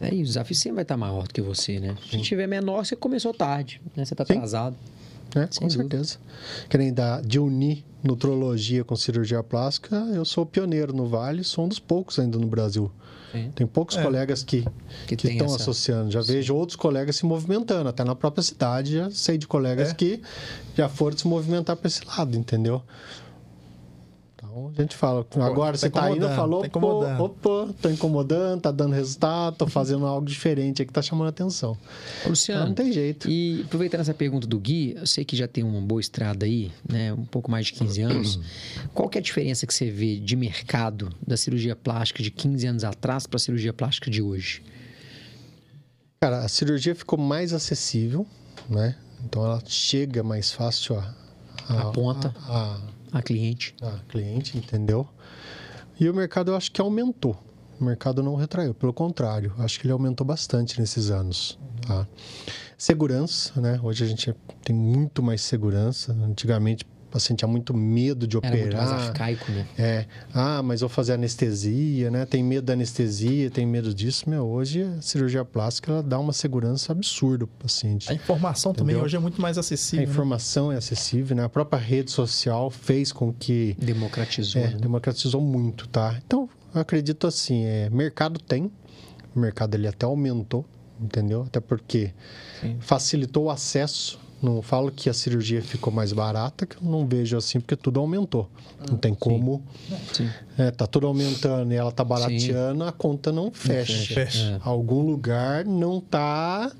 É, 0.00 0.14
e 0.14 0.22
o 0.22 0.24
desafio 0.24 0.54
sempre 0.54 0.76
vai 0.76 0.82
estar 0.82 0.96
maior 0.96 1.26
do 1.26 1.34
que 1.34 1.42
você, 1.42 1.80
né? 1.80 1.96
Se 2.08 2.20
tiver 2.20 2.46
menor, 2.46 2.86
você 2.86 2.94
começou 2.94 3.34
tarde, 3.34 3.82
né? 3.96 4.04
Você 4.04 4.14
está 4.14 4.22
atrasado. 4.22 4.76
É, 5.34 5.46
com 5.46 5.66
dúvida. 5.66 5.68
certeza. 5.68 6.18
Que 6.68 6.78
nem 6.78 6.92
da, 6.92 7.20
de 7.20 7.38
unir 7.38 7.84
nutrologia 8.02 8.84
com 8.84 8.94
cirurgia 8.96 9.42
plástica, 9.42 9.96
eu 10.14 10.24
sou 10.24 10.46
pioneiro 10.46 10.92
no 10.92 11.06
Vale, 11.06 11.42
sou 11.42 11.64
um 11.64 11.68
dos 11.68 11.78
poucos 11.78 12.18
ainda 12.18 12.38
no 12.38 12.46
Brasil. 12.46 12.90
Sim. 13.32 13.52
Tem 13.54 13.66
poucos 13.66 13.96
é. 13.96 14.02
colegas 14.02 14.42
que, 14.42 14.64
que, 15.06 15.16
que 15.16 15.28
estão 15.28 15.46
essa... 15.46 15.56
associando. 15.56 16.10
Já 16.10 16.22
Sim. 16.22 16.32
vejo 16.32 16.54
outros 16.54 16.76
colegas 16.76 17.16
se 17.16 17.26
movimentando, 17.26 17.88
até 17.88 18.04
na 18.04 18.14
própria 18.14 18.42
cidade 18.42 18.94
já 18.94 19.10
sei 19.10 19.36
de 19.36 19.46
colegas 19.46 19.90
é. 19.90 19.94
que 19.94 20.22
já 20.76 20.88
foram 20.88 21.16
se 21.16 21.26
movimentar 21.26 21.76
para 21.76 21.88
esse 21.88 22.00
lado, 22.06 22.36
entendeu? 22.36 22.82
Então 24.66 24.74
a 24.78 24.82
gente 24.82 24.96
fala, 24.96 25.26
agora 25.36 25.72
tá 25.72 25.78
você 25.78 25.90
tá 25.90 26.10
indo, 26.10 26.28
falou, 26.28 26.68
tá 26.68 26.78
opa, 26.78 27.22
opa, 27.22 27.74
tô 27.80 27.88
incomodando, 27.88 28.60
tá 28.60 28.70
dando 28.70 28.92
resultado, 28.94 29.56
tô 29.56 29.66
fazendo 29.66 30.06
algo 30.06 30.26
diferente 30.26 30.82
aqui, 30.82 30.92
tá 30.92 31.02
chamando 31.02 31.28
atenção. 31.28 31.76
Luciano, 32.26 32.60
então, 32.62 32.68
não 32.68 32.74
tem 32.74 32.92
jeito. 32.92 33.28
E 33.28 33.62
aproveitando 33.64 34.00
essa 34.00 34.14
pergunta 34.14 34.46
do 34.46 34.58
Gui, 34.58 34.94
eu 34.96 35.06
sei 35.06 35.24
que 35.24 35.36
já 35.36 35.46
tem 35.46 35.64
uma 35.64 35.80
boa 35.80 36.00
estrada 36.00 36.46
aí, 36.46 36.70
né, 36.88 37.12
um 37.12 37.24
pouco 37.24 37.50
mais 37.50 37.66
de 37.66 37.74
15 37.74 38.02
anos. 38.02 38.40
Qual 38.92 39.08
que 39.08 39.18
é 39.18 39.20
a 39.20 39.22
diferença 39.22 39.66
que 39.66 39.74
você 39.74 39.90
vê 39.90 40.16
de 40.16 40.36
mercado 40.36 41.10
da 41.26 41.36
cirurgia 41.36 41.76
plástica 41.76 42.22
de 42.22 42.30
15 42.30 42.66
anos 42.66 42.84
atrás 42.84 43.26
para 43.26 43.36
a 43.36 43.40
cirurgia 43.40 43.72
plástica 43.72 44.10
de 44.10 44.20
hoje? 44.22 44.62
Cara, 46.20 46.40
a 46.40 46.48
cirurgia 46.48 46.94
ficou 46.94 47.18
mais 47.18 47.52
acessível, 47.52 48.26
né? 48.68 48.96
Então 49.24 49.44
ela 49.44 49.62
chega 49.66 50.22
mais 50.22 50.50
fácil 50.50 50.96
a, 50.96 51.14
a, 51.68 51.80
a 51.80 51.92
ponta. 51.92 52.34
a, 52.46 52.74
a 52.74 52.97
a 53.12 53.22
cliente. 53.22 53.74
A 53.82 53.98
cliente, 54.08 54.56
entendeu? 54.56 55.06
E 55.98 56.08
o 56.08 56.14
mercado 56.14 56.52
eu 56.52 56.56
acho 56.56 56.70
que 56.70 56.80
aumentou. 56.80 57.36
O 57.80 57.84
mercado 57.84 58.22
não 58.22 58.34
retraiu, 58.34 58.74
pelo 58.74 58.92
contrário, 58.92 59.54
acho 59.58 59.78
que 59.78 59.86
ele 59.86 59.92
aumentou 59.92 60.26
bastante 60.26 60.80
nesses 60.80 61.10
anos. 61.10 61.58
Tá? 61.86 62.06
segurança, 62.78 63.60
né? 63.60 63.80
Hoje 63.82 64.04
a 64.04 64.06
gente 64.06 64.32
tem 64.62 64.74
muito 64.74 65.20
mais 65.20 65.42
segurança. 65.42 66.12
Antigamente 66.12 66.86
o 67.08 67.10
paciente 67.10 67.38
tinha 67.38 67.48
muito 67.48 67.74
medo 67.74 68.26
de 68.26 68.36
operar. 68.36 68.56
Era 68.56 68.66
muito 68.66 68.76
mais 68.76 69.08
arcaico, 69.08 69.50
né? 69.50 69.66
É. 69.78 70.06
Ah, 70.32 70.62
mas 70.62 70.80
vou 70.80 70.90
fazer 70.90 71.14
anestesia, 71.14 72.10
né? 72.10 72.26
Tem 72.26 72.44
medo 72.44 72.66
da 72.66 72.74
anestesia, 72.74 73.50
tem 73.50 73.66
medo 73.66 73.94
disso. 73.94 74.28
Meu, 74.28 74.46
hoje 74.46 74.82
a 74.82 75.00
cirurgia 75.00 75.42
plástica 75.42 75.90
ela 75.90 76.02
dá 76.02 76.18
uma 76.18 76.34
segurança 76.34 76.92
absurda 76.92 77.46
para 77.46 77.54
o 77.54 77.58
paciente. 77.62 78.10
A 78.10 78.14
informação 78.14 78.72
entendeu? 78.72 78.86
também 78.86 79.02
hoje 79.02 79.16
é 79.16 79.18
muito 79.18 79.40
mais 79.40 79.56
acessível. 79.56 80.04
A 80.04 80.06
né? 80.06 80.12
informação 80.12 80.68
né? 80.68 80.74
é 80.74 80.78
acessível, 80.78 81.34
né? 81.34 81.44
A 81.44 81.48
própria 81.48 81.80
rede 81.80 82.10
social 82.10 82.70
fez 82.70 83.10
com 83.10 83.32
que... 83.32 83.74
Democratizou. 83.78 84.60
É, 84.60 84.68
né? 84.68 84.76
democratizou 84.76 85.40
muito, 85.40 85.88
tá? 85.88 86.20
Então, 86.26 86.48
eu 86.74 86.80
acredito 86.80 87.26
assim, 87.26 87.64
é, 87.64 87.88
mercado 87.88 88.38
tem. 88.38 88.70
O 89.34 89.40
mercado 89.40 89.74
ele 89.74 89.88
até 89.88 90.04
aumentou, 90.04 90.66
entendeu? 91.00 91.44
Até 91.44 91.58
porque 91.58 92.12
Sim. 92.60 92.76
facilitou 92.80 93.44
o 93.44 93.50
acesso 93.50 94.27
não 94.40 94.62
falo 94.62 94.90
que 94.90 95.10
a 95.10 95.12
cirurgia 95.12 95.60
ficou 95.60 95.92
mais 95.92 96.12
barata, 96.12 96.64
que 96.64 96.76
eu 96.76 96.82
não 96.82 97.06
vejo 97.06 97.36
assim, 97.36 97.58
porque 97.58 97.74
tudo 97.74 97.98
aumentou. 97.98 98.48
não 98.88 98.96
tem 98.96 99.12
como. 99.12 99.62
Sim. 100.12 100.28
É, 100.56 100.70
tá 100.70 100.86
tudo 100.86 101.06
aumentando 101.06 101.72
e 101.72 101.76
ela 101.76 101.90
tá 101.90 102.04
barateando, 102.04 102.84
Sim. 102.84 102.88
a 102.88 102.92
conta 102.92 103.32
não 103.32 103.50
fecha. 103.50 104.14
fecha. 104.14 104.60
É. 104.64 104.68
Algum 104.68 105.02
lugar 105.02 105.64
não 105.64 106.00
tá 106.00 106.70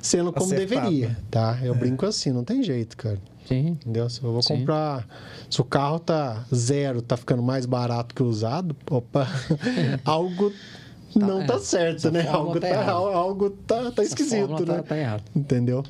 sendo 0.00 0.32
como 0.32 0.52
Acertado. 0.52 0.82
deveria, 0.82 1.16
tá? 1.30 1.58
Eu 1.62 1.74
é. 1.74 1.76
brinco 1.76 2.06
assim, 2.06 2.30
não 2.30 2.44
tem 2.44 2.62
jeito, 2.62 2.96
cara. 2.96 3.18
Sim. 3.46 3.68
Entendeu? 3.68 4.08
Se 4.08 4.22
eu 4.22 4.32
vou 4.32 4.42
Sim. 4.42 4.58
comprar. 4.58 5.06
Se 5.50 5.60
o 5.60 5.64
carro 5.64 5.98
tá 5.98 6.44
zero, 6.54 7.02
tá 7.02 7.16
ficando 7.16 7.42
mais 7.42 7.66
barato 7.66 8.14
que 8.14 8.22
usado, 8.22 8.74
opa, 8.90 9.28
algo 10.04 10.50
tá, 10.50 11.26
não 11.26 11.46
tá 11.46 11.54
é. 11.54 11.58
certo, 11.58 12.10
né? 12.10 12.26
Algo 12.28 12.58
tá, 12.58 12.68
tá 12.68 12.92
algo 12.92 13.50
tá, 13.50 13.90
tá 13.90 14.02
esquisito, 14.02 14.66
né? 14.66 14.76
Tá, 14.76 14.82
tá 14.82 14.96
errado. 14.96 15.22
Entendeu? 15.34 15.84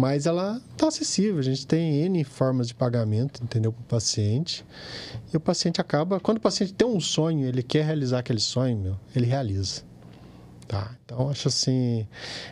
Mas 0.00 0.24
ela 0.24 0.62
está 0.72 0.88
acessível, 0.88 1.38
a 1.38 1.42
gente 1.42 1.66
tem 1.66 2.02
N 2.06 2.24
formas 2.24 2.68
de 2.68 2.74
pagamento, 2.74 3.44
entendeu, 3.44 3.70
para 3.70 3.82
o 3.82 3.84
paciente. 3.84 4.64
E 5.30 5.36
o 5.36 5.40
paciente 5.40 5.78
acaba, 5.78 6.18
quando 6.18 6.38
o 6.38 6.40
paciente 6.40 6.72
tem 6.72 6.88
um 6.88 6.98
sonho, 6.98 7.46
ele 7.46 7.62
quer 7.62 7.84
realizar 7.84 8.20
aquele 8.20 8.40
sonho, 8.40 8.78
meu, 8.78 8.96
ele 9.14 9.26
realiza. 9.26 9.82
Tá? 10.66 10.96
Então, 11.04 11.28
acho 11.28 11.48
assim, 11.48 12.08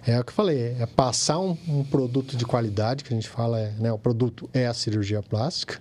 é 0.07 0.21
o 0.21 0.25
que 0.25 0.29
eu 0.29 0.35
falei, 0.35 0.77
é 0.79 0.85
passar 0.85 1.39
um, 1.39 1.57
um 1.67 1.83
produto 1.85 2.37
de 2.37 2.45
qualidade, 2.45 3.03
que 3.03 3.15
a 3.15 3.17
gente 3.17 3.31
fala, 3.31 3.59
é, 3.59 3.71
né, 3.79 3.91
o 3.91 3.99
produto 3.99 4.51
é 4.53 4.67
a 4.67 4.75
cirurgia 4.75 5.23
plástica, 5.23 5.81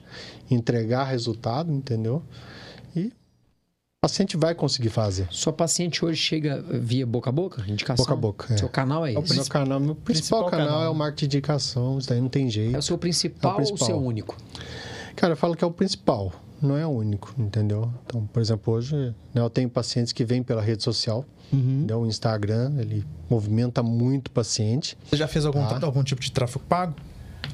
entregar 0.50 1.04
resultado, 1.04 1.70
entendeu? 1.70 2.24
O 3.98 4.08
paciente 4.08 4.38
vai 4.38 4.54
conseguir 4.54 4.90
fazer. 4.90 5.28
Sua 5.32 5.52
paciente 5.52 6.06
hoje 6.06 6.22
chega 6.22 6.64
via 6.70 7.06
boca 7.06 7.32
a 7.32 7.34
boca? 7.34 7.66
Indicação? 7.68 8.06
Boca 8.06 8.14
a 8.14 8.16
boca. 8.16 8.54
É. 8.54 8.58
Seu 8.58 8.70
canal 8.70 9.04
é 9.04 9.14
esse? 9.14 9.34
É 9.34 9.36
meu 9.36 9.46
canal, 9.46 9.80
meu 9.80 9.96
principal, 9.96 10.42
principal 10.44 10.46
canal, 10.46 10.68
canal, 10.68 10.84
é 10.84 10.90
o 10.90 10.94
marketing 10.94 11.28
de 11.28 11.38
indicação, 11.38 11.98
isso 11.98 12.08
daí 12.08 12.22
não 12.22 12.30
tem 12.30 12.48
jeito. 12.48 12.76
É 12.76 12.78
o 12.78 12.82
seu 12.82 12.96
principal, 12.96 13.52
é 13.52 13.54
o 13.56 13.58
principal. 13.58 13.90
ou 13.90 13.96
o 13.96 14.00
seu 14.00 14.08
único? 14.08 14.38
Cara, 15.16 15.34
eu 15.34 15.38
falo 15.38 15.56
que 15.56 15.64
é 15.64 15.68
o 15.68 15.72
principal, 15.72 16.32
não 16.62 16.78
é 16.78 16.86
o 16.86 16.90
único, 16.92 17.34
entendeu? 17.40 17.92
Então, 18.06 18.24
por 18.28 18.40
exemplo, 18.40 18.72
hoje 18.72 18.96
né, 19.34 19.42
eu 19.42 19.50
tenho 19.50 19.68
pacientes 19.68 20.14
que 20.14 20.24
vêm 20.24 20.44
pela 20.44 20.62
rede 20.62 20.84
social, 20.84 21.26
uhum. 21.52 21.88
né, 21.90 21.96
o 21.96 22.06
Instagram, 22.06 22.76
ele 22.78 23.04
movimenta 23.28 23.82
muito 23.82 24.30
paciente. 24.30 24.96
Você 25.10 25.18
já 25.18 25.28
fez 25.28 25.44
algum, 25.44 25.66
tá? 25.66 25.80
algum 25.84 26.04
tipo 26.04 26.22
de 26.22 26.32
tráfego 26.32 26.64
pago? 26.70 26.94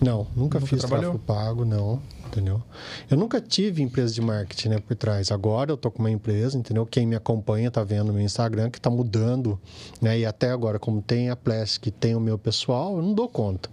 Não, 0.01 0.27
nunca, 0.35 0.59
nunca 0.59 0.67
fiz 0.67 0.79
trabalhou? 0.79 1.13
tráfego 1.13 1.23
pago, 1.25 1.63
não 1.63 2.01
entendeu? 2.33 2.61
Eu 3.09 3.17
nunca 3.17 3.39
tive 3.39 3.81
empresa 3.81 4.13
de 4.13 4.21
marketing, 4.21 4.69
né, 4.69 4.79
por 4.79 4.95
trás. 4.95 5.31
Agora 5.31 5.71
eu 5.71 5.77
tô 5.77 5.91
com 5.91 5.99
uma 5.99 6.09
empresa, 6.09 6.57
entendeu? 6.57 6.85
Quem 6.85 7.05
me 7.05 7.15
acompanha 7.15 7.69
tá 7.69 7.83
vendo 7.83 8.05
no 8.05 8.13
meu 8.13 8.23
Instagram 8.23 8.69
que 8.69 8.81
tá 8.81 8.89
mudando, 8.89 9.59
né? 10.01 10.19
E 10.19 10.25
até 10.25 10.49
agora, 10.49 10.79
como 10.79 11.01
tem 11.01 11.29
a 11.29 11.35
Plastic, 11.35 11.93
tem 11.99 12.15
o 12.15 12.19
meu 12.19 12.37
pessoal, 12.37 12.97
eu 12.97 13.03
não 13.03 13.13
dou 13.13 13.29
conta. 13.29 13.69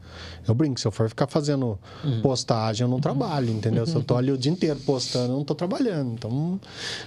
Eu 0.47 0.55
brinco, 0.55 0.79
se 0.79 0.87
eu 0.87 0.93
for 0.93 1.09
ficar 1.09 1.27
fazendo 1.27 1.79
uhum. 2.05 2.21
postagem, 2.23 2.85
eu 2.85 2.89
não 2.89 3.01
trabalho, 3.01 3.51
entendeu? 3.51 3.87
Se 3.87 3.95
eu 3.95 4.03
tô 4.03 4.17
ali 4.17 4.31
o 4.31 4.39
dia 4.39 4.53
inteiro 4.53 4.79
postando, 4.81 5.33
eu 5.33 5.37
não 5.37 5.45
tô 5.45 5.55
trabalhando. 5.55 6.13
Então, 6.13 6.61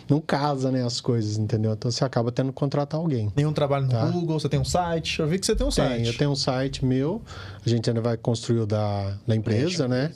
não 0.10 0.20
casa, 0.20 0.72
né, 0.72 0.84
as 0.84 1.00
coisas, 1.00 1.38
entendeu? 1.38 1.74
Então, 1.74 1.92
você 1.92 2.04
acaba 2.04 2.32
tendo 2.32 2.48
que 2.48 2.54
contratar 2.54 3.00
alguém. 3.00 3.32
Nenhum 3.36 3.54
trabalho 3.54 3.86
no 3.86 3.92
tá? 3.92 4.06
Google, 4.06 4.40
você 4.40 4.50
tem 4.50 4.60
um 4.60 4.66
site? 4.66 5.20
Eu 5.20 5.28
vi 5.28 5.38
que 5.38 5.46
você 5.46 5.56
tem 5.56 5.66
um 5.66 5.70
tem, 5.70 5.88
site. 5.88 6.08
eu 6.08 6.18
tenho 6.18 6.32
um 6.32 6.36
site 6.36 6.86
meu, 6.86 7.22
a 7.66 7.70
gente 7.70 7.90
ainda 7.90 8.02
vai 8.02 8.18
construir 8.18 8.60
o 8.60 8.66
da, 8.66 9.18
da 9.28 9.36
empresa, 9.36 9.88
né? 9.88 10.12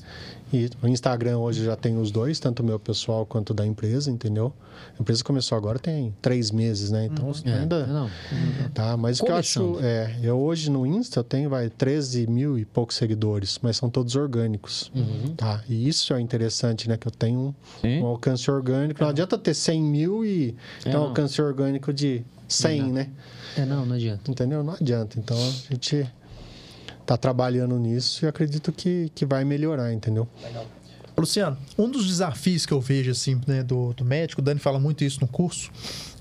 E 0.52 0.70
o 0.82 0.88
Instagram 0.88 1.40
hoje 1.40 1.66
já 1.66 1.76
tem 1.76 1.98
os 1.98 2.10
dois, 2.10 2.40
tanto 2.40 2.62
o 2.62 2.66
meu 2.66 2.80
pessoal 2.80 3.26
quanto 3.26 3.54
da 3.54 3.66
empresa, 3.66 4.10
entendeu? 4.10 4.54
A 4.98 5.02
empresa 5.02 5.24
começou 5.24 5.58
agora 5.58 5.78
tem 5.78 6.16
três 6.22 6.52
meses, 6.52 6.90
né? 6.90 7.06
Então 7.06 7.28
uhum. 7.28 7.34
ainda. 7.46 7.76
É, 7.82 7.88
não. 7.88 8.10
Tá, 8.74 8.96
mas 8.96 9.20
o 9.20 9.26
que 9.26 9.32
eu 9.32 9.36
acho. 9.36 9.80
É, 9.82 10.16
eu 10.24 10.38
hoje 10.40 10.72
no 10.72 10.86
Insta 10.86 11.20
eu 11.20 11.24
tenho 11.24 11.50
vai, 11.50 11.70
13 11.70 12.28
mil 12.28 12.58
e 12.58 12.64
poucos 12.64 12.96
seguidores, 12.96 13.60
mas 13.62 13.76
são 13.76 13.90
todos 13.90 14.16
orgânicos. 14.16 14.92
Uhum. 14.96 15.36
Tá? 15.36 15.64
E 15.68 15.88
isso 15.88 16.14
é 16.14 16.22
interessante, 16.22 16.88
né? 16.88 16.96
Que 16.96 17.08
eu 17.08 17.12
tenho 17.12 17.54
um, 17.84 18.02
um 18.02 18.06
alcance 18.06 18.50
orgânico. 18.50 19.02
Não 19.02 19.08
é. 19.08 19.12
adianta 19.12 19.38
ter 19.38 19.54
100 19.54 19.84
mil 19.84 20.26
e 20.26 20.56
é, 20.86 20.92
ter 20.92 20.98
um 20.98 21.02
alcance 21.04 21.42
orgânico 21.42 21.92
de 21.92 22.24
100, 22.48 22.82
não. 22.82 22.90
né? 22.94 23.10
É, 23.58 23.66
não, 23.66 23.86
não 23.86 23.96
adianta. 23.96 24.32
Entendeu? 24.32 24.64
Não 24.64 24.74
adianta. 24.74 25.20
Então 25.20 25.38
a 25.38 25.74
gente 25.74 26.08
está 27.08 27.16
trabalhando 27.16 27.80
nisso 27.80 28.26
e 28.26 28.28
acredito 28.28 28.72
que, 28.74 29.10
que 29.16 29.26
vai 29.26 29.46
melhorar, 29.46 29.94
entendeu? 29.94 30.28
Legal. 30.44 30.66
Luciano, 31.18 31.58
um 31.76 31.90
dos 31.90 32.06
desafios 32.06 32.66
que 32.66 32.72
eu 32.72 32.80
vejo 32.80 33.10
assim, 33.10 33.42
né, 33.48 33.64
do, 33.64 33.92
do 33.94 34.06
médico, 34.06 34.40
o 34.40 34.44
Dani 34.44 34.60
fala 34.60 34.78
muito 34.78 35.04
isso 35.04 35.20
no 35.20 35.28
curso, 35.28 35.72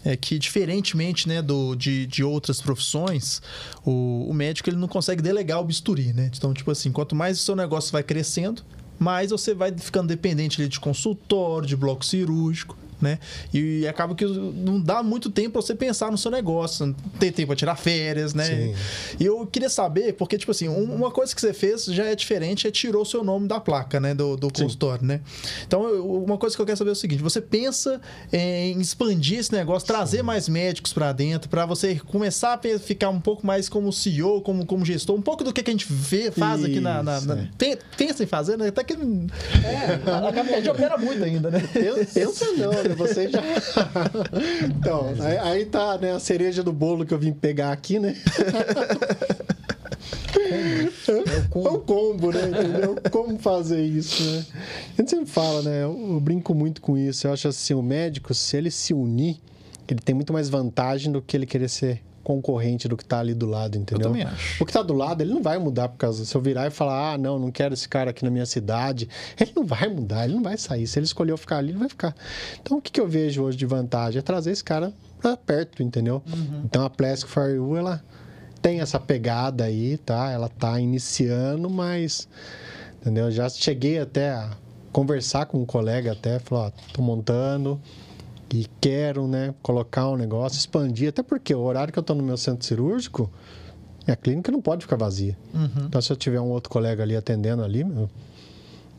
é 0.02 0.16
que 0.16 0.38
diferentemente 0.38 1.28
né, 1.28 1.42
do, 1.42 1.74
de, 1.74 2.06
de 2.06 2.24
outras 2.24 2.62
profissões, 2.62 3.42
o, 3.84 4.26
o 4.30 4.32
médico 4.32 4.70
ele 4.70 4.78
não 4.78 4.88
consegue 4.88 5.20
delegar 5.20 5.60
o 5.60 5.64
bisturi, 5.64 6.14
né? 6.14 6.30
Então, 6.34 6.54
tipo 6.54 6.70
assim, 6.70 6.90
quanto 6.90 7.14
mais 7.14 7.38
o 7.38 7.42
seu 7.42 7.54
negócio 7.54 7.92
vai 7.92 8.02
crescendo, 8.02 8.62
mais 8.98 9.30
você 9.30 9.52
vai 9.52 9.70
ficando 9.76 10.08
dependente 10.08 10.66
de 10.66 10.80
consultório, 10.80 11.68
de 11.68 11.76
bloco 11.76 12.02
cirúrgico 12.02 12.78
né? 13.00 13.18
E 13.52 13.86
acaba 13.86 14.14
que 14.14 14.24
não 14.24 14.80
dá 14.80 15.02
muito 15.02 15.30
tempo 15.30 15.52
para 15.52 15.62
você 15.62 15.74
pensar 15.74 16.10
no 16.10 16.18
seu 16.18 16.30
negócio, 16.30 16.86
não 16.86 16.94
tem 17.18 17.30
tempo 17.32 17.48
para 17.48 17.56
tirar 17.56 17.76
férias, 17.76 18.34
né? 18.34 18.44
Sim. 18.44 18.74
E 19.20 19.24
eu 19.24 19.46
queria 19.46 19.68
saber, 19.68 20.14
porque, 20.14 20.38
tipo 20.38 20.50
assim, 20.50 20.68
uma 20.68 21.10
coisa 21.10 21.34
que 21.34 21.40
você 21.40 21.52
fez 21.52 21.84
já 21.86 22.04
é 22.04 22.14
diferente, 22.14 22.66
é 22.66 22.70
tirou 22.70 23.02
o 23.02 23.06
seu 23.06 23.22
nome 23.22 23.48
da 23.48 23.60
placa, 23.60 24.00
né? 24.00 24.14
Do, 24.14 24.36
do 24.36 24.52
consultório, 24.52 25.04
né? 25.04 25.20
Então, 25.66 25.82
uma 26.02 26.38
coisa 26.38 26.54
que 26.54 26.62
eu 26.62 26.66
quero 26.66 26.78
saber 26.78 26.90
é 26.90 26.92
o 26.92 26.96
seguinte: 26.96 27.22
você 27.22 27.40
pensa 27.40 28.00
em 28.32 28.80
expandir 28.80 29.38
esse 29.38 29.52
negócio, 29.52 29.86
trazer 29.86 30.18
Sim. 30.18 30.22
mais 30.22 30.48
médicos 30.48 30.92
para 30.92 31.12
dentro, 31.12 31.48
para 31.48 31.66
você 31.66 31.96
começar 31.96 32.54
a 32.54 32.78
ficar 32.78 33.10
um 33.10 33.20
pouco 33.20 33.46
mais 33.46 33.68
como 33.68 33.92
CEO, 33.92 34.40
como, 34.42 34.64
como 34.66 34.84
gestor, 34.84 35.16
um 35.16 35.22
pouco 35.22 35.44
do 35.44 35.52
que, 35.52 35.60
a 35.66 35.70
gente 35.70 35.86
vê, 35.88 36.30
faz 36.30 36.60
Isso, 36.60 36.70
aqui 36.70 36.80
na. 36.80 37.02
na, 37.02 37.20
na 37.20 37.34
é. 37.34 37.78
pensa 37.96 38.22
em 38.22 38.26
fazer, 38.26 38.56
né? 38.56 38.68
Até 38.68 38.84
que. 38.84 38.94
É, 38.94 40.00
a, 40.10 40.18
a, 40.18 40.68
a 40.68 40.72
opera 40.72 40.98
muito 40.98 41.22
ainda, 41.22 41.50
né? 41.50 41.62
Pensa 42.12 42.52
não, 42.52 42.70
Você 42.96 43.28
já. 43.28 43.42
então, 44.64 45.14
aí, 45.20 45.38
aí, 45.38 45.66
tá, 45.66 45.98
né? 45.98 46.12
A 46.12 46.20
cereja 46.20 46.62
do 46.62 46.72
bolo 46.72 47.04
que 47.04 47.12
eu 47.12 47.18
vim 47.18 47.32
pegar 47.32 47.72
aqui, 47.72 47.98
né? 47.98 48.16
É 51.08 51.38
o 51.38 51.48
combo, 51.48 51.68
é 51.68 51.70
o 51.70 51.78
combo 51.80 52.32
né? 52.32 52.48
Entendeu? 52.48 52.96
Como 53.10 53.38
fazer 53.38 53.82
isso, 53.82 54.22
né? 54.22 54.46
A 54.96 55.02
gente 55.02 55.10
sempre 55.10 55.26
fala, 55.26 55.62
né? 55.62 55.84
Eu, 55.84 56.12
eu 56.12 56.20
brinco 56.20 56.54
muito 56.54 56.80
com 56.80 56.96
isso. 56.96 57.26
Eu 57.26 57.32
acho 57.32 57.48
assim, 57.48 57.74
o 57.74 57.82
médico, 57.82 58.34
se 58.34 58.56
ele 58.56 58.70
se 58.70 58.94
unir, 58.94 59.38
ele 59.88 60.00
tem 60.00 60.14
muito 60.14 60.32
mais 60.32 60.48
vantagem 60.48 61.10
do 61.10 61.22
que 61.22 61.36
ele 61.36 61.46
querer 61.46 61.68
ser 61.68 62.02
concorrente 62.26 62.88
do 62.88 62.96
que 62.96 63.04
está 63.04 63.20
ali 63.20 63.32
do 63.32 63.46
lado, 63.46 63.78
entendeu? 63.78 64.08
Eu 64.08 64.12
também 64.12 64.24
acho. 64.24 64.60
O 64.60 64.66
que 64.66 64.70
está 64.70 64.82
do 64.82 64.92
lado, 64.92 65.22
ele 65.22 65.32
não 65.32 65.40
vai 65.40 65.58
mudar 65.58 65.88
por 65.88 65.96
causa. 65.96 66.24
Se 66.24 66.36
eu 66.36 66.40
virar 66.40 66.66
e 66.66 66.70
falar, 66.70 67.12
ah, 67.12 67.18
não, 67.18 67.38
não 67.38 67.52
quero 67.52 67.72
esse 67.72 67.88
cara 67.88 68.10
aqui 68.10 68.24
na 68.24 68.32
minha 68.32 68.44
cidade, 68.44 69.08
ele 69.38 69.52
não 69.54 69.64
vai 69.64 69.86
mudar, 69.86 70.24
ele 70.24 70.34
não 70.34 70.42
vai 70.42 70.58
sair. 70.58 70.88
Se 70.88 70.98
ele 70.98 71.06
escolheu 71.06 71.36
ficar 71.36 71.58
ali, 71.58 71.70
ele 71.70 71.78
vai 71.78 71.88
ficar. 71.88 72.16
Então, 72.60 72.78
o 72.78 72.82
que, 72.82 72.90
que 72.90 73.00
eu 73.00 73.06
vejo 73.06 73.44
hoje 73.44 73.56
de 73.56 73.64
vantagem? 73.64 74.18
É 74.18 74.22
trazer 74.22 74.50
esse 74.50 74.64
cara 74.64 74.92
para 75.20 75.36
perto, 75.36 75.84
entendeu? 75.84 76.20
Uhum. 76.26 76.62
Então, 76.64 76.84
a 76.84 76.90
Plastic 76.90 77.30
for 77.30 77.48
You, 77.48 77.76
ela 77.76 78.02
tem 78.60 78.80
essa 78.80 78.98
pegada 78.98 79.62
aí, 79.62 79.96
tá? 79.96 80.32
Ela 80.32 80.48
tá 80.48 80.80
iniciando, 80.80 81.70
mas. 81.70 82.28
Entendeu? 83.00 83.30
Já 83.30 83.48
cheguei 83.48 84.00
até 84.00 84.30
a 84.30 84.50
conversar 84.90 85.46
com 85.46 85.58
um 85.58 85.64
colega 85.64 86.10
até, 86.10 86.40
falou, 86.40 86.64
ó, 86.64 86.70
tô 86.92 87.02
montando 87.02 87.80
e 88.52 88.66
quero, 88.80 89.26
né, 89.26 89.54
colocar 89.62 90.08
um 90.08 90.16
negócio, 90.16 90.58
expandir, 90.58 91.08
até 91.08 91.22
porque 91.22 91.54
o 91.54 91.60
horário 91.60 91.92
que 91.92 91.98
eu 91.98 92.02
estou 92.02 92.14
no 92.14 92.22
meu 92.22 92.36
centro 92.36 92.64
cirúrgico, 92.64 93.30
a 94.06 94.14
clínica 94.14 94.52
não 94.52 94.60
pode 94.60 94.84
ficar 94.84 94.96
vazia. 94.96 95.36
Uhum. 95.52 95.86
Então, 95.86 96.00
se 96.00 96.12
eu 96.12 96.16
tiver 96.16 96.40
um 96.40 96.48
outro 96.48 96.70
colega 96.70 97.02
ali 97.02 97.16
atendendo 97.16 97.62
ali, 97.62 97.82
meu, 97.82 98.08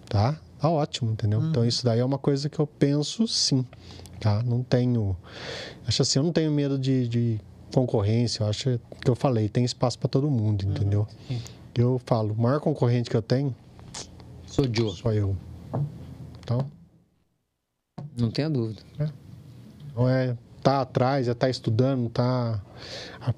tá, 0.10 0.38
tá 0.60 0.69
ótimo, 0.69 1.12
entendeu? 1.12 1.39
Uhum. 1.39 1.49
Então, 1.49 1.65
isso 1.65 1.86
daí 1.86 1.99
é 1.99 2.05
uma 2.05 2.17
coisa 2.17 2.49
que 2.49 2.60
eu 2.60 2.67
penso 2.67 3.27
sim, 3.27 3.65
tá? 4.19 4.43
Não 4.43 4.62
tenho, 4.63 5.15
acho 5.88 6.01
assim, 6.01 6.19
eu 6.19 6.23
não 6.23 6.33
tenho 6.33 6.51
medo 6.51 6.77
de, 6.77 7.07
de 7.07 7.39
concorrência, 7.73 8.43
eu 8.43 8.47
acho 8.47 8.79
que 9.01 9.10
eu 9.10 9.15
falei, 9.15 9.47
tem 9.47 9.63
espaço 9.63 9.97
para 9.97 10.10
todo 10.10 10.29
mundo, 10.29 10.63
uhum. 10.63 10.71
entendeu? 10.71 11.07
Uhum. 11.29 11.39
Eu 11.73 12.01
falo, 12.05 12.33
o 12.33 12.41
maior 12.41 12.60
concorrente 12.60 13.10
que 13.10 13.15
eu 13.15 13.21
tenho 13.21 13.55
sou 14.45 14.65
Joe. 14.73 14.95
Sou 14.95 15.13
eu. 15.13 15.38
Então, 16.39 16.65
não 18.17 18.31
tenha 18.31 18.49
dúvida. 18.49 18.81
É. 18.97 19.26
Então 19.97 20.07
é 20.07 20.38
tá 20.62 20.81
atrás, 20.81 21.25
já 21.25 21.33
tá 21.33 21.49
estudando, 21.49 22.10
tá 22.10 22.62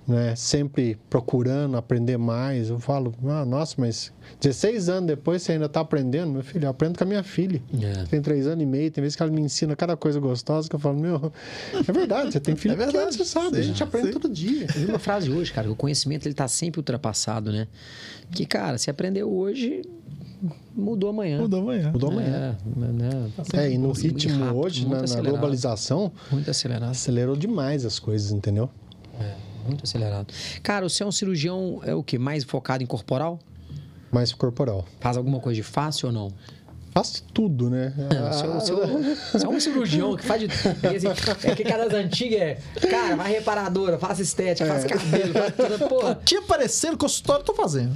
né, 0.08 0.36
sempre 0.36 0.98
procurando 1.10 1.78
aprender 1.78 2.18
mais. 2.18 2.70
Eu 2.70 2.80
falo, 2.80 3.14
ah, 3.28 3.46
nossa, 3.46 3.76
mas 3.78 4.12
16 4.42 4.90
anos 4.90 5.08
depois 5.08 5.44
você 5.44 5.52
ainda 5.52 5.68
está 5.68 5.82
aprendendo? 5.82 6.32
Meu 6.32 6.42
filho, 6.42 6.66
eu 6.66 6.70
aprendo 6.70 6.98
com 6.98 7.04
a 7.04 7.08
minha 7.08 7.22
filha. 7.22 7.62
É. 7.82 8.04
Tem 8.06 8.20
3 8.20 8.48
anos 8.48 8.64
e 8.64 8.66
meio, 8.66 8.90
tem 8.90 9.02
vezes 9.02 9.16
que 9.16 9.22
ela 9.22 9.32
me 9.32 9.42
ensina 9.42 9.76
cada 9.76 9.96
coisa 9.96 10.20
gostosa 10.20 10.68
que 10.68 10.76
eu 10.76 10.80
falo, 10.80 11.00
meu, 11.00 11.32
é 11.88 11.92
verdade, 11.92 12.34
você 12.34 12.40
tem 12.40 12.56
filho 12.56 12.74
é 12.74 12.78
verdade, 12.78 13.16
você 13.16 13.26
sabe, 13.26 13.56
sim, 13.56 13.60
a 13.60 13.64
gente 13.64 13.84
aprende 13.84 14.08
sim. 14.08 14.14
todo 14.14 14.28
dia. 14.28 14.66
Eu 14.76 14.82
vi 14.82 14.86
uma 14.88 15.00
frase 15.00 15.32
hoje, 15.32 15.54
cara, 15.54 15.72
o 15.72 15.76
conhecimento 15.76 16.26
ele 16.26 16.34
está 16.34 16.48
sempre 16.48 16.80
ultrapassado, 16.80 17.52
né? 17.52 17.68
Que, 18.32 18.44
cara, 18.44 18.80
se 18.80 18.90
aprendeu 18.90 19.32
hoje, 19.32 19.84
mudou 20.76 21.10
amanhã. 21.10 21.42
Mudou 21.42 21.62
amanhã. 21.62 21.92
Mudou 21.92 22.12
amanhã. 22.12 22.58
É, 22.78 22.80
né? 22.80 23.32
é 23.54 23.72
e 23.72 23.78
no 23.78 23.92
ritmo 23.92 24.46
rápido, 24.46 24.58
hoje, 24.58 24.88
na, 24.88 25.02
na, 25.02 25.22
globalização, 25.22 26.12
muito 26.32 26.50
acelerado. 26.50 26.92
acelerou 26.92 27.36
demais 27.36 27.86
as 27.86 28.00
coisas, 28.00 28.32
entendeu? 28.32 28.70
É. 29.20 29.50
Muito 29.66 29.84
acelerado. 29.84 30.34
Cara, 30.64 30.88
você 30.88 31.04
é 31.04 31.06
um 31.06 31.12
cirurgião, 31.12 31.82
é 31.84 31.94
o 31.94 32.02
que? 32.02 32.18
Mais 32.18 32.44
focado 32.44 32.84
em 32.84 32.88
corporal? 32.88 33.40
Mais 34.12 34.34
corporal. 34.34 34.86
Faz 35.00 35.18
alguma 35.18 35.40
coisa 35.40 35.56
de 35.56 35.64
fácil 35.64 36.08
ou 36.08 36.14
não? 36.14 36.34
Faz 36.92 37.24
tudo, 37.34 37.70
né? 37.70 37.94
Você 39.32 39.46
é 39.46 39.50
um 39.50 39.60
cirurgião 39.60 40.16
que 40.16 40.26
faz 40.26 40.42
de. 40.42 40.48
É 41.44 41.56
que 41.56 41.64
cara 41.64 41.88
das 41.88 41.94
antigas 41.94 42.42
é. 42.42 42.58
Cara, 42.90 43.16
vai 43.16 43.32
reparadora, 43.32 44.00
faz 44.00 44.20
estética, 44.20 44.68
faz 44.68 44.86
é. 44.86 44.88
cabelo, 44.88 45.34
faz 45.34 45.54
tudo. 45.56 45.90
Porra. 45.90 46.12
O 46.12 46.16
que 46.16 46.36
aparecer 46.36 46.92
no 46.92 46.98
consultório, 46.98 47.46
tô 47.46 47.54
fazendo. 47.54 47.96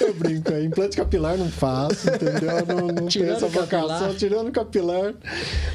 Eu 0.00 0.14
brinco, 0.14 0.52
é, 0.52 0.62
implante 0.62 0.96
capilar 0.96 1.36
não 1.36 1.48
faço, 1.48 2.08
entendeu? 2.08 2.66
Não, 2.66 2.86
não 2.88 3.06
tenho 3.06 3.30
essa 3.30 3.46
vocação, 3.48 4.14
tirando 4.14 4.52
capilar. 4.52 5.14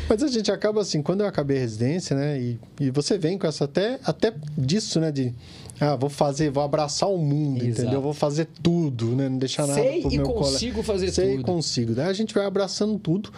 Mas 0.08 0.24
a 0.24 0.28
gente 0.28 0.52
acaba 0.52 0.82
assim, 0.82 1.02
quando 1.02 1.22
eu 1.22 1.28
acabei 1.28 1.58
a 1.58 1.62
residência, 1.62 2.16
né? 2.16 2.40
E, 2.40 2.60
e 2.80 2.92
você 2.92 3.18
vem 3.18 3.38
com 3.38 3.48
essa 3.48 3.66
até, 3.66 4.00
até 4.04 4.34
disso, 4.58 5.00
né? 5.00 5.12
De 5.12 5.34
ah, 5.80 5.96
vou 5.96 6.10
fazer, 6.10 6.50
vou 6.50 6.64
abraçar 6.64 7.10
o 7.10 7.18
mundo, 7.18 7.64
Exato. 7.64 7.82
entendeu? 7.82 8.02
Vou 8.02 8.14
fazer 8.14 8.48
tudo, 8.62 9.16
né? 9.16 9.30
Não 9.30 9.38
deixar 9.38 9.66
nada 9.66 9.82
Sei 9.82 10.02
pro 10.02 10.12
meu 10.12 10.22
e 10.22 10.24
consigo 10.24 10.84
fazer 10.84 11.12
Sei 11.12 11.26
tudo. 11.26 11.34
Sei 11.34 11.42
e 11.42 11.44
consigo. 11.44 11.94
Daí 11.94 12.08
a 12.08 12.14
gente 12.14 12.34
vai 12.34 12.46
abraçando 12.46 13.00
tudo. 13.00 13.32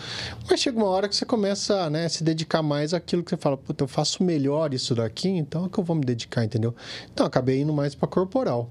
Mas 0.49 0.59
chega 0.59 0.77
uma 0.77 0.87
hora 0.87 1.07
que 1.07 1.15
você 1.15 1.25
começa 1.25 1.89
né, 1.89 2.05
a 2.05 2.09
se 2.09 2.23
dedicar 2.23 2.63
mais 2.63 2.93
àquilo 2.93 3.23
que 3.23 3.29
você 3.29 3.37
fala, 3.37 3.55
puta, 3.55 3.83
eu 3.83 3.87
faço 3.87 4.23
melhor 4.23 4.73
isso 4.73 4.95
daqui, 4.95 5.29
então 5.29 5.65
é 5.65 5.69
que 5.69 5.77
eu 5.77 5.83
vou 5.83 5.95
me 5.95 6.03
dedicar, 6.03 6.43
entendeu? 6.43 6.73
Então 7.13 7.25
acabei 7.25 7.61
indo 7.61 7.71
mais 7.71 7.93
para 7.93 8.07
corporal, 8.07 8.67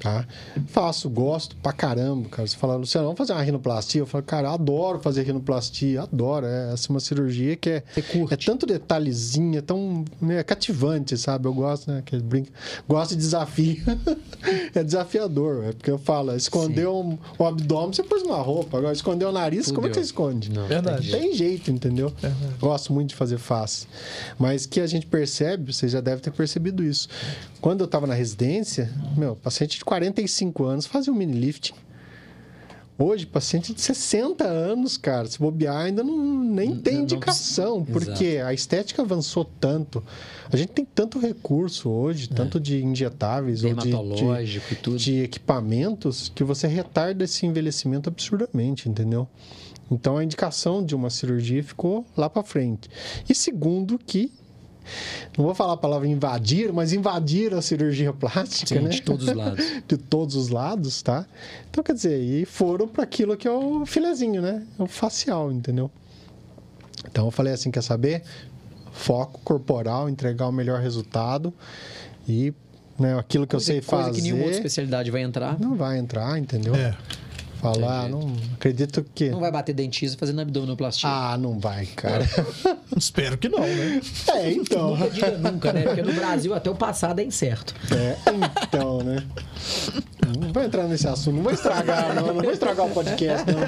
tá? 0.00 0.26
Faço, 0.66 1.08
gosto 1.08 1.56
pra 1.56 1.72
caramba, 1.72 2.28
cara. 2.28 2.46
Você 2.46 2.56
fala, 2.56 2.76
Luciano, 2.76 3.06
vamos 3.06 3.18
fazer 3.18 3.32
uma 3.32 3.42
rinoplastia? 3.42 4.02
Eu 4.02 4.06
falo, 4.06 4.24
cara, 4.24 4.50
adoro 4.52 4.98
fazer 5.00 5.22
rinoplastia, 5.22 6.02
adoro. 6.02 6.46
É 6.46 6.72
essa 6.74 6.88
é 6.88 6.90
uma 6.90 7.00
cirurgia 7.00 7.56
que 7.56 7.70
é, 7.70 7.82
é 8.30 8.36
tanto 8.36 8.66
detalhezinho, 8.66 9.58
é 9.58 9.62
tão 9.62 10.04
é 10.28 10.42
cativante, 10.42 11.16
sabe? 11.16 11.48
Eu 11.48 11.54
gosto, 11.54 11.90
né? 11.90 12.02
Que 12.04 12.18
brinca. 12.18 12.52
Gosto 12.86 13.13
de 13.14 13.22
desafio. 13.22 13.82
é 14.74 14.82
desafiador, 14.82 15.64
é 15.64 15.72
porque 15.72 15.90
eu 15.90 15.98
falo, 15.98 16.34
escondeu 16.34 16.96
um, 16.96 17.18
o 17.38 17.46
abdômen, 17.46 17.92
você 17.92 18.02
pôs 18.02 18.22
uma 18.22 18.36
roupa. 18.38 18.78
Agora, 18.78 18.92
esconder 18.92 19.24
o 19.24 19.32
nariz, 19.32 19.66
Fudeu. 19.66 19.74
como 19.74 19.86
é 19.86 19.90
que 19.90 19.96
você 19.96 20.02
esconde? 20.02 20.50
Não, 20.50 20.66
Verdade. 20.66 21.10
Tem 21.10 21.34
jeito, 21.34 21.70
entendeu? 21.70 22.12
Verdade. 22.20 22.54
Gosto 22.60 22.92
muito 22.92 23.10
de 23.10 23.14
fazer 23.14 23.38
face. 23.38 23.86
Mas 24.38 24.66
que 24.66 24.80
a 24.80 24.86
gente 24.86 25.06
percebe, 25.06 25.72
você 25.72 25.88
já 25.88 26.00
deve 26.00 26.20
ter 26.20 26.30
percebido 26.30 26.82
isso. 26.82 27.08
Quando 27.60 27.80
eu 27.80 27.86
estava 27.86 28.06
na 28.06 28.14
residência, 28.14 28.92
meu, 29.16 29.36
paciente 29.36 29.78
de 29.78 29.84
45 29.84 30.64
anos 30.64 30.86
fazia 30.86 31.12
um 31.12 31.16
mini 31.16 31.38
lifting. 31.38 31.74
Hoje, 32.96 33.26
paciente 33.26 33.74
de 33.74 33.80
60 33.80 34.44
anos, 34.44 34.96
cara, 34.96 35.26
se 35.26 35.36
bobear, 35.38 35.86
ainda 35.86 36.04
não, 36.04 36.44
nem 36.44 36.76
tem 36.76 36.98
indicação, 36.98 37.78
não, 37.78 37.84
porque 37.84 38.24
exato. 38.24 38.48
a 38.48 38.54
estética 38.54 39.02
avançou 39.02 39.44
tanto. 39.44 40.00
A 40.52 40.56
gente 40.56 40.68
tem 40.68 40.84
tanto 40.84 41.18
recurso 41.18 41.90
hoje, 41.90 42.28
é. 42.30 42.34
tanto 42.34 42.60
de 42.60 42.84
injetáveis 42.84 43.64
ou 43.64 43.74
de, 43.74 43.90
de, 43.90 44.96
de 44.96 45.22
equipamentos, 45.22 46.30
que 46.32 46.44
você 46.44 46.68
retarda 46.68 47.24
esse 47.24 47.44
envelhecimento 47.44 48.08
absurdamente, 48.08 48.88
entendeu? 48.88 49.26
Então, 49.90 50.16
a 50.16 50.22
indicação 50.22 50.84
de 50.84 50.94
uma 50.94 51.10
cirurgia 51.10 51.62
ficou 51.64 52.06
lá 52.16 52.30
para 52.30 52.44
frente. 52.44 52.88
E 53.28 53.34
segundo, 53.34 53.98
que 53.98 54.32
não 55.36 55.44
vou 55.44 55.54
falar 55.54 55.74
a 55.74 55.76
palavra 55.76 56.06
invadir, 56.06 56.72
mas 56.72 56.92
invadir 56.92 57.54
a 57.54 57.62
cirurgia 57.62 58.12
plástica, 58.12 58.76
Sim, 58.76 58.84
né? 58.84 58.90
De 58.90 59.02
todos 59.02 59.28
os 59.28 59.34
lados. 59.34 59.64
de 59.86 59.96
todos 59.96 60.36
os 60.36 60.48
lados, 60.48 61.02
tá? 61.02 61.26
Então, 61.70 61.82
quer 61.82 61.94
dizer, 61.94 62.20
e 62.20 62.44
foram 62.44 62.88
para 62.88 63.04
aquilo 63.04 63.36
que 63.36 63.46
é 63.46 63.50
o 63.50 63.84
filezinho, 63.86 64.40
né? 64.40 64.62
É 64.78 64.82
o 64.82 64.86
facial, 64.86 65.50
entendeu? 65.52 65.90
Então, 67.06 67.26
eu 67.26 67.30
falei 67.30 67.52
assim: 67.52 67.70
quer 67.70 67.82
saber? 67.82 68.22
Foco 68.92 69.40
corporal, 69.42 70.08
entregar 70.08 70.46
o 70.46 70.52
melhor 70.52 70.80
resultado 70.80 71.52
e 72.28 72.54
né, 72.96 73.18
aquilo 73.18 73.44
que 73.44 73.50
coisa, 73.50 73.72
eu 73.72 73.74
sei 73.74 73.82
fazer. 73.82 74.04
Coisa 74.04 74.16
que 74.16 74.22
nenhuma 74.22 74.44
outra 74.44 74.56
especialidade 74.56 75.10
vai 75.10 75.22
entrar. 75.22 75.58
Não 75.58 75.74
vai 75.74 75.98
entrar, 75.98 76.38
entendeu? 76.38 76.74
É 76.76 76.96
falar, 77.64 78.10
não 78.10 78.36
acredito 78.54 79.02
que. 79.14 79.30
Não 79.30 79.40
vai 79.40 79.50
bater 79.50 79.72
dentista 79.72 80.18
fazendo 80.18 80.42
abdominoplastia. 80.42 81.08
Ah, 81.08 81.38
não 81.38 81.58
vai, 81.58 81.86
cara. 81.86 82.28
Espero 82.94 83.38
que 83.38 83.48
não, 83.48 83.60
né? 83.60 84.02
É, 84.34 84.52
então. 84.52 84.90
Nunca 84.90 85.10
diga 85.10 85.38
nunca, 85.38 85.72
né? 85.72 85.82
Porque 85.82 86.02
no 86.02 86.12
Brasil 86.12 86.52
até 86.52 86.68
o 86.68 86.74
passado 86.74 87.20
é 87.20 87.24
incerto. 87.24 87.74
É, 87.90 88.16
então, 88.64 89.02
né? 89.02 89.24
Não 90.38 90.52
vou 90.52 90.62
entrar 90.62 90.86
nesse 90.86 91.08
assunto, 91.08 91.36
não 91.36 91.42
vou 91.42 91.52
estragar, 91.52 92.14
não. 92.14 92.34
Não 92.34 92.42
vou 92.42 92.50
estragar 92.50 92.86
o 92.86 92.90
podcast, 92.90 93.46
não. 93.50 93.60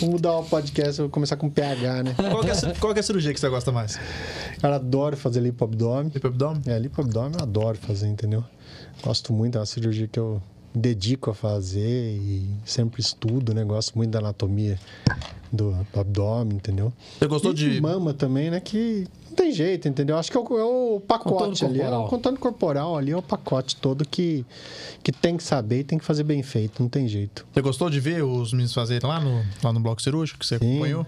Vou 0.00 0.10
mudar 0.10 0.38
o 0.38 0.44
podcast, 0.44 1.00
vou 1.00 1.10
começar 1.10 1.36
com 1.36 1.50
PH, 1.50 2.02
né? 2.04 2.14
Qual 2.14 2.44
é, 2.44 2.74
qual 2.78 2.92
é 2.94 3.00
a 3.00 3.02
cirurgia 3.02 3.34
que 3.34 3.40
você 3.40 3.48
gosta 3.48 3.72
mais? 3.72 3.98
Cara, 4.60 4.76
adoro 4.76 5.16
fazer 5.16 5.40
lipoabdômen. 5.40 6.12
Lipoabdômen? 6.14 6.62
É, 6.66 6.78
lipoabdômen 6.78 7.32
eu 7.38 7.42
adoro 7.42 7.76
fazer, 7.78 8.06
entendeu? 8.06 8.44
Gosto 9.02 9.32
muito, 9.32 9.56
é 9.56 9.60
uma 9.60 9.66
cirurgia 9.66 10.06
que 10.06 10.18
eu 10.18 10.40
dedico 10.74 11.30
a 11.30 11.34
fazer 11.34 12.16
e 12.16 12.48
sempre 12.64 13.00
estudo, 13.00 13.52
né? 13.52 13.64
Gosto 13.64 13.96
muito 13.96 14.10
da 14.10 14.18
anatomia 14.18 14.78
do, 15.52 15.76
abdômen, 15.94 16.56
entendeu? 16.56 16.92
Você 17.18 17.26
gostou 17.26 17.52
e 17.52 17.54
de 17.54 17.80
mama 17.80 18.14
também, 18.14 18.50
né? 18.50 18.60
Que 18.60 19.06
não 19.32 19.36
tem 19.36 19.50
jeito, 19.50 19.88
entendeu? 19.88 20.16
Acho 20.18 20.30
que 20.30 20.36
é 20.36 20.40
o, 20.40 20.58
é 20.58 20.64
o 20.64 21.00
pacote 21.00 21.64
ali, 21.64 21.80
é 21.80 21.88
o 21.88 22.06
contorno 22.06 22.38
corporal 22.38 22.96
ali 22.96 23.10
é 23.10 23.16
o 23.16 23.22
pacote 23.22 23.76
todo 23.76 24.06
que 24.06 24.44
que 25.02 25.10
tem 25.10 25.36
que 25.36 25.42
saber 25.42 25.80
e 25.80 25.84
tem 25.84 25.98
que 25.98 26.04
fazer 26.04 26.22
bem 26.22 26.42
feito, 26.42 26.80
não 26.80 26.88
tem 26.88 27.08
jeito. 27.08 27.44
Você 27.52 27.60
gostou 27.60 27.90
de 27.90 27.98
ver 27.98 28.22
os 28.22 28.52
meninos 28.52 28.72
fazerem 28.72 29.08
lá 29.08 29.18
no 29.18 29.42
lá 29.62 29.72
no 29.72 29.80
bloco 29.80 30.00
cirúrgico 30.00 30.38
que 30.38 30.46
você 30.46 30.58
Sim. 30.58 30.72
acompanhou? 30.72 31.06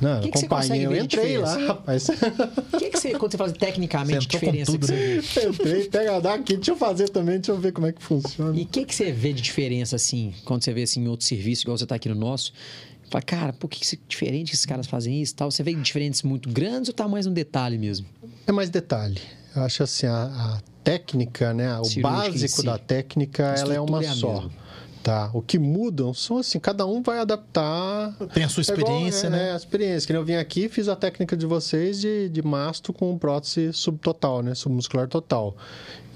Não, 0.00 0.20
que 0.20 0.28
acompanhei, 0.28 0.86
eu 0.86 0.96
entrei 0.96 1.38
lá, 1.38 1.56
rapaz. 1.66 2.08
O 2.08 2.78
que, 2.78 2.90
que 2.90 2.98
você, 2.98 3.10
quando 3.12 3.32
você 3.32 3.38
fala 3.38 3.52
tecnicamente, 3.52 4.24
você 4.24 4.28
diferença 4.28 4.72
tudo, 4.72 4.86
que 4.86 4.86
você 4.86 4.92
né? 4.96 5.20
vê? 5.20 5.48
Entrei, 5.48 5.88
pega 5.88 6.20
daqui, 6.20 6.56
deixa 6.56 6.70
eu 6.72 6.76
fazer 6.76 7.08
também, 7.08 7.36
deixa 7.36 7.52
eu 7.52 7.58
ver 7.58 7.72
como 7.72 7.86
é 7.86 7.92
que 7.92 8.02
funciona. 8.02 8.58
E 8.58 8.62
o 8.62 8.66
que, 8.66 8.84
que 8.84 8.94
você 8.94 9.12
vê 9.12 9.32
de 9.32 9.42
diferença, 9.42 9.96
assim, 9.96 10.34
quando 10.44 10.64
você 10.64 10.72
vê 10.72 10.82
assim, 10.82 11.02
em 11.02 11.08
outro 11.08 11.26
serviço, 11.26 11.62
igual 11.62 11.76
você 11.76 11.84
está 11.84 11.94
aqui 11.94 12.08
no 12.08 12.14
nosso? 12.14 12.52
Fala, 13.12 13.22
cara, 13.22 13.52
por 13.52 13.68
que, 13.68 13.78
que 13.78 13.94
é 13.94 13.98
diferente 14.08 14.48
que 14.48 14.54
esses 14.54 14.64
caras 14.64 14.86
fazem 14.86 15.20
isso 15.20 15.34
tal? 15.34 15.50
Você 15.50 15.62
vê 15.62 15.74
diferentes 15.74 16.22
muito 16.22 16.48
grandes 16.48 16.88
ou 16.88 16.94
tá 16.94 17.06
mais 17.06 17.26
um 17.26 17.32
detalhe 17.32 17.76
mesmo? 17.76 18.06
É 18.46 18.52
mais 18.52 18.70
detalhe. 18.70 19.20
Eu 19.54 19.62
acho 19.62 19.82
assim, 19.82 20.06
a, 20.06 20.24
a 20.24 20.60
técnica, 20.82 21.52
né? 21.52 21.78
O 21.78 21.84
Cirúrgica 21.84 22.08
básico 22.08 22.60
si. 22.60 22.64
da 22.64 22.78
técnica, 22.78 23.54
ela 23.58 23.74
é 23.74 23.80
uma 23.80 24.02
é 24.02 24.08
só. 24.14 24.36
Mesmo. 24.36 24.52
Tá. 25.02 25.30
O 25.34 25.42
que 25.42 25.58
mudam 25.58 26.14
são 26.14 26.38
assim, 26.38 26.58
cada 26.58 26.86
um 26.86 27.02
vai 27.02 27.18
adaptar. 27.18 28.14
Tem 28.32 28.44
a 28.44 28.48
sua 28.48 28.62
experiência, 28.62 29.26
é 29.26 29.28
igual, 29.28 29.42
né? 29.42 29.48
É, 29.48 29.52
a 29.52 29.56
experiência. 29.56 30.06
Que 30.06 30.12
eu 30.14 30.24
vim 30.24 30.36
aqui 30.36 30.70
fiz 30.70 30.88
a 30.88 30.96
técnica 30.96 31.36
de 31.36 31.44
vocês 31.44 32.00
de, 32.00 32.30
de 32.30 32.40
mastro 32.40 32.94
com 32.94 33.18
prótese 33.18 33.74
subtotal, 33.74 34.42
né? 34.42 34.54
Submuscular 34.54 35.06
total. 35.06 35.54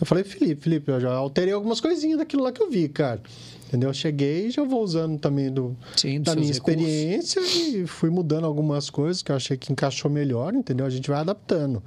Eu 0.01 0.07
falei, 0.07 0.25
Felipe, 0.25 0.63
Felipe, 0.63 0.91
eu 0.91 1.01
já 1.01 1.13
alterei 1.13 1.53
algumas 1.53 1.79
coisinhas 1.79 2.17
daquilo 2.17 2.43
lá 2.43 2.53
que 2.53 2.63
eu 2.63 2.71
vi, 2.71 2.89
cara. 2.89 3.21
Entendeu? 3.67 3.91
Eu 3.91 3.95
cheguei 3.95 4.47
e 4.47 4.51
já 4.51 4.63
vou 4.63 4.83
usando 4.83 5.19
também 5.19 5.51
do, 5.51 5.77
Sim, 5.97 6.21
da 6.21 6.37
minha 6.37 6.51
experiência 6.51 7.41
e 7.41 7.87
fui 7.87 8.11
mudando 8.11 8.45
algumas 8.45 8.89
coisas 8.89 9.23
que 9.23 9.33
eu 9.33 9.37
achei 9.37 9.57
que 9.57 9.73
encaixou 9.73 10.11
melhor, 10.11 10.55
entendeu? 10.55 10.87
A 10.87 10.91
gente 10.91 11.11
vai 11.11 11.21
adaptando. 11.21 11.83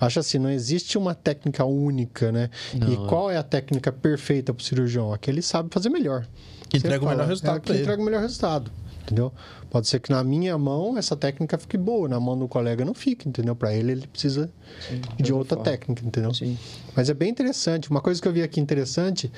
Acho 0.00 0.20
assim, 0.20 0.38
não 0.38 0.50
existe 0.50 0.96
uma 0.96 1.14
técnica 1.14 1.64
única, 1.64 2.30
né? 2.30 2.48
Não, 2.74 2.88
e 2.88 2.94
é. 2.94 3.08
qual 3.08 3.30
é 3.30 3.36
a 3.36 3.42
técnica 3.42 3.90
perfeita 3.90 4.54
para 4.54 4.62
o 4.62 4.64
cirurgião? 4.64 5.12
Aquele 5.12 5.42
sabe 5.42 5.68
fazer 5.72 5.88
melhor. 5.88 6.26
Que 6.68 6.76
entrega 6.78 7.04
o 7.04 7.08
melhor 7.08 7.26
resultado. 7.26 7.56
É, 7.56 7.60
que 7.60 7.80
entrega 7.80 8.00
o 8.00 8.04
melhor 8.04 8.20
resultado 8.20 8.70
entendeu? 9.06 9.32
Pode 9.70 9.86
ser 9.86 10.00
que 10.00 10.10
na 10.10 10.22
minha 10.24 10.58
mão 10.58 10.98
essa 10.98 11.16
técnica 11.16 11.56
fique 11.56 11.78
boa, 11.78 12.08
na 12.08 12.18
mão 12.18 12.36
do 12.36 12.48
colega 12.48 12.84
não 12.84 12.94
fique, 12.94 13.28
entendeu? 13.28 13.54
Para 13.54 13.72
ele, 13.74 13.92
ele 13.92 14.06
precisa 14.06 14.50
Sim, 14.88 15.00
de 15.16 15.32
outra 15.32 15.56
forma. 15.56 15.70
técnica, 15.70 16.04
entendeu? 16.04 16.34
Sim. 16.34 16.58
Mas 16.94 17.08
é 17.08 17.14
bem 17.14 17.30
interessante. 17.30 17.90
Uma 17.90 18.00
coisa 18.00 18.20
que 18.20 18.26
eu 18.26 18.32
vi 18.32 18.42
aqui 18.42 18.60
interessante, 18.60 19.30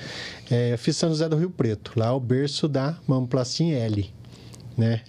é, 0.49 0.73
eu 0.73 0.77
fiz 0.77 0.97
São 0.97 1.09
José 1.09 1.29
do 1.29 1.37
Rio 1.37 1.49
Preto, 1.49 1.93
lá 1.95 2.07
é 2.07 2.11
o 2.11 2.19
berço 2.19 2.67
da 2.67 2.97
mamoplastia 3.07 3.77
L 3.77 4.18
né? 4.79 5.01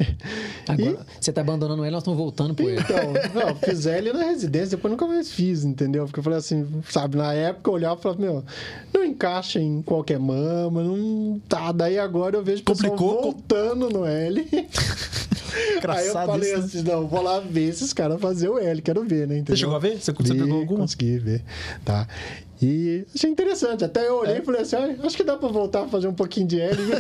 Agora, 0.69 1.07
e... 1.19 1.25
você 1.25 1.33
tá 1.33 1.41
abandonando 1.41 1.85
ele, 1.85 1.91
nós 1.91 2.03
estamos 2.03 2.19
voltando 2.19 2.55
por 2.55 2.69
ele. 2.69 2.81
Então, 2.81 3.13
não, 3.35 3.57
fiz 3.57 3.87
ele 3.87 4.13
na 4.13 4.25
residência, 4.25 4.77
depois 4.77 4.91
nunca 4.91 5.07
mais 5.07 5.31
fiz, 5.33 5.65
entendeu? 5.65 6.05
Porque 6.07 6.21
eu 6.21 6.25
falei 6.25 6.39
assim, 6.39 6.67
sabe, 6.89 7.17
na 7.17 7.33
época 7.33 7.71
eu 7.71 7.75
olhava 7.75 7.99
e 7.99 8.03
falava, 8.03 8.21
meu, 8.21 8.45
não 8.93 9.05
encaixa 9.05 9.61
em 9.61 9.83
qualquer 9.83 10.19
mama, 10.19 10.83
não 10.83 11.41
tá. 11.49 11.73
Daí 11.73 11.99
agora 11.99 12.37
eu 12.37 12.43
vejo 12.43 12.63
Complicou, 12.65 13.23
voltando 13.23 13.89
no 13.89 14.05
L. 14.05 14.47
Aí 15.89 16.07
eu 16.07 16.13
falei 16.13 16.53
isso, 16.53 16.61
né? 16.61 16.65
assim, 16.65 16.83
não, 16.83 17.09
vou 17.09 17.23
lá 17.23 17.41
ver 17.41 17.69
esses 17.69 17.93
caras 17.93 18.21
fazer 18.21 18.49
o 18.49 18.59
L, 18.59 18.81
quero 18.83 19.03
ver, 19.05 19.27
né? 19.27 19.39
Entendeu? 19.39 19.57
Você 19.57 19.61
chegou 19.61 19.77
a 19.77 19.79
ver? 19.79 20.01
Você, 20.01 20.13
você 20.13 20.35
pegou 20.35 20.61
alguma? 20.61 20.81
Consegui 20.81 21.19
ver, 21.19 21.43
tá. 21.85 22.07
E 22.63 23.07
achei 23.15 23.31
interessante. 23.31 23.85
Até 23.85 24.07
eu 24.07 24.17
olhei 24.17 24.37
é. 24.37 24.39
e 24.39 24.43
falei 24.43 24.61
assim: 24.61 24.77
ah, 24.77 24.97
acho 25.05 25.17
que 25.17 25.25
dá 25.25 25.37
pra 25.37 25.49
voltar 25.49 25.85
a 25.85 25.89
fazer 25.89 26.09
um 26.09 26.15
pouquinho 26.15 26.47
de 26.47 26.61
L. 26.61 26.77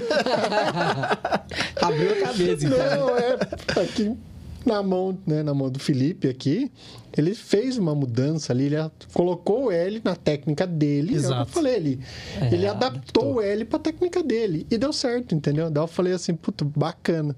Abriu 1.80 2.12
a 2.12 2.26
cabeça, 2.26 2.66
então. 2.66 2.78
Não, 2.78 3.16
é. 3.16 3.34
Aqui 3.82 4.16
na 4.64 4.82
mão, 4.82 5.18
né, 5.26 5.42
na 5.42 5.54
mão 5.54 5.70
do 5.70 5.78
Felipe 5.78 6.28
aqui, 6.28 6.70
ele 7.16 7.34
fez 7.34 7.78
uma 7.78 7.94
mudança 7.94 8.52
ali, 8.52 8.66
ele 8.66 8.76
colocou 9.12 9.66
o 9.66 9.72
L 9.72 10.00
na 10.04 10.14
técnica 10.14 10.66
dele. 10.66 11.14
Exato. 11.14 11.34
É 11.34 11.42
o 11.42 11.44
que 11.44 11.50
eu 11.50 11.54
falei 11.54 11.76
ali. 11.76 12.00
É, 12.40 12.54
ele 12.54 12.66
adaptou 12.66 12.88
adaptou. 12.88 13.34
o 13.34 13.40
L 13.40 13.64
pra 13.64 13.78
técnica 13.78 14.22
dele. 14.22 14.66
E 14.70 14.78
deu 14.78 14.92
certo, 14.92 15.34
entendeu? 15.34 15.70
Daí 15.70 15.82
eu 15.82 15.88
falei 15.88 16.12
assim, 16.12 16.34
puto, 16.34 16.64
bacana. 16.64 17.34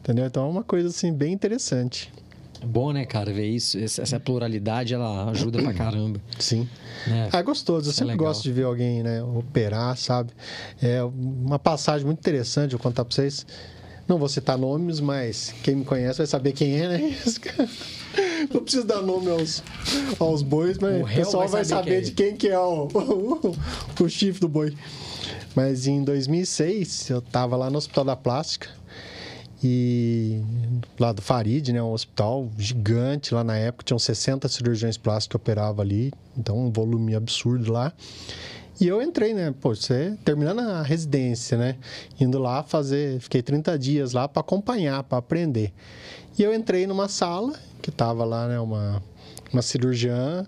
Entendeu? 0.00 0.26
Então 0.26 0.46
é 0.46 0.48
uma 0.48 0.64
coisa 0.64 0.88
assim, 0.88 1.12
bem 1.12 1.32
interessante. 1.32 2.12
É 2.60 2.66
bom, 2.66 2.92
né, 2.92 3.04
cara, 3.04 3.32
ver 3.32 3.46
isso. 3.46 3.78
Essa 3.78 4.20
pluralidade, 4.20 4.94
ela 4.94 5.30
ajuda 5.30 5.62
pra 5.62 5.72
caramba. 5.72 6.20
Sim. 6.38 6.68
É, 7.32 7.38
é 7.38 7.42
gostoso. 7.42 7.88
Eu 7.88 7.92
é 7.92 7.94
sempre 7.94 8.16
gosto 8.16 8.42
de 8.42 8.52
ver 8.52 8.64
alguém, 8.64 9.02
né, 9.02 9.22
operar, 9.22 9.96
sabe? 9.96 10.30
É 10.82 11.02
uma 11.02 11.58
passagem 11.58 12.06
muito 12.06 12.18
interessante, 12.18 12.72
eu 12.72 12.78
vou 12.78 12.82
contar 12.82 13.04
pra 13.04 13.14
vocês. 13.14 13.46
Não 14.06 14.18
vou 14.18 14.28
citar 14.28 14.58
nomes, 14.58 14.98
mas 14.98 15.54
quem 15.62 15.76
me 15.76 15.84
conhece 15.84 16.18
vai 16.18 16.26
saber 16.26 16.52
quem 16.52 16.80
é, 16.80 16.88
né? 16.88 17.16
Não 18.52 18.60
preciso 18.60 18.84
dar 18.84 19.00
nome 19.00 19.30
aos, 19.30 19.62
aos 20.18 20.42
bois, 20.42 20.78
mas 20.78 21.00
o, 21.00 21.04
o 21.04 21.06
pessoal 21.06 21.46
vai 21.48 21.64
saber, 21.64 21.90
vai 21.90 21.94
saber 21.94 22.02
de 22.02 22.10
quem 22.10 22.34
que 22.34 22.48
é 22.48 22.58
o, 22.58 22.88
o, 22.92 23.56
o 24.02 24.08
chifre 24.08 24.40
do 24.40 24.48
boi. 24.48 24.74
Mas 25.54 25.86
em 25.86 26.02
2006, 26.02 27.10
eu 27.10 27.18
estava 27.20 27.56
lá 27.56 27.70
no 27.70 27.78
Hospital 27.78 28.04
da 28.04 28.16
Plástica 28.16 28.68
e 29.62 30.42
lá 30.98 31.12
do 31.12 31.20
Farid, 31.20 31.72
né, 31.72 31.82
um 31.82 31.92
hospital 31.92 32.48
gigante 32.56 33.34
lá 33.34 33.44
na 33.44 33.56
época, 33.56 33.84
tinham 33.84 33.98
60 33.98 34.48
cirurgiões 34.48 34.96
plásticos 34.96 35.28
que 35.28 35.36
operavam 35.36 35.82
ali, 35.82 36.12
então 36.36 36.58
um 36.58 36.70
volume 36.70 37.14
absurdo 37.14 37.72
lá. 37.72 37.92
E 38.80 38.88
eu 38.88 39.02
entrei, 39.02 39.34
né? 39.34 39.54
Pô, 39.60 39.74
você 39.74 40.16
terminando 40.24 40.60
a 40.60 40.82
residência, 40.82 41.58
né? 41.58 41.76
Indo 42.18 42.38
lá 42.38 42.62
fazer, 42.62 43.20
fiquei 43.20 43.42
30 43.42 43.78
dias 43.78 44.12
lá 44.12 44.26
para 44.26 44.40
acompanhar, 44.40 45.02
para 45.02 45.18
aprender. 45.18 45.70
E 46.38 46.42
eu 46.42 46.54
entrei 46.54 46.86
numa 46.86 47.06
sala 47.06 47.52
que 47.82 47.90
tava 47.90 48.24
lá, 48.24 48.48
né, 48.48 48.58
uma 48.58 49.02
uma 49.52 49.62
cirurgiã 49.62 50.46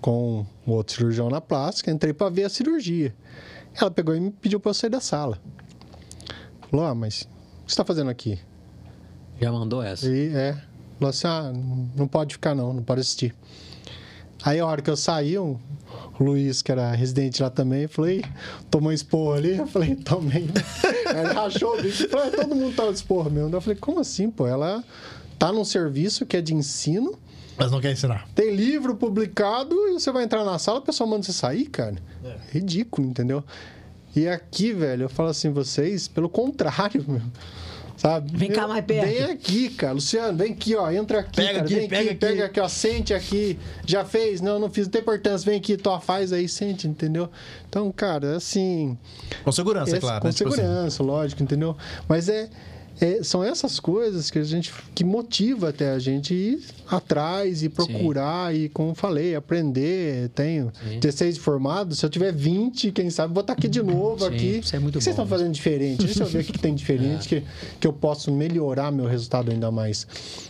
com 0.00 0.46
um 0.66 0.72
outro 0.72 0.94
cirurgião 0.94 1.28
na 1.28 1.40
plástica, 1.40 1.90
entrei 1.90 2.12
para 2.12 2.30
ver 2.30 2.44
a 2.44 2.48
cirurgia. 2.48 3.14
Ela 3.74 3.90
pegou 3.90 4.14
e 4.14 4.20
me 4.20 4.30
pediu 4.30 4.58
para 4.58 4.70
eu 4.70 4.74
sair 4.74 4.90
da 4.90 5.00
sala. 5.00 5.38
Falou: 6.70 6.86
"Ah, 6.86 6.94
mas 6.94 7.28
você 7.68 7.74
está 7.74 7.84
fazendo 7.84 8.10
aqui?" 8.10 8.38
Já 9.40 9.52
mandou 9.52 9.82
essa? 9.82 10.08
E 10.08 10.34
é. 10.34 10.52
Falou 10.98 11.10
assim: 11.10 11.26
"Ah, 11.26 11.52
não 11.96 12.08
pode 12.08 12.34
ficar 12.34 12.54
não, 12.54 12.72
não 12.72 12.82
pode 12.82 13.00
assistir." 13.00 13.34
Aí 14.42 14.60
a 14.60 14.66
hora 14.66 14.80
que 14.80 14.88
eu 14.88 14.96
saí, 14.96 15.38
um, 15.38 15.58
o 16.18 16.24
Luiz, 16.24 16.62
que 16.62 16.70
era 16.70 16.92
residente 16.92 17.42
lá 17.42 17.50
também, 17.50 17.88
falei, 17.88 18.24
tomou 18.70 18.92
esporro 18.92 19.32
ali? 19.32 19.56
Eu 19.56 19.66
falei, 19.66 19.96
tomei. 19.96 20.48
Ele 21.10 21.32
rachou 21.34 21.76
o 21.76 21.82
bicho. 21.82 22.08
Falei, 22.08 22.30
todo 22.30 22.54
mundo 22.54 22.74
tá 22.74 22.88
esporro 22.88 23.30
mesmo. 23.30 23.54
Eu 23.54 23.60
falei, 23.60 23.78
como 23.78 23.98
assim, 23.98 24.30
pô? 24.30 24.46
Ela 24.46 24.84
tá 25.38 25.52
num 25.52 25.64
serviço 25.64 26.24
que 26.24 26.36
é 26.36 26.40
de 26.40 26.54
ensino. 26.54 27.18
Mas 27.56 27.72
não 27.72 27.80
quer 27.80 27.90
ensinar. 27.90 28.28
Tem 28.34 28.54
livro 28.54 28.94
publicado 28.94 29.74
e 29.88 29.94
você 29.94 30.12
vai 30.12 30.22
entrar 30.22 30.44
na 30.44 30.58
sala, 30.58 30.78
o 30.78 30.82
pessoal 30.82 31.10
manda 31.10 31.24
você 31.24 31.32
sair, 31.32 31.66
cara. 31.66 31.96
É. 32.24 32.36
Ridículo, 32.52 33.08
entendeu? 33.08 33.42
E 34.14 34.28
aqui, 34.28 34.72
velho, 34.72 35.04
eu 35.04 35.08
falo 35.08 35.30
assim, 35.30 35.50
vocês, 35.50 36.06
pelo 36.06 36.28
contrário, 36.28 37.04
meu 37.08 37.22
sabe? 37.98 38.34
Vem 38.34 38.50
cá 38.50 38.66
mais 38.66 38.84
perto. 38.84 39.06
Vem 39.06 39.22
aqui, 39.24 39.68
cara. 39.70 39.92
Luciano, 39.92 40.38
vem 40.38 40.52
aqui, 40.52 40.74
ó. 40.74 40.90
Entra 40.90 41.20
aqui, 41.20 41.36
pega 41.36 41.52
cara. 41.52 41.64
Aqui, 41.64 41.74
vem 41.74 41.88
pega 41.88 42.00
aqui, 42.00 42.10
aqui, 42.10 42.18
pega 42.18 42.44
aqui, 42.46 42.60
ó. 42.60 42.68
Sente 42.68 43.12
aqui. 43.12 43.58
Já 43.84 44.04
fez? 44.04 44.40
Não, 44.40 44.58
não 44.58 44.70
fiz. 44.70 44.86
Não 44.86 44.92
tem 44.92 45.02
importância. 45.02 45.50
Vem 45.50 45.58
aqui, 45.58 45.76
tua 45.76 46.00
faz 46.00 46.32
aí, 46.32 46.48
sente, 46.48 46.88
entendeu? 46.88 47.28
Então, 47.68 47.92
cara, 47.92 48.36
assim. 48.36 48.96
Com 49.44 49.52
segurança, 49.52 49.90
esse, 49.90 50.00
claro. 50.00 50.20
Com 50.22 50.28
né? 50.28 50.32
Tipo 50.32 50.48
assim. 50.48 50.62
segurança, 50.62 50.96
tipo 50.96 51.04
lógico, 51.04 51.42
entendeu? 51.42 51.76
Mas 52.08 52.28
é 52.28 52.48
é, 53.00 53.22
são 53.22 53.42
essas 53.44 53.78
coisas 53.78 54.30
que 54.30 54.38
a 54.38 54.44
gente 54.44 54.72
que 54.94 55.04
motiva 55.04 55.68
até 55.68 55.90
a 55.92 55.98
gente 55.98 56.34
ir 56.34 56.64
atrás 56.88 57.62
e 57.62 57.68
procurar 57.68 58.52
Sim. 58.52 58.60
e 58.60 58.68
como 58.68 58.94
falei 58.94 59.34
aprender. 59.34 60.28
Tenho 60.30 60.72
Sim. 60.88 60.98
16 60.98 61.38
formados. 61.38 61.98
Se 61.98 62.06
eu 62.06 62.10
tiver 62.10 62.32
20 62.32 62.90
quem 62.92 63.10
sabe 63.10 63.32
vou 63.32 63.40
estar 63.40 63.52
aqui 63.52 63.68
de 63.68 63.82
novo 63.82 64.20
Sim, 64.20 64.34
aqui. 64.34 64.58
isso 64.58 64.74
é 64.74 64.78
muito 64.78 64.96
o 64.96 64.98
que 64.98 65.04
vocês 65.04 65.14
estão 65.14 65.26
fazendo 65.26 65.52
diferente? 65.52 66.04
Deixa 66.04 66.22
eu 66.22 66.26
ver 66.26 66.40
o 66.40 66.44
que 66.44 66.58
tem 66.58 66.74
diferente 66.74 67.34
é. 67.36 67.40
que, 67.40 67.46
que 67.80 67.86
eu 67.86 67.92
posso 67.92 68.32
melhorar 68.32 68.90
meu 68.90 69.06
resultado 69.06 69.50
ainda 69.50 69.70
mais. 69.70 70.06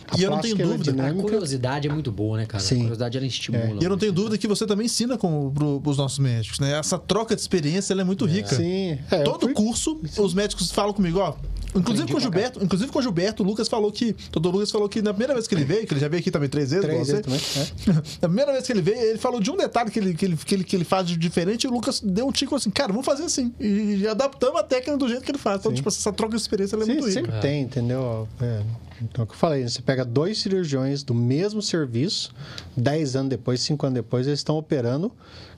A 0.09 0.17
e 0.17 0.23
eu 0.23 0.31
não 0.31 0.39
tenho 0.39 0.59
é 0.59 0.63
dúvida 0.63 0.91
dinâmica... 0.91 1.19
a 1.19 1.21
curiosidade 1.23 1.87
é 1.87 1.93
muito 1.93 2.11
boa 2.11 2.37
né 2.37 2.45
cara? 2.45 2.63
Sim. 2.63 2.75
a 2.75 2.79
curiosidade 2.79 3.17
ela 3.17 3.27
estimula 3.27 3.63
é. 3.63 3.77
e 3.79 3.83
eu 3.83 3.89
não 3.89 3.97
tenho 3.97 4.11
dúvida 4.11 4.37
que 4.37 4.47
você 4.47 4.65
também 4.65 4.87
ensina 4.87 5.17
com 5.17 5.51
pro, 5.51 5.81
os 5.85 5.97
nossos 5.97 6.17
médicos 6.17 6.59
né? 6.59 6.79
Essa 6.79 6.97
troca 6.97 7.35
de 7.35 7.41
experiência 7.41 7.93
ela 7.93 8.01
é 8.01 8.05
muito 8.05 8.25
rica. 8.25 8.55
Sim. 8.55 8.97
É, 9.11 9.21
todo 9.21 9.41
fui... 9.41 9.53
curso 9.53 9.99
os 10.17 10.33
médicos 10.33 10.71
falam 10.71 10.93
comigo 10.93 11.19
ó. 11.19 11.35
Inclusive 11.75 12.11
com 12.11 12.17
o 12.17 12.21
Gilberto, 12.39 12.63
inclusive 12.63 12.91
com 12.91 12.99
o 12.99 13.01
Gilberto, 13.01 13.43
o 13.43 13.45
Lucas 13.45 13.67
falou 13.67 13.91
que. 13.91 14.11
O 14.11 14.31
doutor 14.31 14.53
Lucas 14.53 14.71
falou 14.71 14.87
que 14.87 15.01
na 15.01 15.11
primeira 15.11 15.33
vez 15.33 15.47
que 15.47 15.55
ele 15.55 15.65
veio, 15.65 15.85
que 15.85 15.93
ele 15.93 15.99
já 15.99 16.07
veio 16.07 16.21
aqui 16.21 16.31
também 16.31 16.49
três 16.49 16.71
vezes, 16.71 16.85
três 16.85 17.07
vezes 17.07 17.21
também, 17.21 17.39
é. 17.39 17.93
Na 18.21 18.27
primeira 18.27 18.51
vez 18.51 18.65
que 18.65 18.73
ele 18.73 18.81
veio, 18.81 18.97
ele 18.97 19.17
falou 19.17 19.39
de 19.39 19.51
um 19.51 19.57
detalhe 19.57 19.91
que 19.91 19.99
ele, 19.99 20.13
que 20.13 20.25
ele, 20.25 20.37
que 20.37 20.55
ele, 20.55 20.63
que 20.63 20.75
ele 20.75 20.83
faz 20.83 21.07
de 21.07 21.17
diferente 21.17 21.63
e 21.63 21.67
o 21.67 21.71
Lucas 21.71 21.99
deu 21.99 22.27
um 22.27 22.31
tico 22.31 22.55
assim, 22.55 22.69
cara, 22.69 22.91
vamos 22.91 23.05
fazer 23.05 23.23
assim. 23.23 23.53
E, 23.59 24.07
adaptamos 24.07 24.59
a 24.59 24.63
técnica 24.63 24.97
do 24.97 25.07
jeito 25.07 25.23
que 25.23 25.31
ele 25.31 25.37
faz. 25.37 25.59
Então, 25.59 25.71
Sim. 25.71 25.75
tipo, 25.75 25.89
essa 25.89 26.11
troca 26.11 26.35
de 26.35 26.41
experiência 26.41 26.75
é 26.75 26.79
Sim, 26.79 26.93
muito 26.93 27.07
rica. 27.07 27.11
Sempre 27.11 27.35
é. 27.35 27.39
tem, 27.39 27.61
entendeu? 27.63 28.27
É. 28.41 28.61
Então, 29.01 29.21
é 29.21 29.23
o 29.23 29.27
que 29.27 29.33
eu 29.33 29.37
falei, 29.37 29.67
você 29.67 29.81
pega 29.81 30.03
dois 30.03 30.39
cirurgiões 30.39 31.03
do 31.03 31.13
mesmo 31.13 31.61
serviço, 31.61 32.33
dez 32.75 33.15
anos 33.15 33.29
depois, 33.29 33.61
cinco 33.61 33.85
anos 33.85 33.95
depois, 33.95 34.27
eles 34.27 34.39
estão 34.39 34.57
operando, 34.57 35.11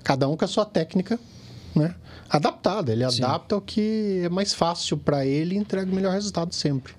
cada 0.04 0.28
um 0.28 0.38
com 0.38 0.46
a 0.46 0.48
sua 0.48 0.66
técnica, 0.66 1.20
né? 1.76 1.96
adaptada. 2.32 2.92
Ele 2.92 3.10
Sim. 3.12 3.24
adapta 3.24 3.58
o 3.58 3.62
que 3.62 4.22
é 4.24 4.30
mais 4.30 4.54
fácil 4.54 4.98
para 4.98 5.26
ele 5.26 5.56
e 5.56 5.58
entrega 5.58 5.92
o 5.92 5.94
melhor 5.94 6.14
resultado 6.14 6.54
sempre. 6.56 6.94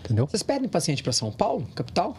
Entendeu? 0.00 0.26
Vocês 0.26 0.42
pedem 0.42 0.68
paciente 0.68 1.02
para 1.02 1.12
São 1.12 1.30
Paulo, 1.30 1.66
capital? 1.74 2.16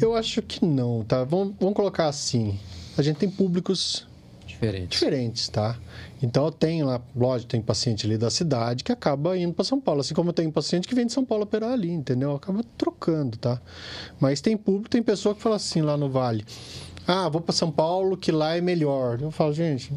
Eu 0.00 0.14
acho 0.14 0.42
que 0.42 0.64
não, 0.64 1.02
tá? 1.02 1.24
Vamos, 1.24 1.54
vamos 1.58 1.74
colocar 1.74 2.06
assim. 2.06 2.58
A 2.96 3.02
gente 3.02 3.16
tem 3.16 3.30
públicos 3.30 4.06
diferentes. 4.46 5.00
diferentes, 5.00 5.48
tá? 5.48 5.76
Então 6.22 6.44
eu 6.44 6.52
tenho 6.52 6.86
lá, 6.86 7.00
lógico, 7.16 7.50
tem 7.50 7.60
paciente 7.60 8.06
ali 8.06 8.16
da 8.16 8.30
cidade 8.30 8.84
que 8.84 8.92
acaba 8.92 9.36
indo 9.36 9.52
para 9.52 9.64
São 9.64 9.80
Paulo, 9.80 10.02
assim 10.02 10.14
como 10.14 10.28
eu 10.28 10.34
tenho 10.34 10.52
paciente 10.52 10.86
que 10.86 10.94
vem 10.94 11.06
de 11.06 11.12
São 11.12 11.24
Paulo 11.24 11.44
operar 11.44 11.72
ali, 11.72 11.90
entendeu? 11.90 12.34
Acaba 12.34 12.62
trocando, 12.76 13.36
tá? 13.38 13.60
Mas 14.20 14.40
tem 14.40 14.56
público, 14.56 14.90
tem 14.90 15.02
pessoa 15.02 15.34
que 15.34 15.40
fala 15.40 15.56
assim 15.56 15.80
lá 15.80 15.96
no 15.96 16.08
Vale. 16.08 16.44
Ah, 17.06 17.28
vou 17.28 17.40
para 17.40 17.52
São 17.52 17.70
Paulo, 17.70 18.16
que 18.16 18.30
lá 18.30 18.56
é 18.56 18.60
melhor. 18.60 19.20
Eu 19.20 19.30
falo, 19.30 19.52
gente, 19.52 19.92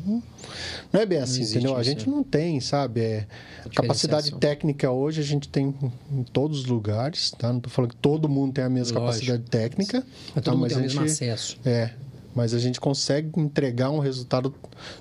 não 0.91 1.01
é 1.01 1.05
bem 1.05 1.19
assim, 1.19 1.43
entendeu? 1.43 1.75
A 1.75 1.83
gente 1.83 2.09
não 2.09 2.23
tem, 2.23 2.59
sabe? 2.59 3.01
É, 3.01 3.27
capacidade 3.73 4.33
técnica 4.35 4.89
hoje 4.89 5.21
a 5.21 5.23
gente 5.23 5.47
tem 5.47 5.73
em 6.11 6.23
todos 6.23 6.61
os 6.61 6.65
lugares, 6.65 7.31
tá? 7.31 7.49
Não 7.49 7.57
estou 7.57 7.71
falando 7.71 7.91
que 7.91 7.97
todo 7.97 8.27
mundo 8.27 8.53
tem 8.53 8.63
a 8.63 8.69
mesma 8.69 8.99
Lógico. 8.99 9.25
capacidade 9.25 9.49
técnica. 9.49 10.03
Mas 10.33 10.43
todo 10.43 10.43
tá? 10.43 10.51
mundo 10.51 10.61
mas 10.61 10.73
tem 10.73 10.81
o 10.81 10.85
mesmo 10.85 11.03
acesso. 11.03 11.57
É, 11.63 11.91
mas 12.33 12.53
a 12.53 12.59
gente 12.59 12.81
consegue 12.81 13.39
entregar 13.39 13.91
um 13.91 13.99
resultado 13.99 14.53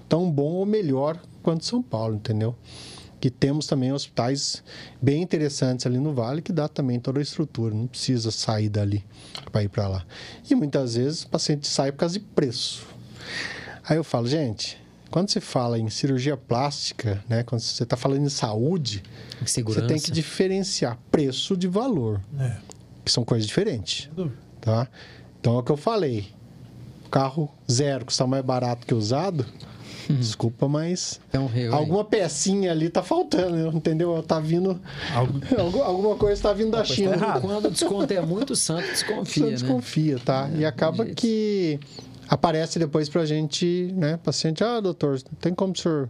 tão 0.09 0.31
bom 0.31 0.53
ou 0.53 0.67
melhor 0.67 1.19
quanto 1.43 1.65
São 1.65 1.83
Paulo, 1.83 2.17
entendeu? 2.17 2.55
Que 3.25 3.31
temos 3.31 3.67
também 3.67 3.91
hospitais 3.91 4.63
bem 5.01 5.23
interessantes 5.23 5.87
ali 5.87 5.97
no 5.97 6.13
Vale, 6.13 6.43
que 6.43 6.53
dá 6.53 6.69
também 6.69 7.01
toda 7.01 7.21
a 7.21 7.23
estrutura, 7.23 7.75
não 7.75 7.87
precisa 7.87 8.31
sair 8.31 8.69
dali 8.69 9.03
para 9.51 9.63
ir 9.63 9.71
para 9.71 9.89
lá. 9.89 10.05
E 10.51 10.55
muitas 10.55 10.95
vezes 10.95 11.23
o 11.23 11.29
paciente 11.29 11.67
sai 11.67 11.91
por 11.91 12.01
causa 12.01 12.19
de 12.19 12.21
preço. 12.21 12.87
Aí 13.89 13.97
eu 13.97 14.05
falo, 14.05 14.29
gente, 14.29 14.79
quando 15.11 15.31
você 15.31 15.41
fala 15.41 15.79
em 15.79 15.89
cirurgia 15.89 16.37
plástica, 16.37 17.25
né, 17.27 17.43
quando 17.45 17.63
você 17.63 17.85
está 17.85 17.97
falando 17.97 18.27
em 18.27 18.29
saúde, 18.29 19.03
Segurança. 19.47 19.81
você 19.81 19.87
tem 19.87 19.99
que 19.99 20.11
diferenciar 20.11 20.99
preço 21.11 21.57
de 21.57 21.67
valor, 21.67 22.21
é. 22.39 22.59
que 23.03 23.11
são 23.11 23.25
coisas 23.25 23.47
diferentes. 23.47 24.11
Tá? 24.61 24.87
Então 25.41 25.57
é 25.57 25.61
o 25.61 25.63
que 25.63 25.73
eu 25.73 25.79
falei. 25.79 26.27
Carro 27.11 27.51
zero 27.73 28.05
custa 28.05 28.27
mais 28.27 28.45
barato 28.45 28.87
que 28.87 28.93
usado. 28.93 29.47
Desculpa, 30.19 30.69
mas 30.69 31.21
é 31.33 31.39
um 31.39 31.49
alguma 31.73 32.05
pecinha 32.05 32.71
ali 32.71 32.89
tá 32.89 33.03
faltando, 33.03 33.77
entendeu? 33.77 34.23
Tá 34.23 34.39
vindo. 34.39 34.81
Algo... 35.15 35.41
alguma 35.83 36.17
coisa 36.17 36.43
tá 36.43 36.53
vindo 36.53 36.71
da 36.71 36.79
tá 36.79 36.85
China. 36.85 37.17
Tá 37.17 37.41
Quando 37.41 37.67
o 37.67 37.71
desconto 37.71 38.13
é 38.13 38.21
muito, 38.21 38.55
santo 38.55 38.87
desconfia. 38.87 39.25
Santo 39.25 39.47
né? 39.47 39.53
desconfia, 39.53 40.19
tá? 40.25 40.51
É, 40.55 40.59
e 40.59 40.65
acaba 40.65 41.07
que 41.07 41.79
aparece 42.29 42.79
depois 42.79 43.09
pra 43.09 43.25
gente, 43.25 43.93
né? 43.95 44.19
Paciente, 44.23 44.63
ah, 44.63 44.81
doutor, 44.81 45.21
tem 45.41 45.55
como 45.55 45.73
o 45.73 45.77
senhor 45.77 46.09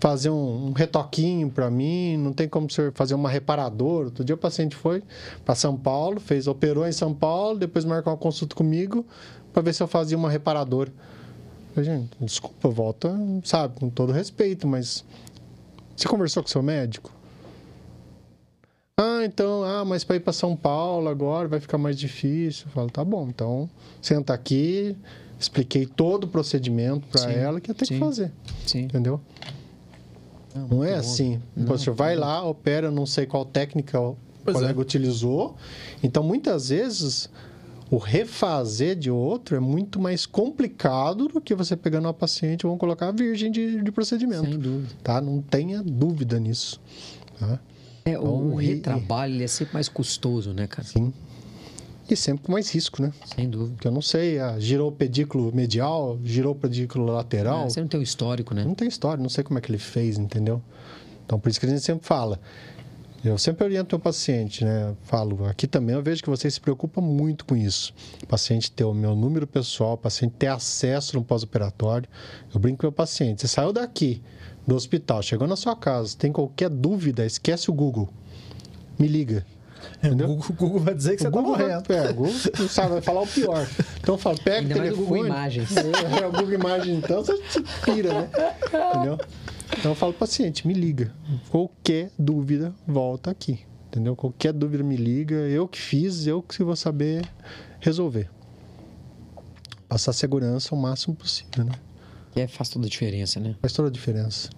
fazer 0.00 0.28
um, 0.28 0.66
um 0.66 0.72
retoquinho 0.72 1.50
para 1.50 1.70
mim, 1.70 2.18
não 2.18 2.32
tem 2.32 2.48
como 2.48 2.66
o 2.66 2.70
senhor 2.70 2.92
fazer 2.94 3.14
uma 3.14 3.30
reparadora. 3.30 4.06
Outro 4.06 4.24
dia 4.24 4.34
o 4.34 4.38
paciente 4.38 4.76
foi 4.76 5.02
para 5.44 5.54
São 5.54 5.76
Paulo, 5.76 6.20
fez, 6.20 6.46
operou 6.46 6.86
em 6.86 6.92
São 6.92 7.14
Paulo, 7.14 7.58
depois 7.58 7.84
marcou 7.84 8.12
uma 8.12 8.18
consulta 8.18 8.54
comigo 8.54 9.06
para 9.52 9.62
ver 9.62 9.72
se 9.72 9.82
eu 9.82 9.86
fazia 9.86 10.16
uma 10.16 10.28
reparadora. 10.28 10.92
Gente, 11.76 12.10
desculpa, 12.20 12.68
volta, 12.68 13.12
sabe, 13.42 13.74
com 13.78 13.90
todo 13.90 14.12
respeito, 14.12 14.66
mas 14.66 15.04
você 15.96 16.06
conversou 16.06 16.42
com 16.42 16.48
seu 16.48 16.62
médico? 16.62 17.10
Ah, 18.96 19.22
então, 19.24 19.64
ah, 19.64 19.84
mas 19.84 20.04
para 20.04 20.16
ir 20.16 20.20
para 20.20 20.32
São 20.32 20.54
Paulo 20.54 21.08
agora 21.08 21.48
vai 21.48 21.58
ficar 21.58 21.78
mais 21.78 21.98
difícil. 21.98 22.66
Eu 22.66 22.72
falo, 22.72 22.90
tá 22.90 23.04
bom, 23.04 23.28
então 23.28 23.68
senta 24.00 24.32
aqui, 24.32 24.96
expliquei 25.38 25.84
todo 25.84 26.24
o 26.24 26.28
procedimento 26.28 27.06
para 27.08 27.32
ela 27.32 27.60
que 27.60 27.70
ia 27.70 27.74
ter 27.74 27.86
sim, 27.86 27.94
que 27.94 28.00
fazer. 28.00 28.30
Sim. 28.64 28.82
Entendeu? 28.82 29.20
Não, 30.54 30.68
Não 30.68 30.84
é 30.84 30.94
assim. 30.94 31.40
Não, 31.56 31.66
Você 31.66 31.90
vai 31.90 32.14
não. 32.14 32.22
lá, 32.22 32.44
opera, 32.44 32.88
não 32.90 33.04
sei 33.04 33.26
qual 33.26 33.44
técnica 33.44 34.00
o 34.00 34.16
Pois 34.44 34.56
colega 34.56 34.78
é. 34.78 34.82
utilizou. 34.82 35.56
Então, 36.02 36.22
muitas 36.22 36.68
vezes, 36.68 37.28
o 37.90 37.96
refazer 37.98 38.96
de 38.96 39.10
outro 39.10 39.56
é 39.56 39.60
muito 39.60 40.00
mais 40.00 40.26
complicado 40.26 41.28
do 41.28 41.40
que 41.40 41.54
você 41.54 41.76
pegando 41.76 42.06
uma 42.06 42.14
paciente 42.14 42.62
e 42.62 42.66
vamos 42.66 42.78
colocar 42.80 43.08
a 43.08 43.12
virgem 43.12 43.50
de, 43.50 43.82
de 43.82 43.92
procedimento. 43.92 44.44
Sem 44.44 44.58
dúvida. 44.58 44.94
Tá? 45.02 45.20
Não 45.20 45.40
tenha 45.42 45.82
dúvida 45.82 46.40
nisso. 46.40 46.80
Tá? 47.38 47.58
É, 48.04 48.18
o, 48.18 48.22
Então, 48.22 48.54
o 48.54 48.60
e- 48.62 48.66
retrabalho 48.66 49.34
ele 49.34 49.44
é 49.44 49.48
sempre 49.48 49.74
mais 49.74 49.88
custoso, 49.88 50.52
né, 50.52 50.66
cara? 50.66 50.86
Sim. 50.86 51.12
E 52.08 52.14
sempre 52.16 52.44
com 52.44 52.52
mais 52.52 52.70
risco, 52.70 53.00
né? 53.00 53.12
Sem 53.34 53.48
dúvida. 53.48 53.74
Porque 53.76 53.88
eu 53.88 53.92
não 53.92 54.02
sei, 54.02 54.38
ah, 54.38 54.58
girou 54.58 54.90
o 54.90 54.92
pedículo 54.92 55.50
medial, 55.54 56.18
girou 56.22 56.52
o 56.52 56.54
pedículo 56.54 57.06
lateral. 57.06 57.64
É, 57.64 57.70
você 57.70 57.80
não 57.80 57.88
tem 57.88 57.98
um 57.98 58.02
histórico, 58.02 58.54
né? 58.54 58.62
Não 58.62 58.74
tem 58.74 58.86
história, 58.88 59.22
não 59.22 59.30
sei 59.30 59.42
como 59.42 59.58
é 59.58 59.62
que 59.62 59.70
ele 59.70 59.78
fez, 59.78 60.18
entendeu? 60.18 60.60
Então, 61.24 61.40
por 61.40 61.48
isso 61.48 61.58
que 61.58 61.64
a 61.64 61.68
gente 61.70 61.80
sempre 61.80 62.06
fala. 62.06 62.38
Eu 63.24 63.38
sempre 63.38 63.64
oriento 63.64 63.96
o 63.96 63.98
paciente, 63.98 64.64
né? 64.64 64.94
Falo, 65.04 65.46
aqui 65.46 65.66
também 65.66 65.94
eu 65.94 66.02
vejo 66.02 66.22
que 66.22 66.28
você 66.28 66.50
se 66.50 66.60
preocupa 66.60 67.00
muito 67.00 67.46
com 67.46 67.56
isso. 67.56 67.94
O 68.22 68.26
paciente 68.26 68.70
ter 68.70 68.84
o 68.84 68.92
meu 68.92 69.14
número 69.16 69.46
pessoal, 69.46 69.94
o 69.94 69.98
paciente 69.98 70.34
ter 70.38 70.48
acesso 70.48 71.16
no 71.16 71.24
pós-operatório. 71.24 72.06
Eu 72.52 72.60
brinco 72.60 72.78
com 72.80 72.86
o 72.86 72.90
meu 72.90 72.92
paciente. 72.92 73.40
Você 73.40 73.48
saiu 73.48 73.72
daqui, 73.72 74.20
do 74.66 74.74
hospital, 74.74 75.22
chegou 75.22 75.48
na 75.48 75.56
sua 75.56 75.74
casa, 75.74 76.14
tem 76.18 76.30
qualquer 76.30 76.68
dúvida, 76.68 77.24
esquece 77.24 77.70
o 77.70 77.72
Google. 77.72 78.10
Me 78.98 79.08
liga. 79.08 79.44
O? 80.02 80.08
Google, 80.16 80.44
o 80.48 80.52
Google 80.52 80.80
vai 80.80 80.94
dizer 80.94 81.16
que 81.16 81.22
você 81.22 81.28
o 81.28 81.30
tá 81.30 81.38
Google 81.38 81.56
vai- 81.56 81.66
morrendo. 81.66 81.92
É, 81.92 82.10
o 82.10 82.14
Google 82.14 82.32
não 82.58 82.68
sabe, 82.68 82.88
vai 82.92 83.02
falar 83.02 83.22
o 83.22 83.26
pior. 83.26 83.66
Então 84.00 84.14
eu 84.14 84.18
falo, 84.18 84.38
pega 84.42 84.58
Ainda 84.60 84.74
o 84.74 84.78
mais 84.78 84.90
o 84.92 84.94
telefone. 84.96 85.06
Google 85.06 85.26
Imagens. 85.26 85.76
É, 85.76 85.80
é, 86.22 86.26
o 86.26 86.30
Google 86.32 86.52
Imagens, 86.52 86.98
então 86.98 87.24
você 87.24 87.36
se 87.48 87.62
pira, 87.84 88.12
né? 88.12 88.30
Entendeu? 88.94 89.18
Então 89.78 89.92
eu 89.92 89.94
falo 89.94 90.12
pro 90.12 90.20
paciente, 90.20 90.66
me 90.66 90.74
liga. 90.74 91.14
Qualquer 91.50 92.10
dúvida, 92.18 92.74
volta 92.86 93.30
aqui. 93.30 93.60
Entendeu? 93.88 94.16
Qualquer 94.16 94.52
dúvida 94.52 94.82
me 94.82 94.96
liga. 94.96 95.34
Eu 95.34 95.68
que 95.68 95.80
fiz, 95.80 96.26
eu 96.26 96.42
que 96.42 96.62
vou 96.62 96.76
saber 96.76 97.24
resolver. 97.80 98.28
Passar 99.88 100.12
segurança 100.12 100.74
o 100.74 100.78
máximo 100.78 101.14
possível, 101.14 101.64
né? 101.64 101.72
Que 102.32 102.40
é, 102.40 102.48
faz 102.48 102.68
toda 102.68 102.86
a 102.86 102.88
diferença, 102.88 103.38
né? 103.38 103.54
Faz 103.60 103.72
toda 103.72 103.88
a 103.88 103.92
diferença. 103.92 104.50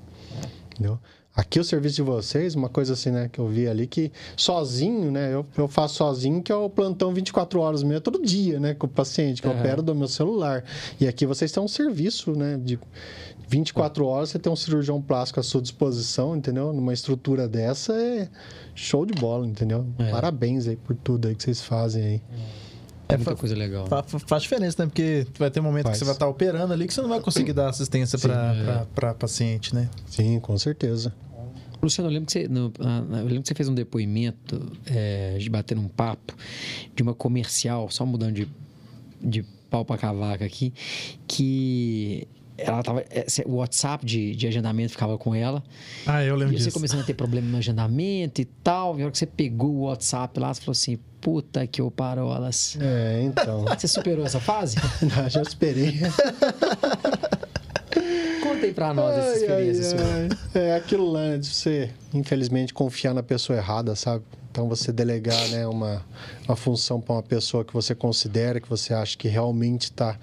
Entendeu? 0.73 0.99
Aqui 1.37 1.61
o 1.61 1.65
serviço 1.65 1.97
de 1.97 2.03
vocês, 2.03 2.55
uma 2.55 2.71
coisa 2.71 2.95
assim, 2.95 3.11
né, 3.11 3.29
que 3.31 3.39
eu 3.39 3.47
vi 3.47 3.69
ali 3.69 3.87
que 3.87 4.11
sozinho, 4.37 5.11
né, 5.11 5.35
eu, 5.35 5.45
eu 5.59 5.69
faço 5.69 5.97
sozinho, 5.97 6.43
que 6.43 6.51
é 6.51 6.55
o 6.57 6.71
plantão 6.71 7.13
24 7.13 7.61
horas 7.61 7.83
mesmo, 7.83 8.01
todo 8.01 8.25
dia, 8.25 8.59
né, 8.59 8.73
com 8.73 8.87
o 8.87 8.91
paciente, 8.91 9.43
que 9.43 9.47
eu 9.47 9.53
Aham. 9.53 9.61
opero 9.61 9.83
do 9.83 9.95
meu 9.95 10.09
celular. 10.09 10.65
E 10.99 11.07
aqui 11.07 11.27
vocês 11.27 11.53
têm 11.53 11.63
um 11.63 11.69
serviço, 11.69 12.33
né, 12.33 12.59
de 12.65 12.79
24 13.49 14.07
horas, 14.07 14.31
você 14.31 14.39
tem 14.39 14.51
um 14.51 14.57
cirurgião 14.57 15.01
plástico 15.01 15.39
à 15.39 15.43
sua 15.43 15.61
disposição, 15.61 16.35
entendeu? 16.35 16.73
Numa 16.73 16.93
estrutura 16.95 17.47
dessa 17.47 17.93
é 17.93 18.29
show 18.75 19.05
de 19.05 19.13
bola, 19.13 19.47
entendeu? 19.47 19.87
É. 19.99 20.11
Parabéns 20.11 20.67
aí 20.67 20.77
por 20.77 20.97
tudo 20.97 21.29
aí 21.29 21.35
que 21.35 21.43
vocês 21.43 21.61
fazem 21.61 22.03
aí. 22.03 22.23
É 23.09 23.17
muita 23.17 23.33
fa- 23.33 23.37
coisa 23.37 23.55
legal. 23.55 23.87
Fa- 23.87 24.03
fa- 24.03 24.19
Faz 24.19 24.43
diferença, 24.43 24.83
né? 24.83 24.87
Porque 24.89 25.27
vai 25.39 25.49
ter 25.49 25.61
um 25.61 25.63
momento 25.63 25.85
Faz. 25.85 25.95
que 25.95 25.99
você 26.01 26.05
vai 26.07 26.15
estar 26.15 26.27
operando 26.27 26.73
ali 26.73 26.89
que 26.89 26.95
você 26.95 27.01
não 27.03 27.09
vai 27.09 27.21
conseguir 27.21 27.53
dar 27.53 27.69
assistência 27.69 28.19
para 28.19 29.11
é. 29.11 29.15
paciente, 29.15 29.73
né? 29.75 29.89
Sim, 30.09 30.41
com 30.41 30.59
certeza. 30.59 31.13
Luciano, 31.83 32.09
eu 32.09 32.13
lembro 32.15 32.27
que 32.27 32.33
você, 32.33 32.49
no- 32.49 32.73
ah, 32.81 33.05
eu 33.19 33.25
lembro 33.27 33.43
que 33.43 33.49
você 33.49 33.55
fez 33.55 33.69
um 33.69 33.75
depoimento 33.75 34.73
é, 34.87 35.37
de 35.39 35.49
bater 35.51 35.79
um 35.79 35.89
papo 35.89 36.35
de 36.95 37.03
uma 37.03 37.15
comercial, 37.15 37.89
só 37.91 38.05
mudando 38.05 38.35
de, 38.35 38.49
de 39.21 39.43
pau 39.71 39.85
pra 39.85 39.97
cavaca 39.99 40.45
aqui, 40.45 40.73
que 41.29 42.27
ela 42.59 42.83
tava. 42.83 43.05
cê- 43.29 43.45
O 43.47 43.57
WhatsApp 43.57 44.05
de, 44.07 44.35
de 44.35 44.47
agendamento 44.47 44.91
ficava 44.93 45.19
com 45.19 45.35
ela. 45.35 45.63
Ah, 46.07 46.25
eu 46.25 46.35
lembro 46.37 46.55
E 46.55 46.59
você 46.59 46.65
disso. 46.65 46.75
começando 46.75 47.01
a 47.01 47.05
ter 47.05 47.15
problema 47.15 47.47
no 47.49 47.59
agendamento 47.59 48.41
e 48.41 48.45
tal. 48.47 48.99
E 48.99 49.03
a 49.03 49.05
hora 49.05 49.13
que 49.13 49.19
você 49.19 49.27
pegou 49.27 49.71
o 49.75 49.81
WhatsApp 49.83 50.41
lá, 50.41 50.55
você 50.55 50.61
falou 50.63 50.73
assim: 50.73 50.99
puta 51.21 51.67
que 51.67 51.83
ô 51.83 51.91
parolas. 51.91 52.79
É, 52.81 53.23
então. 53.25 53.65
Você 53.67 53.87
superou 53.87 54.25
essa 54.25 54.41
fase? 54.41 54.77
Já 55.29 55.43
esperei. 55.43 55.95
Conta 58.69 58.69
aí 58.69 58.75
pra 58.75 58.95
nós 58.95 59.17
essa 59.17 59.39
experiência 59.39 59.97
ai, 59.99 60.29
ai. 60.55 60.63
É 60.69 60.77
aquilo 60.77 61.11
lá, 61.11 61.21
né, 61.21 61.39
de 61.39 61.49
você, 61.49 61.91
infelizmente, 62.13 62.73
confiar 62.73 63.15
na 63.15 63.23
pessoa 63.23 63.59
errada, 63.59 63.95
sabe? 63.95 64.25
Então, 64.51 64.69
você 64.69 64.91
delegar 64.91 65.49
né, 65.49 65.67
uma, 65.67 66.03
uma 66.49 66.57
função 66.57 67.01
para 67.01 67.17
uma 67.17 67.23
pessoa 67.23 67.65
que 67.65 67.75
você 67.75 67.95
considera, 67.95 68.61
que 68.61 68.69
você 68.69 68.95
acha 68.95 69.17
que 69.17 69.29
realmente 69.29 69.85
está 69.85 70.19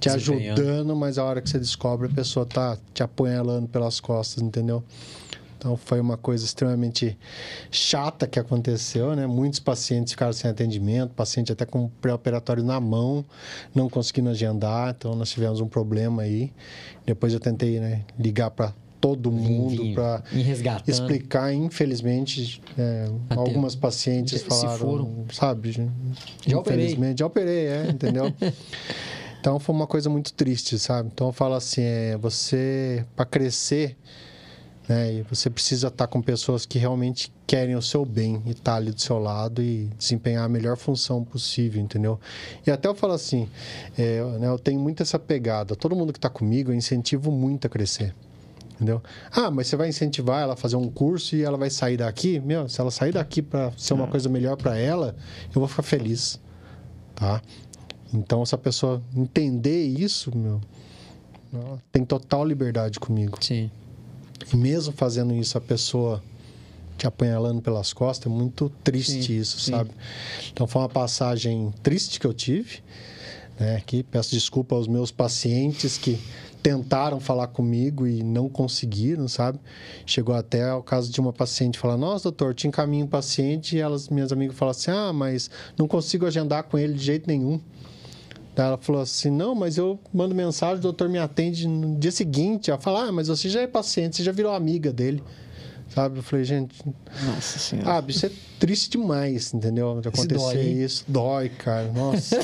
te 0.00 0.08
ajudando, 0.08 0.96
mas 0.96 1.18
a 1.18 1.24
hora 1.24 1.40
que 1.40 1.48
você 1.48 1.58
descobre, 1.58 2.08
a 2.08 2.10
pessoa 2.10 2.44
está 2.44 2.78
te 2.92 3.02
apunhalando 3.02 3.68
pelas 3.68 4.00
costas, 4.00 4.42
entendeu? 4.42 4.82
Então, 5.64 5.78
foi 5.78 5.98
uma 5.98 6.18
coisa 6.18 6.44
extremamente 6.44 7.16
chata 7.70 8.26
que 8.26 8.38
aconteceu, 8.38 9.16
né? 9.16 9.26
Muitos 9.26 9.60
pacientes 9.60 10.12
ficaram 10.12 10.34
sem 10.34 10.50
atendimento, 10.50 11.14
paciente 11.14 11.50
até 11.50 11.64
com 11.64 11.88
pré-operatório 12.02 12.62
na 12.62 12.78
mão, 12.78 13.24
não 13.74 13.88
conseguindo 13.88 14.28
agendar, 14.28 14.94
então 14.94 15.14
nós 15.14 15.30
tivemos 15.30 15.62
um 15.62 15.66
problema 15.66 16.20
aí. 16.20 16.52
Depois 17.06 17.32
eu 17.32 17.40
tentei 17.40 17.80
né, 17.80 18.04
ligar 18.18 18.50
para 18.50 18.74
todo 19.00 19.32
mundo 19.32 19.94
para 19.94 20.22
explicar. 20.86 21.54
Infelizmente, 21.54 22.60
é, 22.76 23.06
algumas 23.30 23.74
pacientes 23.74 24.42
se 24.42 24.46
falaram, 24.46 24.78
foram. 24.78 25.24
sabe? 25.32 25.72
Já 26.46 26.58
operei. 26.58 26.98
já 27.16 27.24
operei, 27.24 27.66
é, 27.68 27.86
entendeu? 27.90 28.30
então 29.40 29.58
foi 29.58 29.74
uma 29.74 29.86
coisa 29.86 30.10
muito 30.10 30.30
triste, 30.34 30.78
sabe? 30.78 31.08
Então 31.10 31.28
eu 31.28 31.32
falo 31.32 31.54
assim, 31.54 31.80
é, 31.80 32.18
você 32.18 33.02
para 33.16 33.24
crescer, 33.24 33.96
né? 34.88 35.14
E 35.14 35.22
você 35.22 35.48
precisa 35.48 35.88
estar 35.88 36.06
com 36.06 36.20
pessoas 36.20 36.66
que 36.66 36.78
realmente 36.78 37.32
querem 37.46 37.74
o 37.74 37.82
seu 37.82 38.04
bem 38.04 38.42
e 38.46 38.50
estar 38.50 38.76
ali 38.76 38.90
do 38.90 39.00
seu 39.00 39.18
lado 39.18 39.62
e 39.62 39.88
desempenhar 39.98 40.44
a 40.44 40.48
melhor 40.48 40.76
função 40.76 41.24
possível, 41.24 41.82
entendeu? 41.82 42.20
E 42.66 42.70
até 42.70 42.88
eu 42.88 42.94
falo 42.94 43.12
assim, 43.12 43.48
é, 43.96 44.22
né, 44.38 44.48
eu 44.48 44.58
tenho 44.58 44.80
muito 44.80 45.02
essa 45.02 45.18
pegada. 45.18 45.74
Todo 45.74 45.96
mundo 45.96 46.12
que 46.12 46.18
está 46.18 46.28
comigo, 46.28 46.70
eu 46.70 46.74
incentivo 46.74 47.30
muito 47.30 47.66
a 47.66 47.70
crescer. 47.70 48.14
Entendeu? 48.74 49.00
Ah, 49.30 49.52
mas 49.52 49.68
você 49.68 49.76
vai 49.76 49.88
incentivar 49.88 50.42
ela 50.42 50.54
a 50.54 50.56
fazer 50.56 50.74
um 50.74 50.90
curso 50.90 51.36
e 51.36 51.44
ela 51.44 51.56
vai 51.56 51.70
sair 51.70 51.96
daqui? 51.96 52.40
Meu, 52.40 52.68
se 52.68 52.80
ela 52.80 52.90
sair 52.90 53.12
daqui 53.12 53.40
para 53.40 53.70
ser 53.78 53.94
uma 53.94 54.08
coisa 54.08 54.28
melhor 54.28 54.56
para 54.56 54.76
ela, 54.76 55.14
eu 55.54 55.60
vou 55.60 55.68
ficar 55.68 55.84
feliz. 55.84 56.40
Tá? 57.14 57.40
Então, 58.12 58.44
se 58.44 58.52
a 58.52 58.58
pessoa 58.58 59.00
entender 59.14 59.84
isso, 59.84 60.36
meu, 60.36 60.60
tem 61.92 62.04
total 62.04 62.44
liberdade 62.44 62.98
comigo. 62.98 63.38
Sim. 63.40 63.70
E 64.52 64.56
mesmo 64.56 64.92
fazendo 64.92 65.34
isso, 65.34 65.56
a 65.56 65.60
pessoa 65.60 66.22
te 66.96 67.06
apunhalando 67.06 67.60
pelas 67.60 67.92
costas, 67.92 68.30
é 68.30 68.34
muito 68.34 68.70
triste 68.82 69.24
Sim, 69.24 69.38
isso, 69.40 69.58
sim. 69.58 69.72
sabe? 69.72 69.90
Então 70.52 70.66
foi 70.66 70.82
uma 70.82 70.88
passagem 70.88 71.72
triste 71.82 72.20
que 72.20 72.26
eu 72.26 72.32
tive, 72.32 72.80
né? 73.58 73.76
Aqui 73.76 74.02
peço 74.02 74.30
desculpa 74.30 74.74
aos 74.74 74.86
meus 74.86 75.10
pacientes 75.10 75.98
que 75.98 76.18
tentaram 76.62 77.20
falar 77.20 77.48
comigo 77.48 78.06
e 78.06 78.22
não 78.22 78.48
conseguiram, 78.48 79.28
sabe? 79.28 79.58
Chegou 80.06 80.34
até 80.34 80.72
o 80.72 80.82
caso 80.82 81.10
de 81.10 81.20
uma 81.20 81.32
paciente 81.32 81.78
falar: 81.78 81.96
"Nossa, 81.96 82.24
doutor, 82.24 82.54
te 82.54 82.66
encaminho 82.66 83.04
um 83.04 83.08
paciente" 83.08 83.76
e 83.76 83.80
elas, 83.80 84.08
minhas 84.08 84.32
amigas 84.32 84.56
falaram 84.56 84.76
assim: 84.78 84.90
"Ah, 84.90 85.12
mas 85.12 85.50
não 85.76 85.86
consigo 85.86 86.26
agendar 86.26 86.64
com 86.64 86.78
ele 86.78 86.94
de 86.94 87.04
jeito 87.04 87.26
nenhum". 87.26 87.60
Daí 88.54 88.66
ela 88.66 88.78
falou 88.78 89.02
assim: 89.02 89.30
não, 89.30 89.54
mas 89.54 89.76
eu 89.76 89.98
mando 90.12 90.34
mensagem, 90.34 90.78
o 90.78 90.82
doutor 90.82 91.08
me 91.08 91.18
atende 91.18 91.66
no 91.66 91.98
dia 91.98 92.12
seguinte. 92.12 92.70
Ela 92.70 92.80
fala: 92.80 93.08
ah, 93.08 93.12
mas 93.12 93.28
você 93.28 93.48
já 93.48 93.60
é 93.62 93.66
paciente, 93.66 94.16
você 94.16 94.22
já 94.22 94.32
virou 94.32 94.52
amiga 94.52 94.92
dele. 94.92 95.22
Sabe? 95.94 96.18
Eu 96.18 96.22
falei, 96.22 96.44
gente, 96.44 96.74
Nossa 97.24 97.58
senhora. 97.58 97.98
ah, 97.98 98.04
isso 98.08 98.26
é 98.26 98.30
triste 98.58 98.90
demais, 98.90 99.52
entendeu? 99.54 100.00
De 100.00 100.08
acontecer 100.08 100.34
dói, 100.34 100.66
hein? 100.66 100.82
isso. 100.82 101.04
Dói, 101.06 101.48
cara. 101.50 101.92
Nossa. 101.92 102.36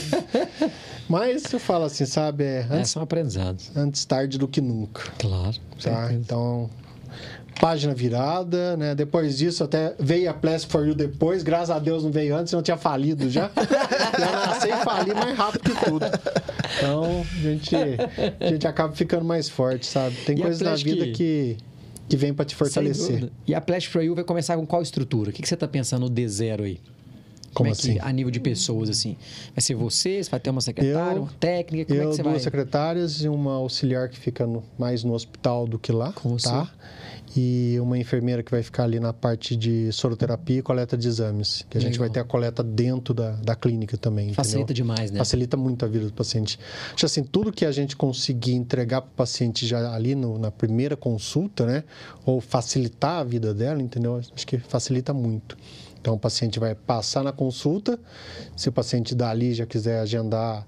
mas 1.08 1.52
eu 1.52 1.58
falo 1.58 1.84
assim, 1.84 2.06
sabe? 2.06 2.44
É, 2.44 2.66
É, 2.70 2.76
antes, 2.76 2.90
são 2.90 3.02
aprendizados. 3.02 3.70
antes 3.74 4.04
tarde 4.04 4.38
do 4.38 4.46
que 4.46 4.60
nunca. 4.60 5.02
Claro. 5.18 5.56
Tá? 5.80 5.80
certeza. 5.80 6.12
Então, 6.12 6.70
página 7.60 7.94
virada, 7.94 8.76
né? 8.76 8.94
Depois 8.94 9.36
disso, 9.38 9.62
até 9.64 9.94
veio 9.98 10.30
a 10.30 10.34
Plastic 10.34 10.70
for 10.70 10.86
You 10.86 10.94
depois. 10.94 11.42
Graças 11.42 11.70
a 11.70 11.78
Deus 11.78 12.02
não 12.02 12.10
veio 12.10 12.34
antes, 12.34 12.52
não 12.52 12.62
tinha 12.62 12.76
falido 12.76 13.28
já. 13.30 13.50
Já 14.18 14.30
nasci 14.46 14.68
e 14.68 14.76
fali 14.84 15.14
mais 15.14 15.36
rápido 15.36 15.62
que 15.74 15.84
tudo. 15.84 16.04
Então, 16.76 17.04
a 17.22 17.42
gente, 17.42 17.74
a 18.40 18.46
gente 18.48 18.66
acaba 18.66 18.92
ficando 18.94 19.24
mais 19.24 19.48
forte, 19.48 19.86
sabe? 19.86 20.14
Tem 20.26 20.36
E 20.38 20.40
coisas 20.42 20.60
na 20.60 20.74
vida 20.74 21.06
que, 21.12 21.56
que 22.08 22.16
vem 22.16 22.32
para 22.34 22.44
te 22.44 22.54
fortalecer. 22.54 23.30
E 23.46 23.54
a 23.54 23.60
Plastic 23.60 23.92
for 23.92 24.02
You 24.02 24.14
vai 24.14 24.24
começar 24.24 24.56
com 24.56 24.66
qual 24.66 24.82
estrutura? 24.82 25.30
O 25.30 25.32
que, 25.32 25.42
que 25.42 25.48
você 25.48 25.54
está 25.54 25.68
pensando 25.68 26.08
no 26.08 26.14
D0 26.14 26.62
aí? 26.64 26.80
Como 27.52 27.68
é 27.68 27.72
assim? 27.72 27.94
que, 27.94 28.00
a 28.00 28.12
nível 28.12 28.30
de 28.30 28.38
pessoas, 28.38 28.88
assim? 28.88 29.16
Vai 29.54 29.60
ser 29.60 29.74
você? 29.74 30.22
Você 30.22 30.30
vai 30.30 30.38
ter 30.38 30.50
uma 30.50 30.60
secretária, 30.60 31.16
Eu- 31.16 31.22
uma 31.22 31.32
técnica? 31.40 31.86
Como 31.92 32.00
é 32.00 32.04
Eu, 32.04 32.10
que 32.10 32.16
você 32.16 32.22
duas 32.22 32.34
vai? 32.34 32.40
secretárias 32.42 33.22
e 33.22 33.28
uma 33.28 33.54
auxiliar 33.54 34.08
que 34.08 34.18
fica 34.18 34.46
no- 34.46 34.62
mais 34.78 35.02
no 35.02 35.12
hospital 35.14 35.66
do 35.66 35.76
que 35.78 35.90
lá, 35.90 36.12
Com 36.12 36.36
tá? 36.36 36.70
E 37.36 37.78
uma 37.80 37.96
enfermeira 37.96 38.42
que 38.42 38.50
vai 38.50 38.62
ficar 38.62 38.84
ali 38.84 38.98
na 38.98 39.12
parte 39.12 39.54
de 39.56 39.92
soroterapia 39.92 40.58
e 40.58 40.62
coleta 40.62 40.96
de 40.96 41.06
exames. 41.06 41.64
Que 41.70 41.78
a 41.78 41.80
gente 41.80 41.92
Legal. 41.92 42.06
vai 42.08 42.10
ter 42.14 42.20
a 42.20 42.24
coleta 42.24 42.62
dentro 42.62 43.14
da, 43.14 43.32
da 43.32 43.54
clínica 43.54 43.96
também. 43.96 44.32
Facilita 44.34 44.72
entendeu? 44.72 44.84
demais, 44.84 45.10
né? 45.10 45.18
Facilita 45.18 45.56
muito 45.56 45.84
a 45.84 45.88
vida 45.88 46.06
do 46.06 46.12
paciente. 46.12 46.58
Acho 46.94 47.06
assim, 47.06 47.22
tudo 47.22 47.52
que 47.52 47.64
a 47.64 47.72
gente 47.72 47.94
conseguir 47.96 48.54
entregar 48.54 49.00
para 49.02 49.10
o 49.10 49.14
paciente 49.14 49.66
já 49.66 49.92
ali 49.94 50.14
no- 50.14 50.38
na 50.38 50.50
primeira 50.50 50.96
consulta, 50.96 51.64
né? 51.64 51.84
Ou 52.26 52.40
facilitar 52.40 53.20
a 53.20 53.24
vida 53.24 53.54
dela, 53.54 53.80
entendeu? 53.80 54.16
Acho 54.34 54.46
que 54.46 54.58
facilita 54.58 55.12
muito. 55.14 55.56
Então, 56.00 56.14
o 56.14 56.18
paciente 56.18 56.58
vai 56.58 56.74
passar 56.74 57.22
na 57.22 57.32
consulta. 57.32 57.98
Se 58.56 58.68
o 58.68 58.72
paciente 58.72 59.14
dali 59.14 59.52
já 59.52 59.66
quiser 59.66 60.00
agendar 60.00 60.66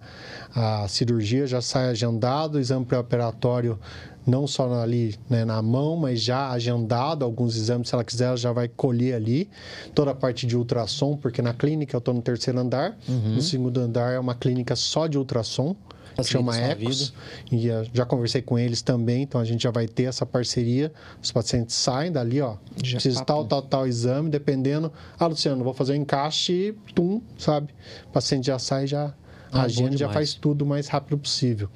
a 0.55 0.87
cirurgia, 0.89 1.47
já 1.47 1.63
sai 1.63 1.89
agendado, 1.89 2.59
o 2.59 2.61
exame 2.61 2.85
pré-operatório 2.85 3.79
não 4.27 4.47
só 4.47 4.73
ali 4.81 5.17
né, 5.29 5.45
na 5.45 5.61
mão, 5.61 5.97
mas 5.97 6.21
já 6.21 6.51
agendado 6.51 7.25
alguns 7.25 7.57
exames, 7.57 7.89
se 7.89 7.95
ela 7.95 8.05
quiser, 8.05 8.27
ela 8.27 8.37
já 8.37 8.53
vai 8.53 8.69
colher 8.69 9.15
ali. 9.15 9.49
Toda 9.95 10.13
a 10.13 10.15
parte 10.15 10.47
de 10.47 10.57
ultrassom, 10.57 11.17
porque 11.17 11.43
na 11.43 11.53
clínica 11.53 11.97
eu 11.97 11.99
estou 11.99 12.15
no 12.15 12.23
terceiro 12.23 12.59
andar, 12.59 12.97
no 13.09 13.41
segundo 13.43 13.81
andar 13.81 14.13
é 14.13 14.19
uma 14.19 14.35
clínica 14.35 14.77
só 14.77 15.07
de 15.07 15.19
ultrassom. 15.19 15.75
Facilita 16.17 16.53
chama 16.53 16.57
Ecos. 16.59 17.13
E 17.51 17.69
eh, 17.71 17.87
já 17.93 18.05
conversei 18.05 18.43
com 18.43 18.59
eles 18.59 18.83
também, 18.83 19.23
então 19.23 19.41
a 19.41 19.45
gente 19.45 19.63
já 19.63 19.71
vai 19.71 19.87
ter 19.87 20.05
essa 20.05 20.27
parceria. 20.27 20.93
Os 21.23 21.33
pacientes 21.33 21.75
saem 21.75 22.13
dali, 22.13 22.41
ó. 22.41 22.57
Já 22.83 22.97
Precisa 22.97 23.25
papum. 23.25 23.27
tal, 23.27 23.45
tal, 23.45 23.63
tal 23.63 23.87
exame, 23.87 24.31
dependendo. 24.31 24.93
Ah, 25.19 25.27
Luciano, 25.27 25.63
vou 25.65 25.75
fazer 25.75 25.93
o 25.93 25.97
encaixe 25.97 26.53
e 26.53 26.93
tum, 26.93 27.21
sabe? 27.39 27.75
O 28.09 28.13
paciente 28.13 28.47
já 28.47 28.59
sai, 28.59 28.87
já 28.87 29.15
Ah, 29.53 29.67
bom 29.75 29.97
já 29.97 30.09
faz 30.09 30.35
tudo 30.35 30.63
o 30.63 30.67
mais 30.67 30.89
rápido 30.89 31.19
possível. 31.19 31.69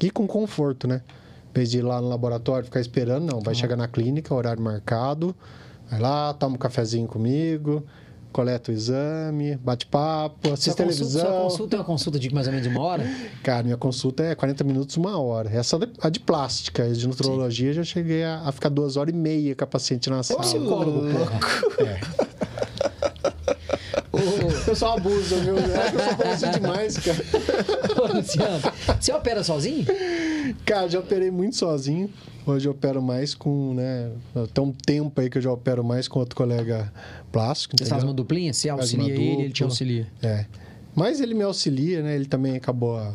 E 0.00 0.10
com 0.10 0.26
conforto, 0.26 0.86
né? 0.86 1.02
Em 1.50 1.54
vez 1.54 1.70
de 1.70 1.78
ir 1.78 1.82
lá 1.82 2.00
no 2.00 2.08
laboratório 2.08 2.64
ficar 2.64 2.80
esperando, 2.80 3.30
não. 3.30 3.40
Vai 3.40 3.54
chegar 3.54 3.76
na 3.76 3.88
clínica, 3.88 4.34
horário 4.34 4.62
marcado, 4.62 5.34
vai 5.90 6.00
lá, 6.00 6.32
toma 6.34 6.56
um 6.56 6.58
cafezinho 6.58 7.06
comigo, 7.06 7.84
coleta 8.32 8.72
o 8.72 8.74
exame, 8.74 9.56
bate 9.56 9.86
papo, 9.86 10.38
Sua 10.48 10.54
assiste 10.54 10.70
consulta, 10.70 10.82
televisão. 10.82 11.20
sua 11.20 11.40
consulta 11.42 11.76
é 11.76 11.78
uma 11.78 11.84
consulta 11.84 12.18
de 12.18 12.34
mais 12.34 12.46
ou 12.46 12.52
menos 12.52 12.66
uma 12.66 12.80
hora? 12.80 13.04
Cara, 13.44 13.62
minha 13.62 13.76
consulta 13.76 14.24
é 14.24 14.34
40 14.34 14.64
minutos, 14.64 14.96
uma 14.96 15.18
hora. 15.20 15.48
Essa 15.50 15.76
é 15.76 15.88
a 16.00 16.08
de 16.08 16.18
plástica. 16.20 16.84
A 16.84 16.88
de 16.88 17.06
nutrologia 17.06 17.72
já 17.72 17.84
cheguei 17.84 18.24
a, 18.24 18.40
a 18.44 18.52
ficar 18.52 18.68
duas 18.70 18.96
horas 18.96 19.14
e 19.14 19.16
meia 19.16 19.54
com 19.54 19.64
a 19.64 19.66
paciente 19.66 20.10
na 20.10 20.22
sala. 20.22 20.40
psicólogo, 20.40 21.02
porra. 21.12 21.40
É. 21.86 22.31
Ô, 24.62 24.64
O 24.64 24.64
pessoal 24.64 24.96
abusa, 24.96 25.36
viu? 25.40 25.56
Eu 25.56 25.80
acho 25.80 25.90
que 25.92 25.96
eu 25.96 26.04
sou 26.04 26.16
conhecido 26.16 26.60
demais, 26.60 26.98
cara. 26.98 27.24
ô, 28.00 28.16
Luciano, 28.16 28.60
você 29.00 29.12
opera 29.12 29.42
sozinho? 29.44 29.84
Cara, 30.64 30.88
já 30.88 31.00
operei 31.00 31.30
muito 31.30 31.56
sozinho. 31.56 32.08
Hoje 32.46 32.66
eu 32.66 32.72
opero 32.72 33.00
mais 33.02 33.34
com, 33.34 33.74
né? 33.74 34.10
Tem 34.52 34.64
um 34.64 34.72
tempo 34.72 35.20
aí 35.20 35.30
que 35.30 35.38
eu 35.38 35.42
já 35.42 35.52
opero 35.52 35.84
mais 35.84 36.08
com 36.08 36.18
outro 36.18 36.34
colega 36.36 36.92
plástico. 37.30 37.76
Você 37.78 37.86
faz 37.86 38.02
uma 38.02 38.14
duplinha? 38.14 38.52
Você 38.52 38.68
auxilia 38.68 39.12
ele, 39.14 39.42
ele 39.42 39.52
te 39.52 39.62
auxilia. 39.62 40.06
É. 40.22 40.46
Mas 40.94 41.20
ele 41.20 41.34
me 41.34 41.42
auxilia, 41.42 42.02
né? 42.02 42.14
Ele 42.14 42.26
também 42.26 42.56
acabou 42.56 42.96
a. 42.98 43.14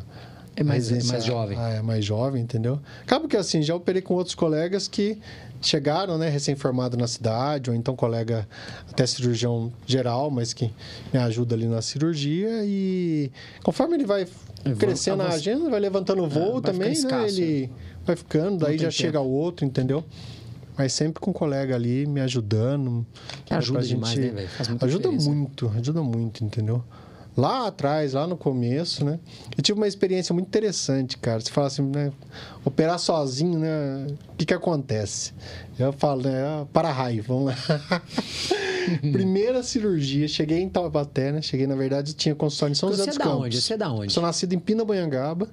É 0.60 0.64
mais- 0.64 0.84
residência- 0.90 1.14
mais 1.14 1.24
jovem. 1.26 1.58
Ah, 1.60 1.70
é 1.70 1.82
mais 1.82 2.04
jovem, 2.04 2.42
entendeu? 2.42 2.80
Acaba 3.04 3.28
que 3.28 3.38
assim, 3.38 3.62
já 3.62 3.76
operei 3.76 4.02
com 4.02 4.16
outros 4.16 4.36
colegas 4.36 4.88
que 4.88 5.18
chegaram, 5.62 6.18
né, 6.18 6.30
recém-formados 6.30 6.98
na 7.00 7.08
cidade, 7.08 7.70
ou 7.70 7.76
então 7.76 7.96
colega 7.96 8.48
até 8.92 9.06
cirurgião 9.08 9.72
geral, 9.86 10.30
mas 10.30 10.54
que 10.54 10.72
me 11.14 11.20
ajuda 11.20 11.56
ali 11.56 11.66
na 11.68 11.82
cirurgia 11.82 12.64
e 12.64 13.32
conforme 13.64 13.96
ele 13.96 14.06
vai 14.06 14.28
crescendo 14.78 15.18
na 15.18 15.30
agenda, 15.30 15.70
vai 15.70 15.80
levantando 15.80 16.24
o 16.24 16.28
voo 16.30 16.50
Ah, 16.50 16.52
vai 16.54 16.62
também, 16.62 16.94
ficando 16.96 17.12
né? 17.12 17.26
escasso, 17.28 17.42
Ele 17.42 17.72
vai 18.06 18.16
ficando, 18.16 18.58
daí 18.66 18.78
já 18.78 18.84
tempo. 18.90 18.92
chega 18.94 19.22
o 19.22 19.30
outro, 19.32 19.66
entendeu? 19.66 20.04
Mas 20.78 20.94
sempre 20.94 21.20
com 21.20 21.32
um 21.32 21.34
colega 21.34 21.74
ali 21.74 22.06
me 22.06 22.22
ajudando. 22.22 23.04
Que 23.46 23.54
ajuda 23.56 23.82
demais, 23.82 24.14
gente- 24.14 24.26
né, 24.28 24.32
velho? 24.34 24.50
Ajuda 24.82 25.10
diferença. 25.10 25.30
muito, 25.30 25.72
ajuda 25.76 26.04
muito, 26.04 26.44
entendeu? 26.44 26.84
Lá 27.38 27.68
atrás, 27.68 28.14
lá 28.14 28.26
no 28.26 28.36
começo, 28.36 29.06
né? 29.06 29.20
Eu 29.56 29.62
tive 29.62 29.78
uma 29.80 29.88
experiência 29.88 30.34
muito 30.34 30.48
interessante, 30.48 31.20
cara. 31.20 31.40
Você 31.40 31.52
fala 31.52 31.68
assim, 31.68 31.84
né? 31.84 32.12
Operar 32.66 32.98
sozinho, 32.98 33.60
né? 33.60 34.08
O 34.34 34.36
que 34.36 34.44
que 34.48 34.54
acontece? 34.56 35.34
Eu 35.78 35.94
falo, 35.94 36.24
né? 36.24 36.44
ah, 36.44 36.66
Para 36.74 36.92
raio, 36.92 37.22
vamos 37.22 37.46
lá. 37.46 37.56
Primeira 39.12 39.62
cirurgia, 39.62 40.28
cheguei 40.28 40.60
em 40.60 40.68
Taubaté, 40.70 41.32
né? 41.32 41.42
Cheguei, 41.42 41.68
na 41.68 41.76
verdade, 41.76 42.14
tinha 42.14 42.34
consultório 42.34 42.72
em 42.72 42.76
São 42.76 42.90
Você 42.90 42.98
José 42.98 43.04
é 43.04 43.12
dos 43.12 43.18
da 43.18 43.24
Campos. 43.26 43.40
onde? 43.46 43.62
Você 43.62 43.74
é 43.74 43.78
da 43.78 43.92
onde? 43.92 44.12
Sou 44.14 44.24
nascido 44.24 44.54
em 44.54 44.60
Pindamonhangaba, 44.60 45.48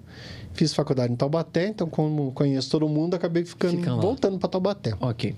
fiz 0.55 0.73
faculdade 0.73 1.13
em 1.13 1.17
Taubaté, 1.17 1.69
então 1.69 1.89
como 1.89 2.33
conheço 2.33 2.71
todo 2.71 2.89
mundo, 2.89 3.15
acabei 3.15 3.45
ficando, 3.45 4.01
voltando 4.01 4.39
para 4.39 4.49
Taubaté. 4.49 4.95
Ok. 5.01 5.35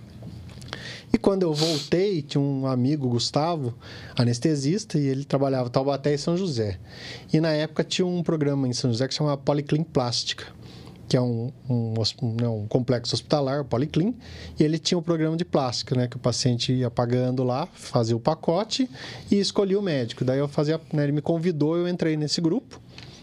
E 1.13 1.19
quando 1.19 1.43
eu 1.43 1.53
voltei, 1.53 2.21
tinha 2.23 2.41
um 2.41 2.67
amigo, 2.67 3.09
Gustavo, 3.09 3.75
anestesista, 4.17 4.99
e 4.99 5.07
ele 5.07 5.25
trabalhava 5.25 5.69
em 5.69 5.73
Taubaté 5.73 6.13
e 6.13 6.19
São 6.19 6.37
José. 6.37 6.79
E 7.33 7.41
na 7.41 7.51
época 7.53 7.85
tinha 7.85 8.07
um 8.07 8.23
programa 8.23 8.69
em 8.69 8.73
São 8.73 8.91
José 8.91 9.09
que 9.09 9.15
chamava 9.15 9.37
Policlin 9.37 9.83
Plástica, 9.83 10.47
que 11.09 11.17
é 11.17 11.21
um, 11.21 11.53
um, 11.69 11.95
né, 12.41 12.49
um 12.49 12.67
complexo 12.67 13.15
hospitalar, 13.15 13.61
o 13.61 13.65
Policlin, 13.65 14.15
e 14.59 14.65
ele 14.65 14.79
tinha 14.79 14.99
um 14.99 15.03
programa 15.03 15.37
de 15.37 15.45
plástica, 15.45 15.95
né, 15.95 16.09
que 16.09 16.17
o 16.17 16.21
paciente 16.21 16.73
ia 16.73 16.91
pagando 16.91 17.45
lá, 17.45 17.67
fazia 17.73 18.17
o 18.17 18.21
pacote 18.21 18.91
e 19.31 19.39
escolhia 19.39 19.79
o 19.79 19.83
médico. 19.83 20.25
Daí 20.25 20.39
eu 20.39 20.49
fazia, 20.49 20.81
né, 20.93 21.05
ele 21.05 21.13
me 21.13 21.23
convidou, 21.23 21.77
eu 21.77 21.89
entrei 21.89 22.17
nesse 22.17 22.41
grupo. 22.41 22.81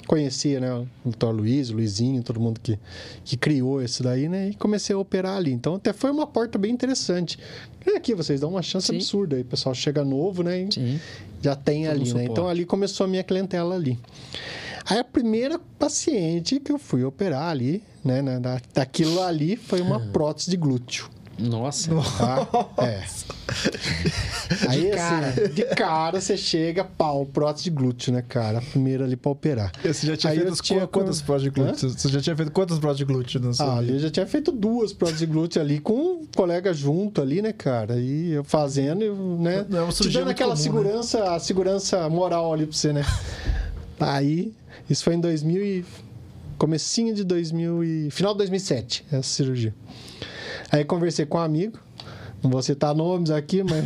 Conhecia, 0.07 0.59
né, 0.59 0.73
o 0.73 0.87
doutor 1.05 1.31
Luiz, 1.31 1.69
o 1.69 1.73
Luizinho, 1.75 2.21
todo 2.21 2.39
mundo 2.39 2.59
que, 2.61 2.77
que 3.23 3.37
criou 3.37 3.81
esse 3.81 4.03
daí, 4.03 4.27
né, 4.27 4.49
e 4.49 4.53
comecei 4.55 4.93
a 4.95 4.99
operar 4.99 5.37
ali. 5.37 5.51
Então, 5.51 5.75
até 5.75 5.93
foi 5.93 6.11
uma 6.11 6.27
porta 6.27 6.57
bem 6.57 6.71
interessante. 6.71 7.39
E 7.85 7.91
aqui, 7.91 8.13
vocês 8.13 8.41
dão 8.41 8.49
uma 8.49 8.61
chance 8.61 8.87
Sim. 8.87 8.95
absurda 8.95 9.35
aí. 9.35 9.41
O 9.41 9.45
pessoal 9.45 9.73
chega 9.73 10.03
novo, 10.03 10.43
né, 10.43 10.67
Sim. 10.71 10.99
já 11.41 11.55
tem 11.55 11.83
Todo 11.83 11.91
ali, 11.91 11.99
né? 12.01 12.05
suporte. 12.07 12.31
Então, 12.31 12.47
ali 12.49 12.65
começou 12.65 13.05
a 13.05 13.07
minha 13.07 13.23
clientela 13.23 13.75
ali. 13.75 13.97
Aí, 14.85 14.97
a 14.99 15.03
primeira 15.03 15.57
paciente 15.79 16.59
que 16.59 16.71
eu 16.71 16.77
fui 16.77 17.03
operar 17.05 17.49
ali, 17.49 17.81
né, 18.03 18.21
na- 18.21 18.39
da- 18.39 18.61
daquilo 18.73 19.21
ali, 19.21 19.55
foi 19.55 19.79
uma 19.81 19.99
prótese 19.99 20.49
de 20.51 20.57
glúteo. 20.57 21.09
Nossa. 21.37 21.89
Tá? 22.17 22.47
É. 22.83 23.03
Aí, 24.67 24.81
De 24.81 24.91
assim, 24.91 24.97
cara. 24.97 25.49
de 25.49 25.63
cara 25.75 26.21
você 26.21 26.37
chega, 26.37 26.83
pau, 26.83 27.25
prótese 27.25 27.65
de 27.65 27.69
glúteo, 27.71 28.13
né, 28.13 28.21
cara? 28.21 28.59
A 28.59 28.61
primeira 28.61 29.03
ali 29.03 29.15
pra 29.15 29.31
operar. 29.31 29.71
Você 29.83 30.07
já 30.07 30.15
tinha 30.17 30.31
Aí 30.33 30.39
feito 30.39 30.61
tinha 30.61 30.87
quantas 30.87 31.21
próteses 31.21 31.51
de 31.51 31.59
glúteo? 31.59 31.89
Você 31.89 32.09
já 32.09 32.21
tinha 32.21 32.35
feito 32.35 32.51
quantas 32.51 32.79
próteses 32.79 32.97
de 32.99 33.05
glúteo 33.05 33.53
sua 33.53 33.65
Ah, 33.65 33.77
ali 33.77 33.93
eu 33.93 33.99
já 33.99 34.09
tinha 34.09 34.25
feito 34.25 34.51
duas 34.51 34.93
próteses 34.93 35.19
de 35.19 35.25
glúteo 35.25 35.61
ali 35.61 35.79
com 35.79 35.93
um 35.93 36.27
colega 36.35 36.73
junto 36.73 37.21
ali, 37.21 37.41
né, 37.41 37.51
cara? 37.51 37.97
E 37.99 38.31
eu 38.31 38.43
fazendo, 38.43 39.03
eu, 39.03 39.15
né? 39.39 39.65
Não 39.69 39.79
é 39.79 39.81
uma 39.83 39.91
te 39.91 40.09
dando 40.09 40.29
aquela 40.29 40.53
comum, 40.53 40.63
segurança, 40.63 41.33
a 41.35 41.39
segurança 41.39 42.09
moral 42.09 42.53
ali 42.53 42.65
pra 42.65 42.75
você, 42.75 42.93
né? 42.93 43.03
Aí, 43.99 44.53
isso 44.89 45.03
foi 45.03 45.15
em 45.15 45.19
2000 45.19 45.63
e... 45.63 45.85
Comecinho 46.57 47.13
de 47.13 47.23
2000 47.23 47.83
e... 47.83 48.11
Final 48.11 48.33
de 48.33 48.37
2007, 48.39 49.05
essa 49.11 49.23
cirurgia. 49.23 49.73
Aí 50.73 50.83
conversei 50.83 51.23
com 51.23 51.37
um 51.37 51.41
amigo, 51.41 51.77
não 52.41 52.49
vou 52.49 52.59
citar 52.63 52.95
nomes 52.95 53.29
aqui, 53.29 53.61
mas... 53.63 53.85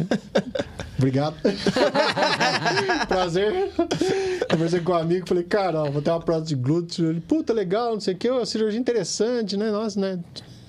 Obrigado. 0.97 1.35
Prazer. 3.09 3.71
Conversei 4.49 4.79
com 4.79 4.93
um 4.93 4.95
amigo, 4.95 5.27
falei, 5.27 5.43
cara, 5.43 5.83
ó, 5.83 5.91
vou 5.91 6.01
ter 6.01 6.11
uma 6.11 6.21
prótese 6.21 6.55
de 6.55 6.55
glúteo. 6.55 7.09
Ele, 7.09 7.19
puta, 7.19 7.51
legal, 7.51 7.93
não 7.93 7.99
sei 7.99 8.13
o 8.13 8.17
que, 8.17 8.29
uma 8.29 8.45
cirurgia 8.45 8.79
interessante, 8.79 9.57
né? 9.57 9.69
Nossa, 9.69 9.99
né? 9.99 10.17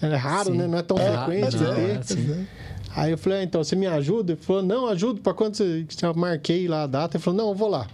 É 0.02 0.14
raro, 0.16 0.50
Sim. 0.50 0.58
né? 0.58 0.66
Não 0.66 0.78
é 0.78 0.82
tão 0.82 0.98
É, 0.98 1.24
frequente 1.24 1.56
não, 1.56 1.72
é, 1.72 2.02
sim. 2.02 2.46
Aí 2.96 3.12
eu 3.12 3.18
falei, 3.18 3.38
ah, 3.38 3.42
então 3.44 3.62
você 3.62 3.76
me 3.76 3.86
ajuda? 3.86 4.32
Ele 4.32 4.40
falou, 4.40 4.62
não, 4.62 4.88
ajudo. 4.88 5.20
Para 5.20 5.32
quando 5.34 5.54
você 5.54 5.86
já 5.88 6.12
marquei 6.12 6.66
lá 6.66 6.82
a 6.82 6.86
data? 6.88 7.16
Ele 7.16 7.22
falou, 7.22 7.38
não, 7.38 7.48
eu 7.50 7.54
vou 7.54 7.68
lá. 7.68 7.86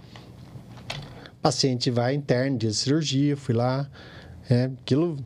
Paciente 1.43 1.91
vai 1.91 2.15
interno, 2.15 2.57
dia 2.57 2.71
de 2.71 2.75
cirurgia, 2.75 3.37
fui 3.37 3.53
lá. 3.53 3.87
É, 4.47 4.65
aquilo, 4.65 5.17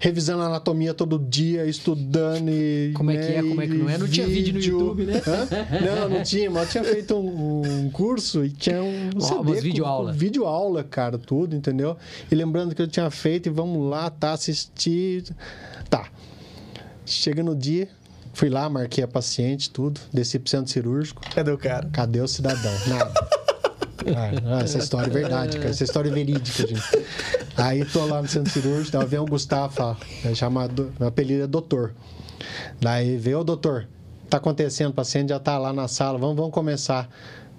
revisando 0.00 0.42
a 0.42 0.46
anatomia 0.46 0.92
todo 0.92 1.18
dia, 1.20 1.64
estudando 1.66 2.48
e. 2.50 2.92
Como 2.96 3.12
é 3.12 3.16
que 3.16 3.32
é, 3.34 3.42
como 3.42 3.62
é 3.62 3.66
que 3.68 3.74
não 3.74 3.88
é? 3.88 3.96
Não 3.96 4.08
tinha 4.08 4.26
vídeo 4.26 4.54
no 4.54 4.60
YouTube, 4.60 5.04
né? 5.04 5.22
Hã? 5.24 5.46
Não, 5.86 6.08
não 6.08 6.22
tinha, 6.24 6.50
mas 6.50 6.64
eu 6.74 6.82
tinha 6.82 6.84
feito 6.92 7.14
um, 7.14 7.62
um 7.84 7.90
curso 7.90 8.44
e 8.44 8.50
tinha 8.50 8.82
um. 8.82 9.10
Ó, 9.16 9.20
CD 9.20 9.34
umas 9.40 9.56
com- 9.56 9.62
videoaula. 9.62 10.12
com 10.12 10.18
Vídeo 10.18 10.44
aula, 10.46 10.82
cara, 10.82 11.16
tudo, 11.16 11.54
entendeu? 11.54 11.96
E 12.28 12.34
lembrando 12.34 12.74
que 12.74 12.82
eu 12.82 12.88
tinha 12.88 13.08
feito, 13.08 13.46
e 13.48 13.50
vamos 13.52 13.88
lá, 13.88 14.10
tá, 14.10 14.32
assistir. 14.32 15.24
Tá. 15.88 16.08
Chega 17.04 17.44
no 17.44 17.54
dia, 17.54 17.88
fui 18.32 18.48
lá, 18.48 18.68
marquei 18.68 19.04
a 19.04 19.06
paciente, 19.08 19.70
tudo, 19.70 20.00
desci 20.12 20.40
pro 20.40 20.50
centro 20.50 20.72
cirúrgico. 20.72 21.22
Cadê 21.32 21.52
o 21.52 21.58
cara? 21.58 21.88
Cadê 21.92 22.20
o 22.20 22.26
cidadão? 22.26 22.72
Nada. 22.88 23.45
Ah, 24.14 24.62
essa 24.62 24.78
história 24.78 25.08
é 25.08 25.12
verdade, 25.12 25.58
cara. 25.58 25.70
Essa 25.70 25.84
história 25.84 26.08
é 26.08 26.12
verídica, 26.12 26.66
gente. 26.66 26.82
Aí 27.56 27.84
tô 27.84 28.04
lá 28.04 28.20
no 28.20 28.28
centro 28.28 28.52
cirúrgico, 28.52 28.96
daí 28.96 29.06
vem 29.06 29.18
o 29.18 29.24
Gustavo, 29.24 29.96
é 30.24 30.34
chamado, 30.34 30.92
meu 30.98 31.08
apelido 31.08 31.44
é 31.44 31.46
doutor. 31.46 31.94
Daí 32.80 33.16
vê 33.16 33.34
o 33.34 33.42
doutor, 33.42 33.88
tá 34.28 34.36
acontecendo, 34.36 34.90
o 34.90 34.94
paciente 34.94 35.30
já 35.30 35.40
tá 35.40 35.56
lá 35.58 35.72
na 35.72 35.88
sala, 35.88 36.18
vamos, 36.18 36.36
vamos 36.36 36.52
começar. 36.52 37.08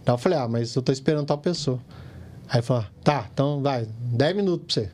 Daí 0.05 0.13
eu 0.13 0.17
falei, 0.17 0.37
ah, 0.37 0.47
mas 0.47 0.75
eu 0.75 0.81
tô 0.81 0.91
esperando 0.91 1.25
tal 1.25 1.37
pessoa. 1.37 1.79
Aí 2.49 2.61
falou, 2.61 2.85
tá, 3.03 3.27
então 3.33 3.61
vai, 3.61 3.87
10 3.99 4.35
minutos 4.35 4.75
pra 4.75 4.83
você. 4.83 4.91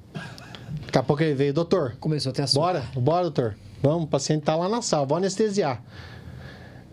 Daqui 0.86 0.98
a 0.98 1.04
pouco 1.04 1.24
ele 1.24 1.34
veio, 1.34 1.54
doutor, 1.54 1.96
Começou 2.00 2.32
a 2.32 2.34
ter 2.34 2.44
assunto. 2.44 2.62
Bora, 2.62 2.84
bora, 2.96 3.24
doutor. 3.24 3.56
Vamos, 3.82 4.06
o 4.06 4.08
paciente 4.08 4.44
tá 4.44 4.56
lá 4.56 4.70
na 4.70 4.82
sala, 4.82 5.06
vou 5.06 5.18
anestesiar. 5.18 5.84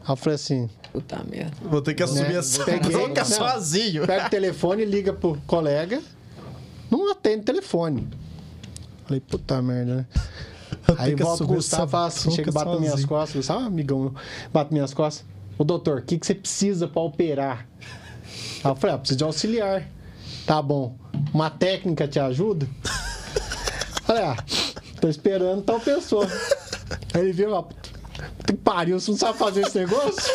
Aí 0.03 0.13
eu 0.13 0.17
falei 0.17 0.35
assim, 0.35 0.69
Puta 0.93 1.23
merda. 1.29 1.53
Vou 1.63 1.81
ter 1.81 1.95
que 1.95 2.03
assumir 2.03 2.31
Né? 2.33 2.39
essa 2.39 2.65
Peguei, 2.65 2.91
bronca 2.91 3.21
não. 3.23 3.25
sozinho. 3.31 4.07
pega 4.07 4.27
o 4.27 4.31
telefone, 4.31 4.85
liga 4.85 5.13
pro 5.13 5.39
colega, 5.47 6.03
não 6.91 7.11
atende 7.13 7.43
o 7.43 7.45
telefone. 7.45 8.09
Falei, 9.05 9.21
puta 9.21 9.63
merda, 9.63 9.95
né? 9.97 10.07
Aí 10.99 11.15
volta 11.15 11.45
o 11.45 11.47
Gustavo 11.47 11.97
assim, 11.97 12.31
chega 12.31 12.51
e 12.51 12.53
bate 12.53 12.71
nas 12.71 12.79
minhas 12.79 12.93
sozinho. 12.93 13.09
costas. 13.09 13.37
Gustavo, 13.37 13.61
ah, 13.61 13.67
amigão, 13.67 14.15
bate 14.53 14.73
minhas 14.73 14.93
costas. 14.95 15.25
Ô 15.59 15.65
doutor, 15.65 15.99
o 15.99 16.03
que, 16.03 16.19
que 16.19 16.27
você 16.27 16.35
precisa 16.35 16.89
pra 16.89 17.03
operar? 17.03 17.67
Aí 18.65 18.71
eu 18.71 18.75
falei, 18.77 18.97
ah, 18.97 18.99
preciso 18.99 19.19
de 19.19 19.25
auxiliar. 19.25 19.89
Tá 20.47 20.61
bom. 20.61 20.97
Uma 21.35 21.51
técnica 21.51 22.09
te 22.09 22.19
ajuda? 22.19 22.67
Falei, 24.05 24.23
ah, 24.25 24.37
tô 25.01 25.09
esperando 25.09 25.63
tal 25.63 25.79
pessoa. 25.81 26.27
Aí 27.15 27.21
ele 27.21 27.33
viu, 27.33 27.53
ó, 27.53 27.65
que 28.47 28.53
pariu, 28.55 28.99
você 28.99 29.11
não 29.11 29.19
sabe 29.19 29.39
fazer 29.39 29.61
esse 29.63 29.79
negócio? 29.79 30.33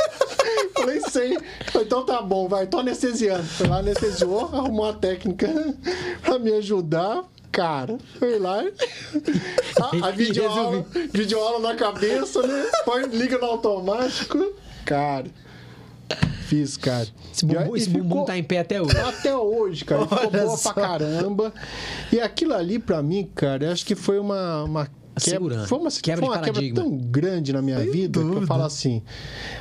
Falei, 0.76 1.00
sei. 1.02 1.38
Falei, 1.72 1.86
então 1.88 2.06
tá 2.06 2.22
bom, 2.22 2.48
vai, 2.48 2.68
tô 2.68 2.80
anestesiando. 2.80 3.44
Foi 3.44 3.68
lá, 3.68 3.78
anestesiou, 3.80 4.46
arrumou 4.54 4.86
uma 4.86 4.94
técnica 4.94 5.48
pra 6.22 6.38
me 6.40 6.52
ajudar. 6.54 7.24
Cara, 7.52 7.98
foi 8.20 8.38
lá. 8.38 8.62
A, 9.82 10.08
a 10.08 10.12
videoaula, 10.12 10.86
videoaula 11.14 11.60
na 11.60 11.76
cabeça, 11.76 12.46
né? 12.46 12.66
Põe, 12.84 13.06
liga 13.08 13.38
no 13.38 13.46
automático. 13.46 14.54
Cara, 14.86 15.28
fiz, 16.48 16.76
cara. 16.76 17.08
Esse 17.34 17.46
bumbum, 17.46 17.76
esse 17.78 17.86
ficou- 17.90 18.04
bumbum 18.04 18.26
tá 18.26 18.38
em 18.38 18.44
pé 18.44 18.60
até 18.60 18.82
hoje. 18.82 18.98
até 18.98 19.36
hoje, 19.36 19.86
cara. 19.86 20.06
Ficou 20.06 20.30
boa 20.32 20.58
só. 20.58 20.74
pra 20.74 20.84
caramba. 20.84 21.54
E 22.12 22.20
aquilo 22.20 22.54
ali, 22.54 22.78
pra 22.78 23.02
mim, 23.02 23.30
cara, 23.34 23.72
acho 23.72 23.86
que 23.86 23.96
foi 23.96 24.20
uma. 24.20 24.64
uma 24.66 24.88
Segurança. 25.18 25.68
foi 25.68 25.78
uma, 25.80 25.90
Quebra 25.92 26.26
foi 26.26 26.36
uma 26.36 26.42
quebra 26.44 26.74
tão 26.74 26.98
grande 26.98 27.54
na 27.54 27.62
minha 27.62 27.80
vida 27.80 28.20
que 28.20 28.26
eu 28.26 28.30
dúvida. 28.32 28.48
falo 28.48 28.64
assim. 28.64 29.02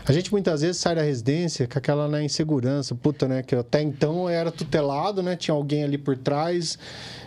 A 0.06 0.12
gente 0.12 0.30
muitas 0.32 0.60
vezes 0.62 0.76
sai 0.78 0.94
da 0.96 1.02
residência 1.02 1.66
com 1.68 1.78
aquela 1.78 2.08
né, 2.08 2.24
insegurança, 2.24 2.94
puta, 2.94 3.26
né? 3.28 3.42
Que 3.42 3.54
até 3.54 3.80
então 3.82 4.22
eu 4.22 4.28
era 4.30 4.50
tutelado, 4.50 5.22
né? 5.22 5.36
Tinha 5.36 5.54
alguém 5.54 5.84
ali 5.84 5.96
por 5.98 6.16
trás, 6.16 6.78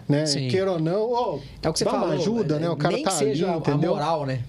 né? 0.08 0.26
Sim. 0.26 0.48
Queira 0.50 0.74
ou 0.74 0.80
não, 0.80 1.02
ô, 1.12 1.40
É 1.62 1.70
o 1.70 1.74
que 1.74 1.80
você 1.80 1.86
uma 1.86 2.08
ajuda, 2.14 2.60
né? 2.60 2.70
O 2.70 2.76
cara 2.78 2.96
Nem 2.96 3.04
tá 3.04 3.12
seja 3.12 3.46
ali, 3.48 3.56
a- 3.56 3.58
entendeu? 3.58 3.92
a 3.92 3.96
moral, 3.96 4.26
né? 4.26 4.42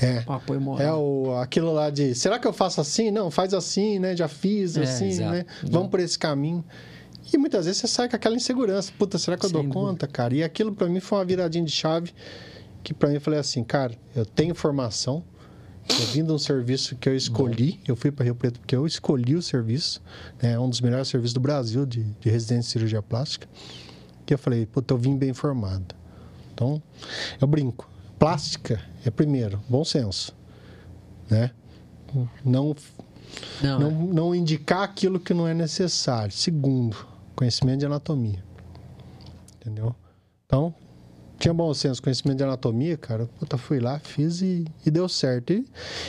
É. 0.00 0.24
O 0.26 0.32
apoio 0.32 0.60
moral. 0.60 0.86
É 0.86 0.92
o, 0.92 1.36
aquilo 1.40 1.72
lá 1.72 1.88
de, 1.88 2.14
será 2.14 2.38
que 2.38 2.46
eu 2.48 2.52
faço 2.52 2.80
assim? 2.80 3.10
Não, 3.10 3.30
faz 3.30 3.54
assim, 3.54 3.98
né? 4.00 4.16
Já 4.16 4.26
fiz 4.26 4.76
É, 4.76 4.82
assim, 4.82 5.08
exato, 5.08 5.30
né? 5.30 5.46
Vamos 5.70 5.88
por 5.90 6.00
esse 6.00 6.18
caminho. 6.18 6.64
E 7.32 7.38
muitas 7.38 7.64
vezes 7.66 7.80
você 7.80 7.86
sai 7.88 8.08
com 8.08 8.16
aquela 8.16 8.34
insegurança. 8.34 8.92
Puta, 8.98 9.16
será 9.16 9.36
que 9.38 9.44
eu 9.46 9.48
Sem 9.48 9.54
dou 9.54 9.62
dúvida. 9.62 9.80
conta, 9.80 10.06
cara? 10.08 10.34
E 10.34 10.42
aquilo 10.42 10.72
pra 10.72 10.86
mim 10.88 10.98
foi 11.00 11.18
uma 11.18 11.24
viradinha 11.24 11.64
de 11.64 11.70
chave 11.70 12.12
que 12.82 12.92
pra 12.92 13.08
mim 13.08 13.16
eu 13.16 13.20
falei 13.20 13.38
assim, 13.38 13.62
cara, 13.62 13.94
eu 14.14 14.26
tenho 14.26 14.54
formação, 14.54 15.24
eu 15.88 16.06
vim 16.06 16.24
de 16.24 16.32
um 16.32 16.38
serviço 16.38 16.96
que 16.96 17.08
eu 17.08 17.16
escolhi, 17.16 17.80
eu 17.86 17.96
fui 17.96 18.10
para 18.10 18.24
Rio 18.24 18.34
Preto 18.34 18.60
porque 18.60 18.74
eu 18.74 18.86
escolhi 18.86 19.34
o 19.34 19.42
serviço, 19.42 20.00
né? 20.40 20.52
É 20.52 20.58
um 20.58 20.68
dos 20.68 20.80
melhores 20.80 21.08
serviços 21.08 21.34
do 21.34 21.40
Brasil 21.40 21.84
de, 21.84 22.04
de 22.04 22.30
residência 22.30 22.62
de 22.62 22.72
cirurgia 22.72 23.02
plástica. 23.02 23.48
Que 24.24 24.34
eu 24.34 24.38
falei, 24.38 24.64
puta, 24.64 24.94
eu 24.94 24.98
vim 24.98 25.16
bem 25.16 25.32
formado. 25.32 25.94
Então, 26.54 26.80
eu 27.40 27.46
brinco. 27.46 27.88
Plástica 28.18 28.80
é 29.04 29.10
primeiro, 29.10 29.60
bom 29.68 29.84
senso, 29.84 30.32
né? 31.28 31.50
Não 32.44 32.76
Não, 33.60 33.80
não, 33.80 33.88
é. 33.88 34.14
não 34.14 34.34
indicar 34.34 34.82
aquilo 34.82 35.18
que 35.18 35.34
não 35.34 35.48
é 35.48 35.54
necessário. 35.54 36.32
Segundo, 36.32 36.96
conhecimento 37.34 37.80
de 37.80 37.86
anatomia. 37.86 38.44
Entendeu? 39.56 39.94
Então, 40.46 40.74
tinha 41.42 41.52
bom 41.52 41.74
senso, 41.74 42.00
conhecimento 42.00 42.38
de 42.38 42.44
anatomia, 42.44 42.96
cara. 42.96 43.28
Puta, 43.40 43.58
fui 43.58 43.80
lá, 43.80 43.98
fiz 43.98 44.40
e, 44.40 44.64
e 44.86 44.90
deu 44.92 45.08
certo. 45.08 45.52
E, 45.52 45.66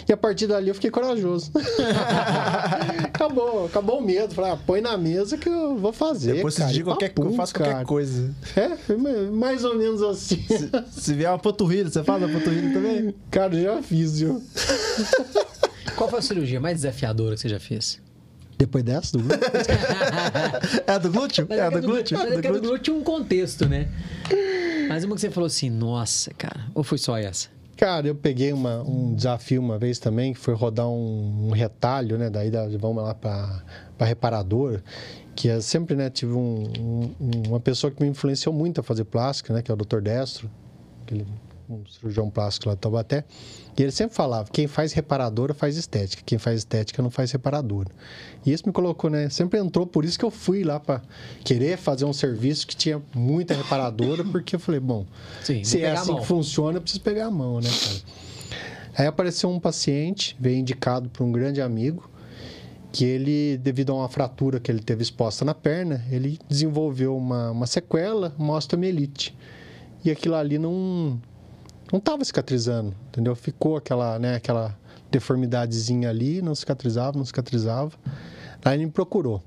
e 0.07 0.13
a 0.13 0.17
partir 0.17 0.45
dali 0.45 0.67
eu 0.67 0.75
fiquei 0.75 0.91
corajoso. 0.91 1.51
acabou, 3.03 3.65
acabou 3.65 3.97
o 3.97 4.01
medo. 4.03 4.36
Falei, 4.36 4.51
ah, 4.51 4.57
põe 4.57 4.79
na 4.79 4.95
mesa 4.95 5.36
que 5.36 5.49
eu 5.49 5.75
vou 5.75 5.91
fazer. 5.91 6.36
Depois 6.36 6.53
você 6.53 6.61
cara. 6.61 6.71
diz 6.71 6.81
E 6.81 6.84
qualquer 6.84 7.09
papum, 7.09 7.29
eu 7.31 7.36
faço 7.36 7.55
qualquer 7.55 7.73
cara. 7.73 7.86
coisa. 7.86 8.31
É, 8.55 8.77
foi 8.77 8.95
mais 9.31 9.65
ou 9.65 9.75
menos 9.75 10.03
assim. 10.03 10.45
Se 10.91 11.15
vier 11.15 11.31
uma 11.31 11.39
panturrilha, 11.39 11.89
você 11.89 12.03
faz 12.03 12.21
a 12.21 12.27
panturrilha 12.27 12.71
também? 12.71 13.15
cara, 13.31 13.59
já 13.59 13.81
fiz, 13.81 14.19
viu? 14.19 14.39
Qual 15.95 16.07
foi 16.07 16.19
a 16.19 16.21
cirurgia 16.21 16.59
mais 16.59 16.77
desafiadora 16.77 17.34
que 17.34 17.41
você 17.41 17.49
já 17.49 17.59
fez? 17.59 17.99
Depois 18.55 18.84
dessa, 18.84 19.17
do 19.17 19.23
grupo, 19.23 19.43
É 20.86 20.91
a 20.91 20.97
do 20.99 21.11
glúteo? 21.11 21.47
É 21.49 21.59
a 21.59 21.69
que 21.69 21.79
do 21.79 21.88
glúteo? 21.88 22.17
É 22.17 22.21
é 22.21 22.25
do 22.25 22.41
glúteo? 22.41 22.61
glúteo 22.61 22.95
um 22.95 23.03
contexto, 23.03 23.67
né? 23.67 23.89
Mas 24.93 25.03
uma 25.03 25.15
que 25.15 25.21
você 25.21 25.31
falou 25.31 25.47
assim, 25.47 25.71
nossa, 25.71 26.31
cara. 26.35 26.67
Ou 26.75 26.83
foi 26.83 26.99
só 26.99 27.17
essa? 27.17 27.49
Cara, 27.75 28.05
eu 28.07 28.13
peguei 28.13 28.53
uma- 28.53 28.83
um 28.83 29.15
desafio 29.15 29.59
uma 29.59 29.79
vez 29.79 29.97
também, 29.97 30.33
que 30.33 30.39
foi 30.39 30.53
rodar 30.53 30.87
um, 30.87 31.47
um 31.47 31.51
retalho, 31.51 32.15
né? 32.15 32.29
Daí 32.29 32.51
da- 32.51 32.67
vamos 32.77 33.01
lá 33.03 33.15
para 33.15 33.63
a 33.97 34.05
reparadora, 34.05 34.83
que 35.35 35.49
é 35.49 35.59
sempre, 35.61 35.95
né? 35.95 36.11
Tive 36.11 36.33
um- 36.33 37.11
um- 37.19 37.41
uma 37.47 37.59
pessoa 37.59 37.89
que 37.89 38.03
me 38.03 38.07
influenciou 38.07 38.53
muito 38.53 38.79
a 38.81 38.83
fazer 38.83 39.05
plástica, 39.05 39.51
né? 39.51 39.63
Que 39.63 39.71
é 39.71 39.73
o 39.73 39.77
Dr. 39.77 39.99
Destro, 39.99 40.47
aquele 41.01 41.25
um 41.74 41.86
cirurgião 41.86 42.30
plástico 42.30 42.69
lá 42.69 42.76
de 42.76 42.82
Taubaté. 42.82 43.24
E 43.78 43.82
ele 43.82 43.91
sempre 43.91 44.15
falava, 44.15 44.49
quem 44.51 44.67
faz 44.67 44.93
reparadora 44.93 45.53
faz 45.53 45.78
estética, 45.78 46.21
quem 46.26 46.38
faz 46.38 46.59
estética 46.59 47.01
não 47.01 47.09
faz 47.09 47.32
reparadora. 47.32 47.89
E 48.45 48.51
isso 48.51 48.63
me 48.67 48.71
colocou, 48.71 49.09
né? 49.09 49.30
Sempre 49.30 49.59
entrou, 49.59 49.88
por 49.88 50.05
isso 50.05 50.17
que 50.17 50.26
eu 50.26 50.32
fui 50.32 50.63
lá 50.63 50.80
para 50.80 51.01
querer 51.43 51.78
fazer 51.78 52.05
um 52.05 52.13
serviço 52.13 52.67
que 52.67 52.76
tinha 52.76 53.01
muita 53.15 53.53
reparadora, 53.53 54.24
porque 54.24 54.55
eu 54.55 54.59
falei, 54.59 54.80
bom, 54.80 55.05
Sim, 55.43 55.63
se 55.63 55.82
é 55.82 55.91
assim 55.91 56.15
que 56.15 56.26
funciona, 56.26 56.78
eu 56.78 56.82
preciso 56.82 57.01
pegar 57.01 57.26
a 57.26 57.32
mão, 57.32 57.59
né, 57.59 57.69
cara? 57.69 58.24
Aí 58.95 59.07
apareceu 59.07 59.49
um 59.49 59.59
paciente, 59.59 60.36
veio 60.39 60.57
indicado 60.57 61.09
por 61.09 61.24
um 61.24 61.32
grande 61.32 61.59
amigo, 61.59 62.09
que 62.91 63.03
ele, 63.03 63.57
devido 63.57 63.91
a 63.91 63.95
uma 63.95 64.07
fratura 64.07 64.59
que 64.59 64.71
ele 64.71 64.80
teve 64.80 65.01
exposta 65.01 65.43
na 65.43 65.55
perna, 65.55 66.05
ele 66.11 66.39
desenvolveu 66.47 67.17
uma, 67.17 67.49
uma 67.49 67.65
sequela, 67.65 68.36
uma 68.38 68.53
osteomielite. 68.53 69.36
E 70.05 70.11
aquilo 70.11 70.36
ali 70.36 70.59
não 70.59 71.19
não 71.93 71.99
estava 71.99 72.25
cicatrizando, 72.25 72.91
entendeu? 73.09 73.35
Ficou 73.35 73.77
aquela, 73.77 74.17
né, 74.17 74.33
aquela 74.33 74.75
deformidadezinha 75.11 76.09
ali, 76.09 76.41
não 76.41 76.55
cicatrizava, 76.55 77.15
não 77.15 77.23
cicatrizava. 77.23 77.91
Aí 78.65 78.77
ele 78.77 78.85
me 78.87 78.91
procurou. 78.91 79.43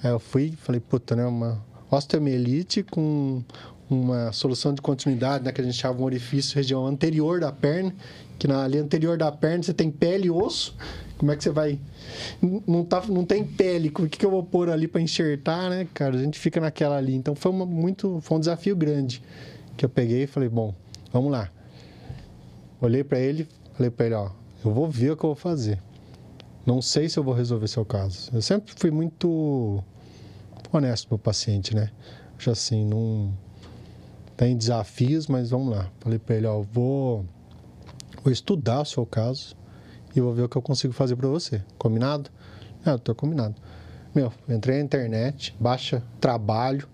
Aí 0.00 0.12
eu 0.12 0.20
fui, 0.20 0.52
falei, 0.52 0.80
puta, 0.80 1.16
né, 1.16 1.26
uma 1.26 1.60
osteomielite 1.90 2.84
com 2.84 3.42
uma 3.90 4.30
solução 4.30 4.72
de 4.72 4.80
continuidade, 4.80 5.42
né, 5.42 5.50
que 5.50 5.60
a 5.60 5.64
gente 5.64 5.76
chama 5.76 5.98
um 5.98 6.04
orifício 6.04 6.54
região 6.54 6.86
anterior 6.86 7.40
da 7.40 7.50
perna, 7.50 7.92
que 8.38 8.46
na 8.46 8.62
ali 8.62 8.78
anterior 8.78 9.18
da 9.18 9.32
perna 9.32 9.64
você 9.64 9.74
tem 9.74 9.90
pele 9.90 10.28
e 10.28 10.30
osso. 10.30 10.76
Como 11.18 11.32
é 11.32 11.36
que 11.36 11.42
você 11.42 11.50
vai 11.50 11.80
não 12.64 12.84
tá 12.84 13.02
não 13.08 13.24
tem 13.24 13.44
pele, 13.44 13.88
o 13.88 14.08
que 14.08 14.18
que 14.18 14.24
eu 14.24 14.30
vou 14.30 14.44
pôr 14.44 14.70
ali 14.70 14.86
para 14.86 15.00
enxertar, 15.00 15.68
né, 15.68 15.88
cara? 15.92 16.14
A 16.14 16.18
gente 16.22 16.38
fica 16.38 16.60
naquela 16.60 16.96
ali. 16.96 17.14
Então 17.14 17.34
foi 17.34 17.50
uma, 17.50 17.66
muito 17.66 18.20
foi 18.22 18.36
um 18.36 18.40
desafio 18.40 18.76
grande 18.76 19.20
que 19.76 19.84
eu 19.84 19.88
peguei 19.88 20.22
e 20.22 20.26
falei, 20.26 20.48
bom, 20.48 20.72
vamos 21.12 21.30
lá. 21.30 21.50
Olhei 22.80 23.04
para 23.04 23.18
ele, 23.18 23.48
falei 23.74 23.90
para 23.90 24.06
ele, 24.06 24.14
ó, 24.14 24.30
eu 24.64 24.72
vou 24.72 24.88
ver 24.88 25.12
o 25.12 25.16
que 25.16 25.24
eu 25.24 25.30
vou 25.30 25.36
fazer. 25.36 25.82
Não 26.64 26.80
sei 26.80 27.08
se 27.08 27.18
eu 27.18 27.24
vou 27.24 27.34
resolver 27.34 27.68
seu 27.68 27.84
caso. 27.84 28.30
Eu 28.32 28.42
sempre 28.42 28.72
fui 28.76 28.90
muito 28.90 29.82
honesto 30.72 31.08
com 31.08 31.14
o 31.14 31.18
paciente, 31.18 31.74
né? 31.74 31.90
Já 32.38 32.52
assim, 32.52 32.84
não 32.84 33.32
tem 34.36 34.56
desafios, 34.56 35.26
mas 35.26 35.50
vamos 35.50 35.76
lá. 35.76 35.90
Falei 36.00 36.18
para 36.18 36.36
ele, 36.36 36.46
ó, 36.46 36.58
eu 36.58 36.62
vou 36.62 37.26
vou 38.22 38.32
estudar 38.32 38.82
o 38.82 38.84
seu 38.84 39.06
caso 39.06 39.56
e 40.14 40.20
vou 40.20 40.32
ver 40.32 40.42
o 40.42 40.48
que 40.48 40.56
eu 40.56 40.62
consigo 40.62 40.92
fazer 40.92 41.16
para 41.16 41.28
você. 41.28 41.62
Combinado? 41.78 42.30
Ah, 42.84 42.98
tô 42.98 43.14
combinado. 43.14 43.54
Meu, 44.14 44.32
entrei 44.48 44.78
na 44.78 44.84
internet, 44.84 45.54
baixa 45.60 46.02
trabalho, 46.20 46.88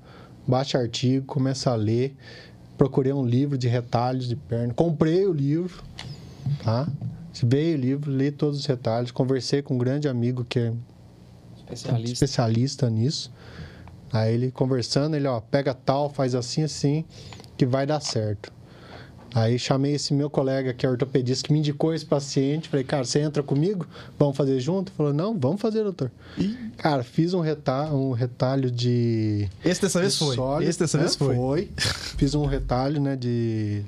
baixa 0.47 0.79
artigo, 0.79 1.27
começa 1.27 1.71
a 1.71 1.75
ler. 1.75 2.17
Procurei 2.77 3.13
um 3.13 3.25
livro 3.25 3.57
de 3.57 3.69
retalhos 3.69 4.29
de 4.29 4.37
perna. 4.37 4.75
Comprei 4.75 5.27
o 5.27 5.33
livro, 5.33 5.83
tá? 6.63 6.89
Veio 7.43 7.77
o 7.77 7.81
livro, 7.81 8.11
li 8.11 8.31
todos 8.31 8.61
os 8.61 8.67
retalhos, 8.67 9.11
conversei 9.11 9.63
com 9.63 9.75
um 9.75 9.79
grande 9.79 10.09
amigo 10.09 10.45
que 10.45 10.59
é 10.59 10.73
Especialista. 11.57 12.13
especialista 12.13 12.91
nisso. 12.91 13.33
Aí 14.13 14.35
ele 14.35 14.51
conversando, 14.51 15.17
ele, 15.17 15.27
ó, 15.27 15.41
pega 15.41 15.75
tal, 15.75 16.09
faz 16.09 16.35
assim, 16.35 16.63
assim, 16.63 17.05
que 17.57 17.67
vai 17.67 17.87
dar 17.87 18.01
certo. 18.01 18.53
Aí 19.35 19.59
chamei 19.59 19.95
esse 19.95 20.15
meu 20.15 20.31
colega 20.31 20.73
que 20.73 20.87
é 20.87 20.89
ortopedista 20.89 21.47
que 21.47 21.53
me 21.53 21.59
indicou 21.59 21.93
esse 21.93 22.07
paciente. 22.07 22.69
Falei, 22.69 22.85
cara, 22.85 23.05
você 23.05 23.21
entra 23.21 23.43
comigo? 23.43 23.87
Vamos 24.19 24.37
fazer 24.37 24.59
junto? 24.61 24.93
Falou, 24.93 25.13
não, 25.13 25.39
vamos 25.39 25.61
fazer, 25.61 25.83
doutor. 25.83 26.11
Cara, 26.77 27.03
fiz 27.03 27.35
um 27.35 27.41
retalho, 27.41 27.95
um 27.95 28.13
retalho 28.13 28.71
de. 28.71 29.49
Esse 29.65 29.83
dessa 29.83 30.01
vez 30.01 30.13
de 30.15 30.19
foi. 30.21 30.37
sólido, 30.37 30.71
Esse 30.71 30.79
dessa 30.79 30.97
né? 30.97 31.05
vez 31.05 31.17
foi. 31.17 31.71
Fiz 32.17 32.35
um 32.35 32.47
retalho, 32.47 33.01
né, 33.01 33.15
de, 33.15 33.83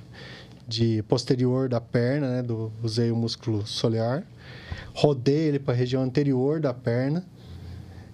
de 0.66 1.03
posterior 1.05 1.68
da 1.68 1.80
perna, 1.80 2.28
né, 2.28 2.43
do, 2.43 2.70
usei 2.82 3.11
o 3.11 3.16
músculo 3.16 3.66
solear. 3.66 4.24
Rodei 4.93 5.49
ele 5.49 5.59
para 5.59 5.72
a 5.72 5.76
região 5.76 6.03
anterior 6.03 6.61
da 6.61 6.74
perna. 6.74 7.24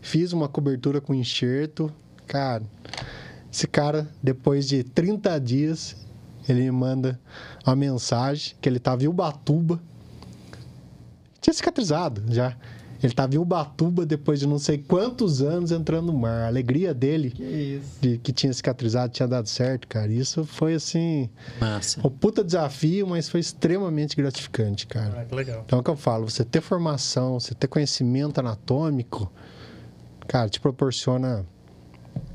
Fiz 0.01 0.33
uma 0.33 0.49
cobertura 0.49 1.01
com 1.01 1.15
enxerto. 1.15 1.91
Cara, 2.27 2.63
esse 3.51 3.67
cara, 3.67 4.09
depois 4.23 4.69
de 4.69 4.85
30 4.85 5.39
dias, 5.41 5.97
ele 6.49 6.63
me 6.63 6.71
manda 6.71 7.19
uma 7.67 7.75
mensagem 7.77 8.55
que 8.61 8.69
ele 8.69 8.77
estava 8.79 9.03
em 9.05 9.09
Ubatuba. 9.09 9.81
tinha 11.41 11.55
cicatrizado 11.55 12.23
já. 12.29 12.57
Ele 13.03 13.13
estava 13.13 13.35
em 13.35 13.39
Ubatuba 13.39 14.07
depois 14.07 14.41
de 14.41 14.47
não 14.47 14.59
sei 14.59 14.79
quantos 14.79 15.43
anos 15.43 15.71
entrando 15.71 16.07
no 16.11 16.19
mar. 16.19 16.45
A 16.45 16.47
alegria 16.47 16.95
dele 16.95 17.31
Que 17.33 17.43
isso. 17.43 17.99
de 18.01 18.17
que 18.17 18.33
tinha 18.33 18.51
cicatrizado, 18.51 19.13
tinha 19.13 19.29
dado 19.29 19.47
certo, 19.47 19.87
cara. 19.87 20.11
Isso 20.11 20.45
foi 20.47 20.73
assim, 20.73 21.29
Massa. 21.61 22.01
um 22.07 22.09
puta 22.09 22.43
desafio, 22.43 23.07
mas 23.07 23.29
foi 23.29 23.41
extremamente 23.41 24.17
gratificante, 24.17 24.87
cara. 24.87 25.21
Ah, 25.21 25.25
que 25.27 25.35
legal. 25.35 25.63
Então 25.67 25.79
é 25.79 25.81
o 25.81 25.85
que 25.85 25.91
eu 25.91 25.97
falo, 25.97 26.31
você 26.31 26.45
ter 26.47 26.63
formação, 26.63 27.39
você 27.39 27.55
ter 27.55 27.67
conhecimento 27.67 28.39
anatômico, 28.39 29.31
cara, 30.27 30.49
te 30.49 30.59
proporciona 30.59 31.45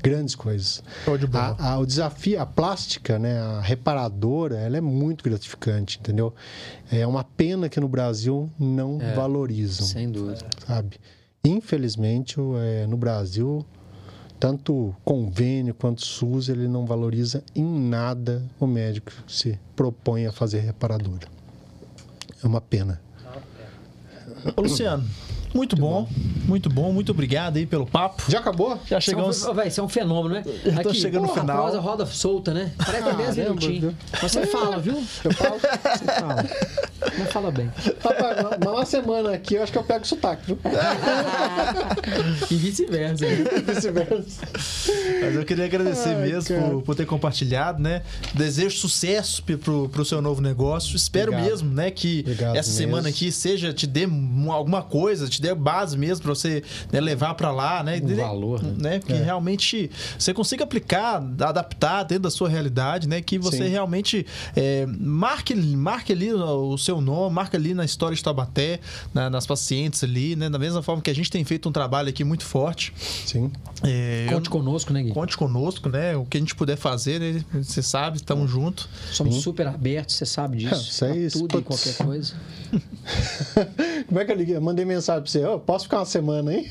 grandes 0.02 0.34
coisas. 0.34 0.82
A- 1.32 1.72
a- 1.72 1.78
o 1.78 1.84
desafio, 1.86 2.40
a 2.40 2.46
plástica, 2.46 3.18
né, 3.18 3.38
a 3.38 3.60
reparadora, 3.60 4.56
ela 4.58 4.76
é 4.76 4.80
muito 4.80 5.22
gratificante, 5.24 5.98
entendeu? 5.98 6.34
É 6.90 7.06
uma 7.06 7.22
pena 7.24 7.68
que 7.68 7.78
no 7.80 7.88
Brasil 7.88 8.50
não 8.58 8.98
É, 9.00 9.14
valorizam, 9.14 9.86
Sem 9.86 10.10
dúvida. 10.10 10.46
sabe? 10.66 10.98
Infelizmente, 11.44 12.36
é, 12.62 12.86
no 12.86 12.96
Brasil, 12.96 13.64
tanto 14.38 14.94
convênio 15.04 15.74
quanto 15.74 16.04
SUS, 16.04 16.48
ele 16.48 16.66
não 16.68 16.86
valoriza 16.86 17.42
em 17.54 17.64
nada 17.64 18.42
o 18.58 18.66
médico 18.66 19.12
que 19.26 19.32
se 19.32 19.58
propõe 19.76 20.26
a 20.26 20.32
fazer 20.32 20.60
reparadora. 20.60 21.28
É 22.42 22.46
uma 22.46 22.60
pena. 22.60 23.00
Ô, 24.56 24.62
Luciano, 24.62 25.04
muito, 25.54 25.76
bom, 25.76 26.08
muito 26.46 26.68
bom, 26.70 26.92
muito 26.92 27.10
obrigado 27.12 27.56
aí 27.56 27.66
pelo 27.66 27.86
papo. 27.86 28.24
Já 28.28 28.38
acabou? 28.38 28.78
Já 28.86 29.00
chegamos. 29.00 29.36
Isso 29.38 29.46
é 29.48 29.50
um, 29.50 29.54
véi, 29.54 29.68
isso 29.68 29.80
é 29.80 29.84
um 29.84 29.88
fenômeno, 29.88 30.34
né? 30.34 30.44
Já 30.64 30.82
tô 30.82 30.94
chegando 30.94 31.22
no 31.26 31.28
final. 31.34 31.58
A 31.58 31.62
prosa 31.62 31.80
roda 31.80 32.06
solta, 32.06 32.52
né? 32.54 32.72
Parece 32.78 33.08
Ah, 33.08 33.12
10 33.12 33.36
lembra, 33.36 33.54
minutinhos. 33.54 33.94
você 34.20 34.46
fala, 34.46 34.78
viu? 34.78 35.02
Eu 35.24 35.32
falo. 35.34 35.58
Você 35.60 36.04
fala. 36.04 36.46
Não 37.18 37.26
fala 37.26 37.50
bem. 37.50 37.70
Rapaz, 38.02 38.36
mas 38.60 38.70
uma 38.72 38.86
semana 38.86 39.30
aqui 39.34 39.54
eu 39.54 39.62
acho 39.62 39.72
que 39.72 39.78
eu 39.78 39.82
pego 39.82 40.06
sotaque, 40.06 40.42
viu? 40.46 40.58
E 42.50 42.54
vice-versa. 42.54 43.24
Vice-versa. 43.66 44.40
Mas 45.22 45.34
eu 45.34 45.44
queria 45.44 45.64
agradecer 45.64 46.10
Ai, 46.10 46.28
mesmo 46.28 46.56
por, 46.70 46.82
por 46.82 46.94
ter 46.94 47.06
compartilhado, 47.06 47.82
né? 47.82 48.02
Desejo 48.34 48.76
sucesso 48.78 49.42
pro- 49.42 49.88
pro, 49.88 50.04
seu 50.04 50.20
novo 50.20 50.40
negócio. 50.40 50.96
Espero 50.96 51.30
Obrigado. 51.32 51.50
mesmo, 51.50 51.70
né, 51.74 51.90
que 51.90 52.20
Obrigado 52.20 52.56
essa 52.56 52.70
mesmo. 52.70 52.84
semana 52.86 53.08
aqui 53.08 53.30
seja 53.32 53.72
te 53.72 53.86
dê 53.86 54.06
um- 54.06 54.52
alguma 54.52 54.82
coisa, 54.82 55.28
te 55.28 55.39
dê 55.40 55.54
base 55.54 55.96
mesmo 55.96 56.22
pra 56.24 56.34
você 56.34 56.62
né, 56.92 57.00
levar 57.00 57.34
pra 57.34 57.50
lá, 57.50 57.82
né? 57.82 58.00
Um 58.02 58.16
valor, 58.16 58.62
né? 58.62 58.98
Que 59.00 59.12
É. 59.12 59.22
realmente 59.22 59.90
você 60.18 60.32
consiga 60.34 60.64
aplicar, 60.64 61.16
adaptar 61.16 62.04
dentro 62.04 62.24
da 62.24 62.30
sua 62.30 62.48
realidade, 62.48 63.08
né? 63.08 63.20
Que 63.20 63.38
você 63.38 63.58
Sim. 63.64 63.68
realmente 63.68 64.26
é, 64.56 64.86
marque, 64.86 65.54
marque 65.54 66.12
ali 66.12 66.32
o 66.32 66.76
seu 66.78 67.00
nome, 67.00 67.34
marque 67.34 67.56
ali 67.56 67.74
na 67.74 67.84
história 67.84 68.14
de 68.16 68.22
Taubaté, 68.22 68.80
na- 69.14 69.30
nas 69.30 69.46
pacientes 69.46 70.02
ali, 70.04 70.36
né? 70.36 70.48
Da 70.50 70.58
mesma 70.58 70.82
forma 70.82 71.00
que 71.02 71.10
a 71.10 71.14
gente 71.14 71.30
tem 71.30 71.44
feito 71.44 71.68
um 71.68 71.72
trabalho 71.72 72.08
aqui 72.08 72.24
muito 72.24 72.44
forte. 72.44 72.92
Sim. 73.26 73.50
É, 73.82 74.26
eu- 74.28 74.34
Conte 74.34 74.50
conosco, 74.50 74.92
né, 74.92 75.02
Gui? 75.02 75.10
Conte 75.12 75.36
conosco, 75.36 75.88
né? 75.88 76.16
O 76.16 76.24
que 76.24 76.36
a 76.36 76.40
gente 76.40 76.54
puder 76.54 76.76
fazer, 76.76 77.20
né? 77.20 77.44
Você 77.62 77.82
sabe, 77.82 78.16
estamos 78.18 78.50
juntos. 78.50 78.88
Somos 79.12 79.36
super 79.36 79.66
abertos, 79.66 80.16
você 80.16 80.26
sabe 80.26 80.58
disso. 80.58 80.88
Isso 80.90 81.04
aí, 81.04 81.30
Pra 81.30 81.40
tudo 81.40 81.58
e 81.58 81.62
qualquer 81.62 81.94
coisa. 81.96 82.34
Como 84.06 84.20
é 84.20 84.24
que 84.24 84.32
eu 84.32 84.36
liguei? 84.36 84.56
Eu 84.56 84.60
mandei 84.60 84.84
mensagem 84.84 85.22
pra 85.22 85.29
você, 85.30 85.44
"Ô, 85.44 85.58
posso 85.58 85.84
ficar 85.84 85.98
uma 85.98 86.04
semana 86.06 86.50
aí? 86.50 86.70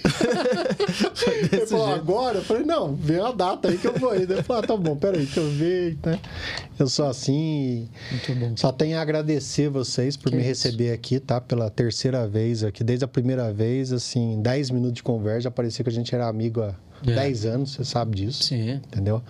Ele 1.51 1.65
falou, 1.67 1.87
jeito. 1.87 2.01
agora? 2.01 2.37
Eu 2.39 2.43
falei, 2.43 2.63
não, 2.63 2.95
vê 2.95 3.19
uma 3.19 3.33
data 3.33 3.69
aí 3.69 3.77
que 3.77 3.87
eu 3.87 3.93
vou 3.93 4.11
aí. 4.11 4.23
Ele 4.23 4.41
falou, 4.43 4.63
ah, 4.63 4.67
tá 4.67 4.75
bom, 4.77 4.95
peraí, 4.95 5.25
que 5.25 5.37
eu 5.37 5.49
vejo, 5.49 5.97
né? 6.05 6.19
Eu 6.77 6.87
sou 6.87 7.05
assim 7.07 7.89
Muito 8.11 8.35
bom. 8.35 8.53
só 8.55 8.71
tenho 8.71 8.97
a 8.97 9.01
agradecer 9.01 9.69
vocês 9.69 10.15
por 10.15 10.29
Que 10.29 10.35
me 10.35 10.41
isso. 10.41 10.49
receber 10.67 10.91
aqui, 10.91 11.19
tá? 11.19 11.41
Pela 11.41 11.69
terceira 11.69 12.27
vez 12.27 12.63
aqui. 12.63 12.83
Desde 12.83 13.03
a 13.05 13.07
primeira 13.07 13.51
vez, 13.51 13.91
assim, 13.91 14.41
10 14.41 14.69
minutos 14.71 14.93
de 14.95 15.03
conversa, 15.03 15.41
já 15.41 15.51
parecia 15.51 15.83
que 15.83 15.89
a 15.89 15.93
gente 15.93 16.13
era 16.13 16.27
amigo 16.27 16.61
há 16.61 16.73
É. 17.05 17.15
10 17.15 17.45
anos, 17.45 17.71
você 17.75 17.83
sabe 17.85 18.15
disso. 18.17 18.43
Sim. 18.43 18.71
entendeu? 18.71 19.21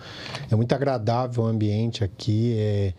É 0.50 0.54
muito 0.56 0.72
agradável 0.74 1.44
o 1.44 1.46
ambiente 1.46 2.02
aqui. 2.04 2.54
É... 2.58 2.92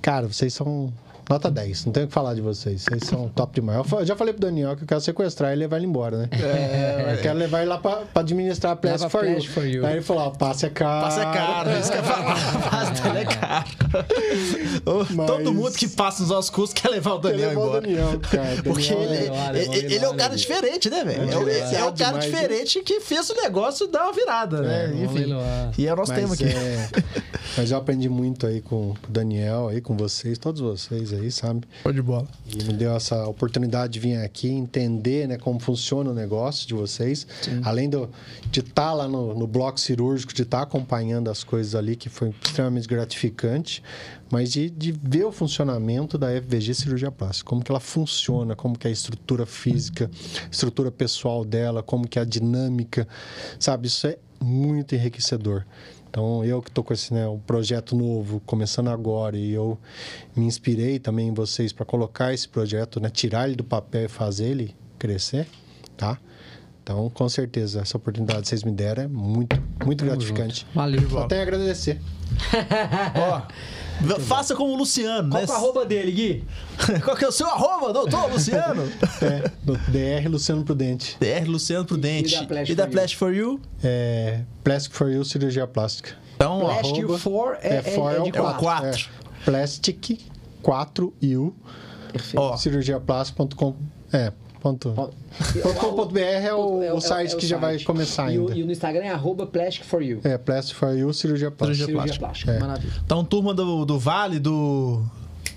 Cara, 0.00 0.26
vocês 0.26 0.52
são 0.52 0.92
nota 1.28 1.50
10, 1.50 1.86
não 1.86 1.92
tenho 1.92 2.04
o 2.06 2.08
que 2.08 2.14
falar 2.14 2.34
de 2.34 2.40
vocês. 2.40 2.82
Vocês 2.82 3.04
são 3.04 3.28
top 3.28 3.54
demais. 3.60 3.90
Eu 3.92 4.04
já 4.06 4.16
falei 4.16 4.32
pro 4.34 4.42
Daniel 4.42 4.76
que 4.76 4.82
eu 4.84 4.86
quero 4.86 5.00
sequestrar 5.00 5.52
e 5.52 5.56
levar 5.56 5.76
ele 5.78 5.86
embora, 5.86 6.16
né? 6.18 6.28
É, 6.32 7.14
eu 7.18 7.22
quero 7.22 7.38
levar 7.38 7.60
ele 7.60 7.68
lá 7.70 7.78
pra, 7.78 7.96
pra 8.12 8.20
administrar 8.22 8.72
a 8.72 8.76
Plastic 8.76 9.10
for, 9.10 9.20
Plastic 9.24 9.44
you. 9.46 9.52
for 9.52 9.66
You. 9.66 9.86
Aí 9.86 9.92
ele 9.94 10.02
falou: 10.02 10.24
ó, 10.24 10.30
passe 10.30 10.66
é 10.66 10.70
caro. 10.70 11.04
Passa 11.06 11.24
caro, 11.26 11.70
isso 11.78 11.92
que 11.92 11.98
eu 11.98 12.02
falar. 12.04 12.70
Passa 12.70 13.08
é 13.08 13.24
caro. 13.24 13.64
Mas- 15.14 15.26
Todo 15.26 15.52
mundo 15.54 15.72
que 15.72 15.88
passa 15.88 16.22
nos 16.22 16.30
nossos 16.30 16.50
cursos 16.50 16.72
quer 16.74 16.88
levar 16.88 17.14
o 17.14 17.18
Daniel 17.18 17.48
levar 17.50 17.60
o 17.60 17.64
embora. 17.66 17.80
Daniel, 17.82 18.20
cara. 18.30 18.56
Porque 18.62 18.88
Daniel 18.94 19.02
ele, 19.10 19.16
é- 19.16 19.20
levar, 19.30 19.54
ele- 19.54 19.64
vamos 19.66 19.82
ele 19.92 20.04
é 20.04 20.08
um 20.08 20.16
cara 20.16 20.36
diferente, 20.36 20.90
né, 20.90 21.04
velho? 21.04 21.22
É, 21.30 21.36
o- 21.36 21.48
é 21.48 21.64
um 21.64 21.70
cara 21.70 21.90
Demais, 21.92 22.14
né? 22.14 22.20
diferente 22.30 22.80
que 22.82 23.00
fez 23.00 23.30
o 23.30 23.34
negócio 23.34 23.86
dar 23.88 24.04
uma 24.04 24.12
virada, 24.12 24.62
né? 24.62 24.92
Enfim. 25.02 25.34
E 25.78 25.86
é 25.86 25.92
o 25.92 25.96
nosso 25.96 26.12
mas, 26.12 26.20
tema 26.20 26.34
aqui. 26.34 26.44
é, 26.44 26.88
mas 27.56 27.70
eu 27.70 27.78
aprendi 27.78 28.08
muito 28.08 28.46
aí 28.46 28.60
com, 28.60 28.94
com 29.00 29.08
o 29.08 29.10
Daniel, 29.10 29.68
aí 29.68 29.80
com 29.80 29.96
vocês, 29.96 30.38
todos 30.38 30.60
vocês 30.60 31.11
aí, 31.12 31.30
sabe? 31.30 31.66
Show 31.82 31.92
de 31.92 32.02
bola. 32.02 32.28
E 32.46 32.62
me 32.64 32.72
deu 32.72 32.94
essa 32.94 33.26
oportunidade 33.26 33.92
de 33.94 34.00
vir 34.00 34.16
aqui 34.16 34.48
entender 34.48 35.28
né, 35.28 35.38
como 35.38 35.58
funciona 35.60 36.10
o 36.10 36.14
negócio 36.14 36.66
de 36.66 36.74
vocês. 36.74 37.26
Além 37.62 37.88
do, 37.88 38.08
de 38.50 38.60
estar 38.60 38.92
lá 38.92 39.08
no, 39.08 39.34
no 39.34 39.46
bloco 39.46 39.80
cirúrgico, 39.80 40.32
de 40.32 40.42
estar 40.42 40.62
acompanhando 40.62 41.30
as 41.30 41.44
coisas 41.44 41.74
ali, 41.74 41.96
que 41.96 42.08
foi 42.08 42.34
extremamente 42.44 42.88
gratificante, 42.88 43.82
mas 44.30 44.50
de, 44.50 44.70
de 44.70 44.92
ver 44.92 45.24
o 45.24 45.32
funcionamento 45.32 46.16
da 46.16 46.28
FVG 46.28 46.74
Cirurgia 46.74 47.10
Plástica, 47.10 47.48
como 47.48 47.62
que 47.62 47.70
ela 47.70 47.80
funciona, 47.80 48.56
como 48.56 48.78
que 48.78 48.86
é 48.86 48.90
a 48.90 48.92
estrutura 48.92 49.44
física, 49.44 50.10
estrutura 50.50 50.90
pessoal 50.90 51.44
dela, 51.44 51.82
como 51.82 52.08
que 52.08 52.18
é 52.18 52.22
a 52.22 52.24
dinâmica, 52.24 53.06
sabe? 53.58 53.88
Isso 53.88 54.06
é 54.06 54.16
muito 54.40 54.94
enriquecedor. 54.94 55.64
Então, 56.12 56.44
eu 56.44 56.60
que 56.60 56.68
estou 56.68 56.84
com 56.84 56.92
esse 56.92 57.14
né, 57.14 57.26
um 57.26 57.38
projeto 57.38 57.96
novo, 57.96 58.38
começando 58.44 58.88
agora, 58.88 59.34
e 59.34 59.50
eu 59.50 59.78
me 60.36 60.44
inspirei 60.44 60.98
também 60.98 61.28
em 61.28 61.32
vocês 61.32 61.72
para 61.72 61.86
colocar 61.86 62.34
esse 62.34 62.46
projeto, 62.46 63.00
né, 63.00 63.08
tirar 63.08 63.48
ele 63.48 63.56
do 63.56 63.64
papel 63.64 64.04
e 64.04 64.08
fazer 64.08 64.48
ele 64.48 64.76
crescer, 64.98 65.48
tá? 65.96 66.18
Então, 66.82 67.08
com 67.10 67.28
certeza, 67.28 67.80
essa 67.80 67.96
oportunidade 67.96 68.42
que 68.42 68.48
vocês 68.48 68.64
me 68.64 68.72
deram 68.72 69.04
é 69.04 69.06
muito, 69.08 69.62
muito 69.84 70.04
gratificante. 70.04 70.66
Valeu. 70.74 71.08
Só 71.08 71.26
tenho 71.28 71.40
a 71.40 71.44
agradecer. 71.44 72.00
Ó, 73.14 74.18
faça 74.20 74.56
como 74.56 74.72
o 74.72 74.76
Luciano, 74.76 75.28
Qual 75.30 75.40
né? 75.40 75.46
que 75.46 75.52
é 75.52 75.54
o 75.54 75.56
arroba 75.58 75.84
dele, 75.86 76.10
Gui? 76.10 76.44
Qual 77.04 77.16
que 77.16 77.24
é 77.24 77.28
o 77.28 77.32
seu 77.32 77.46
arroba, 77.46 77.92
doutor 77.92 78.30
Luciano? 78.32 78.82
É, 79.22 79.48
do 79.62 79.74
DR 79.76 80.28
Luciano 80.28 80.64
Prudente. 80.64 81.16
DR 81.20 81.46
Luciano 81.48 81.84
Prudente. 81.84 82.34
E 82.34 82.46
da 82.46 82.62
E 82.64 82.74
da 82.74 82.86
for 82.88 82.92
You? 82.92 83.16
For 83.16 83.34
You? 83.34 83.60
É, 83.84 84.40
Plastic 84.64 84.92
for 84.92 85.08
You 85.10 85.24
Cirurgia 85.24 85.66
Plástica. 85.68 86.16
Então, 86.34 86.60
Plastic 86.60 86.98
arroba- 86.98 87.18
for 87.18 87.58
é, 87.62 87.76
é, 87.76 87.82
for 87.82 88.10
é 88.10 88.14
de 88.14 88.20
o 88.20 88.26
é 88.26 88.28
o 88.28 88.32
quatro. 88.32 88.60
quatro. 88.60 89.10
É, 89.10 89.44
Plastic 89.44 90.18
4U 90.64 91.52
Perfeito. 92.10 92.40
ó, 92.40 92.56
cirurgiaplástica.com 92.56 93.76
é, 94.12 94.32
ponto. 94.62 94.90
Ponto. 94.92 95.14
.com.br 95.78 96.18
é 96.18 96.54
o, 96.54 96.82
É 96.82 96.92
o 96.92 97.00
site 97.00 97.32
é 97.32 97.34
o 97.34 97.38
que 97.38 97.46
já 97.46 97.56
vai 97.58 97.72
site. 97.74 97.84
começar 97.86 98.32
E, 98.32 98.38
o- 98.38 98.48
ainda. 98.48 98.60
e 98.60 98.64
no 98.64 98.72
Instagram 98.72 99.04
é 99.04 99.10
arroba 99.10 99.46
plastic 99.46 99.84
for 99.84 100.02
you. 100.02 100.20
É, 100.24 100.38
Plastic 100.38 100.76
for 100.76 100.96
You, 100.96 101.12
cirurgia 101.12 101.50
plástica. 101.50 101.86
Cirurgia 101.86 102.18
plástica. 102.18 102.52
É. 102.52 102.58
Maravilha. 102.60 102.92
então 103.04 103.24
turma 103.24 103.52
do, 103.52 103.84
do 103.84 103.98
Vale, 103.98 104.38
do, 104.38 105.02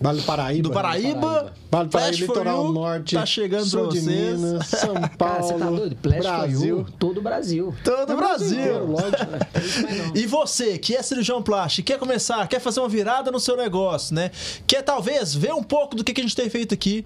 Vale 0.01 0.19
do 0.19 0.25
Paraíba. 0.25 0.63
do 0.63 0.71
Paraíba. 0.73 1.19
Paraíba. 1.21 1.53
Vale 1.71 1.85
do 1.85 1.91
Flash 1.91 2.03
Paraíba, 2.03 2.25
Litoral 2.27 2.65
You 2.65 2.71
Norte. 2.73 3.15
Tá 3.15 3.25
chegando 3.25 3.65
sul 3.65 3.81
pra 3.83 3.89
de 3.91 3.99
vocês. 4.01 4.39
Minas, 4.41 4.67
São 4.67 4.93
Cara, 4.95 5.09
Paulo, 5.17 5.43
você 5.47 5.53
tá 5.53 5.69
doido? 5.69 5.95
Plastic 5.97 6.23
Brasil. 6.23 6.59
for 6.59 6.67
you, 6.67 6.85
todo 6.99 7.17
o 7.17 7.21
Brasil. 7.21 7.75
Todo 7.83 8.09
o 8.09 8.13
É 8.13 8.15
Brasil. 8.15 8.59
inteiro, 8.59 8.91
lógico. 8.91 9.15
Não. 10.07 10.15
E 10.15 10.25
você, 10.25 10.77
que 10.77 10.95
é 10.95 11.01
cirurgião 11.01 11.41
plástico, 11.41 11.87
quer 11.87 11.97
começar, 11.99 12.47
quer 12.47 12.59
fazer 12.59 12.79
uma 12.81 12.89
virada 12.89 13.31
no 13.31 13.39
seu 13.39 13.55
negócio, 13.55 14.13
né? 14.15 14.31
Quer 14.67 14.81
talvez 14.81 15.33
ver 15.35 15.53
um 15.53 15.63
pouco 15.63 15.95
do 15.95 16.03
que 16.03 16.13
que 16.13 16.21
a 16.21 16.23
gente 16.23 16.35
tem 16.35 16.49
feito 16.49 16.73
aqui. 16.73 17.05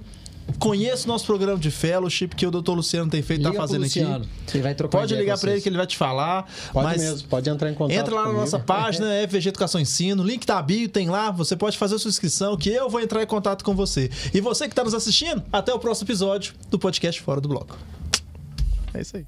Conheça 0.57 1.05
o 1.05 1.07
nosso 1.07 1.25
programa 1.25 1.59
de 1.59 1.69
fellowship 1.69 2.29
que 2.29 2.45
o 2.45 2.51
Dr. 2.51 2.71
Luciano 2.71 3.09
tem 3.09 3.21
feito, 3.21 3.39
Liga 3.39 3.51
tá 3.53 3.59
fazendo 3.59 3.83
Luciano. 3.83 4.15
aqui. 4.15 4.27
Você 4.47 4.61
vai 4.61 4.73
trocar 4.73 4.97
Pode 4.99 5.15
ligar 5.15 5.37
pra 5.37 5.51
ele 5.51 5.61
que 5.61 5.69
ele 5.69 5.77
vai 5.77 5.87
te 5.87 5.97
falar. 5.97 6.49
Pode 6.73 6.85
mas 6.85 7.01
mesmo, 7.01 7.27
pode 7.27 7.49
entrar 7.49 7.69
em 7.69 7.73
contato 7.73 7.97
Entra 7.97 8.15
lá 8.15 8.21
na 8.21 8.27
comigo. 8.27 8.41
nossa 8.41 8.59
página, 8.59 9.07
FVG 9.27 9.49
Educação 9.49 9.79
Ensino, 9.79 10.23
link 10.23 10.45
da 10.45 10.61
bio, 10.61 10.89
tem 10.89 11.09
lá, 11.09 11.31
você 11.31 11.55
pode 11.55 11.77
fazer 11.77 11.95
a 11.95 11.99
sua 11.99 12.09
inscrição 12.09 12.57
que 12.57 12.69
eu 12.69 12.89
vou 12.89 12.99
entrar 13.01 13.21
em 13.21 13.27
contato 13.27 13.63
com 13.63 13.75
você. 13.75 14.09
E 14.33 14.41
você 14.41 14.65
que 14.65 14.71
está 14.73 14.83
nos 14.83 14.93
assistindo, 14.93 15.43
até 15.51 15.73
o 15.73 15.79
próximo 15.79 16.05
episódio 16.07 16.53
do 16.69 16.79
podcast 16.79 17.21
Fora 17.21 17.39
do 17.41 17.47
Bloco. 17.49 17.77
É 18.93 19.01
isso 19.01 19.17
aí. 19.17 19.25